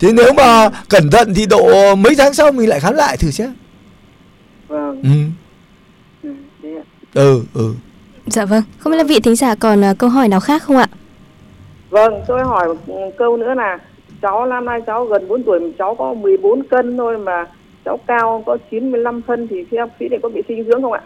thế 0.00 0.12
nếu 0.12 0.32
mà 0.32 0.68
cẩn 0.88 1.10
thận 1.10 1.34
thì 1.34 1.46
độ 1.46 1.94
mấy 1.94 2.14
tháng 2.18 2.34
sau 2.34 2.52
mình 2.52 2.68
lại 2.68 2.80
khám 2.80 2.94
lại 2.94 3.16
thử 3.16 3.30
xem 3.30 3.54
vâng 4.68 5.02
ừ. 5.02 5.08
Ừ 7.14 7.42
ừ. 7.54 7.74
Dạ 8.26 8.44
vâng. 8.44 8.62
Không 8.78 8.92
biết 8.92 8.96
là 8.98 9.04
vị 9.04 9.20
thính 9.20 9.36
giả 9.36 9.54
còn 9.54 9.80
uh, 9.90 9.98
câu 9.98 10.10
hỏi 10.10 10.28
nào 10.28 10.40
khác 10.40 10.62
không 10.62 10.76
ạ? 10.76 10.86
vâng 11.92 12.24
tôi 12.26 12.44
hỏi 12.44 12.68
một 12.86 13.10
câu 13.18 13.36
nữa 13.36 13.54
là 13.56 13.78
cháu 14.22 14.46
năm 14.46 14.64
nay 14.64 14.80
cháu 14.86 15.04
gần 15.04 15.28
4 15.28 15.42
tuổi 15.42 15.60
mà 15.60 15.68
cháu 15.78 15.94
có 15.98 16.14
14 16.14 16.62
cân 16.70 16.96
thôi 16.96 17.18
mà 17.18 17.46
cháu 17.84 17.98
cao 18.06 18.42
có 18.46 18.56
95 18.70 19.22
phân 19.26 19.48
thì 19.48 19.56
theo 19.70 19.86
bác 19.86 19.92
sĩ 20.00 20.08
này 20.08 20.18
có 20.22 20.28
bị 20.28 20.42
suy 20.48 20.54
dinh 20.56 20.64
dưỡng 20.64 20.82
không 20.82 20.92
ạ? 20.92 21.00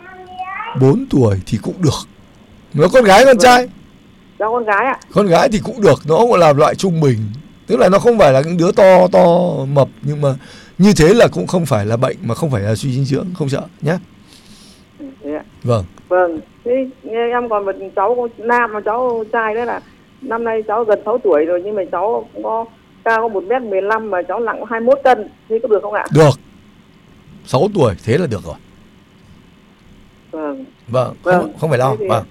4 0.81 1.07
tuổi 1.11 1.41
thì 1.47 1.59
cũng 1.63 1.75
được. 1.83 2.09
Nó 2.75 2.89
con 2.93 3.05
gái 3.05 3.25
con 3.25 3.39
trai? 3.39 3.69
Cháu 4.39 4.53
con 4.53 4.65
gái 4.65 4.85
ạ. 4.87 4.99
Con 5.13 5.27
gái 5.27 5.49
thì 5.53 5.61
cũng 5.65 5.81
được 5.81 5.99
nó 6.09 6.17
cũng 6.19 6.35
là 6.35 6.53
loại 6.53 6.75
trung 6.75 7.01
bình. 7.01 7.19
Tức 7.67 7.77
là 7.77 7.89
nó 7.89 7.99
không 7.99 8.19
phải 8.19 8.33
là 8.33 8.41
những 8.41 8.57
đứa 8.57 8.73
to 8.73 9.09
to 9.13 9.27
mập 9.73 9.89
nhưng 10.03 10.21
mà 10.21 10.29
như 10.79 10.93
thế 10.97 11.15
là 11.15 11.29
cũng 11.29 11.47
không 11.47 11.67
phải 11.67 11.87
là 11.87 11.97
bệnh 11.97 12.17
mà 12.23 12.35
không 12.35 12.51
phải 12.51 12.63
là 12.63 12.75
suy 12.75 12.93
dinh 12.93 13.05
dưỡng 13.05 13.27
không 13.35 13.49
sợ 13.49 13.63
nhé 13.83 13.99
vâng. 15.67 15.85
Vâng, 16.09 16.41
thế 16.65 16.89
em 17.05 17.49
còn 17.49 17.65
một 17.65 17.73
cháu 17.97 18.15
con 18.15 18.49
nam 18.49 18.71
và 18.73 18.81
cháu 18.81 19.25
trai 19.33 19.55
nữa 19.55 19.65
là 19.65 19.81
năm 20.21 20.45
nay 20.45 20.63
cháu 20.63 20.85
gần 20.85 21.01
6 21.05 21.19
tuổi 21.19 21.45
rồi 21.45 21.63
nhưng 21.65 21.75
mà 21.75 21.83
cháu 21.93 22.29
cũng 22.35 22.43
có 22.43 22.65
cao 23.05 23.23
có 23.23 23.29
một 23.29 23.45
mét 23.45 23.63
15 23.63 24.11
mà 24.11 24.23
cháu 24.23 24.41
nặng 24.41 24.57
có 24.61 24.67
21 24.71 24.99
cân. 25.05 25.29
Thế 25.49 25.59
có 25.63 25.69
được 25.69 25.83
không 25.83 25.95
ạ? 25.95 26.05
được. 26.15 26.41
6 27.45 27.69
tuổi 27.75 27.95
thế 28.05 28.19
là 28.19 28.27
được 28.27 28.45
rồi. 28.45 28.55
Vâng, 30.31 30.65
vâng 30.89 31.15
Vâng, 31.23 31.43
không, 31.43 31.53
không 31.59 31.71
phải 31.71 31.79
lo. 31.79 31.95
Vâng. 32.09 32.25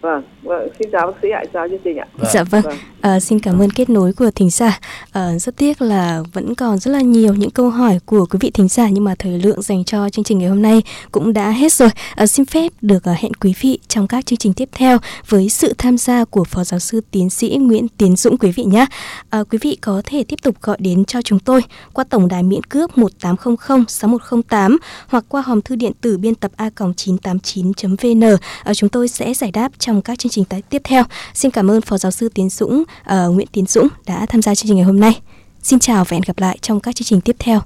Vâng, 0.00 0.22
vâng, 0.42 0.68
xin 0.78 0.88
chào 0.92 1.06
bác 1.06 1.12
sĩ 1.22 1.28
ạ, 1.30 1.42
chào 1.52 1.68
chương 1.68 1.78
trình 1.84 1.96
ạ. 1.96 2.06
Dạ 2.32 2.44
vâng. 2.44 2.62
Vâng. 2.62 2.76
À, 3.00 3.20
xin 3.20 3.40
cảm 3.40 3.62
ơn 3.62 3.70
kết 3.70 3.90
nối 3.90 4.12
của 4.12 4.30
thính 4.30 4.50
giả. 4.50 4.80
À, 5.12 5.38
rất 5.38 5.56
tiếc 5.56 5.82
là 5.82 6.22
vẫn 6.32 6.54
còn 6.54 6.78
rất 6.78 6.90
là 6.90 7.00
nhiều 7.00 7.34
những 7.34 7.50
câu 7.50 7.70
hỏi 7.70 7.98
của 8.06 8.26
quý 8.30 8.38
vị 8.42 8.50
thính 8.50 8.68
giả 8.68 8.88
nhưng 8.88 9.04
mà 9.04 9.14
thời 9.18 9.38
lượng 9.38 9.62
dành 9.62 9.84
cho 9.84 10.08
chương 10.08 10.24
trình 10.24 10.38
ngày 10.38 10.48
hôm 10.48 10.62
nay 10.62 10.82
cũng 11.12 11.32
đã 11.32 11.50
hết 11.50 11.72
rồi. 11.72 11.88
À, 12.14 12.26
xin 12.26 12.46
phép 12.46 12.72
được 12.82 13.04
à, 13.04 13.14
hẹn 13.18 13.34
quý 13.34 13.54
vị 13.60 13.78
trong 13.88 14.06
các 14.06 14.26
chương 14.26 14.36
trình 14.36 14.52
tiếp 14.52 14.68
theo 14.72 14.98
với 15.28 15.48
sự 15.48 15.74
tham 15.78 15.98
gia 15.98 16.24
của 16.24 16.44
Phó 16.44 16.64
Giáo 16.64 16.80
sư 16.80 17.00
Tiến 17.10 17.30
sĩ 17.30 17.56
Nguyễn 17.60 17.88
Tiến 17.88 18.16
Dũng 18.16 18.38
quý 18.38 18.50
vị 18.50 18.64
nhé. 18.64 18.86
À, 19.30 19.44
quý 19.50 19.58
vị 19.62 19.78
có 19.80 20.02
thể 20.04 20.24
tiếp 20.24 20.36
tục 20.42 20.54
gọi 20.62 20.76
đến 20.80 21.04
cho 21.04 21.22
chúng 21.22 21.38
tôi 21.38 21.62
qua 21.92 22.04
tổng 22.04 22.28
đài 22.28 22.42
miễn 22.42 22.64
cước 22.64 22.98
1800 22.98 23.84
6108 23.88 24.78
hoặc 25.08 25.24
qua 25.28 25.42
hòm 25.42 25.62
thư 25.62 25.76
điện 25.76 25.92
tử 26.00 26.18
biên 26.18 26.34
tập 26.34 26.50
a989.vn. 26.56 28.36
À, 28.64 28.74
chúng 28.74 28.88
tôi 28.88 29.08
sẽ 29.08 29.34
giải 29.34 29.50
đáp 29.50 29.72
trong 29.78 30.02
các 30.02 30.18
chương 30.18 30.31
trình 30.32 30.44
tái- 30.44 30.62
tiếp 30.62 30.82
theo. 30.84 31.04
Xin 31.34 31.50
cảm 31.50 31.70
ơn 31.70 31.80
Phó 31.80 31.98
Giáo 31.98 32.12
sư 32.12 32.28
Tiến 32.28 32.48
Dũng, 32.48 32.82
uh, 32.82 33.34
Nguyễn 33.34 33.46
Tiến 33.52 33.66
Dũng 33.66 33.88
đã 34.06 34.26
tham 34.26 34.42
gia 34.42 34.54
chương 34.54 34.68
trình 34.68 34.76
ngày 34.76 34.86
hôm 34.86 35.00
nay. 35.00 35.20
Xin 35.62 35.78
chào 35.78 36.04
và 36.04 36.14
hẹn 36.14 36.22
gặp 36.26 36.38
lại 36.38 36.58
trong 36.62 36.80
các 36.80 36.96
chương 36.96 37.06
trình 37.06 37.20
tiếp 37.20 37.36
theo. 37.38 37.60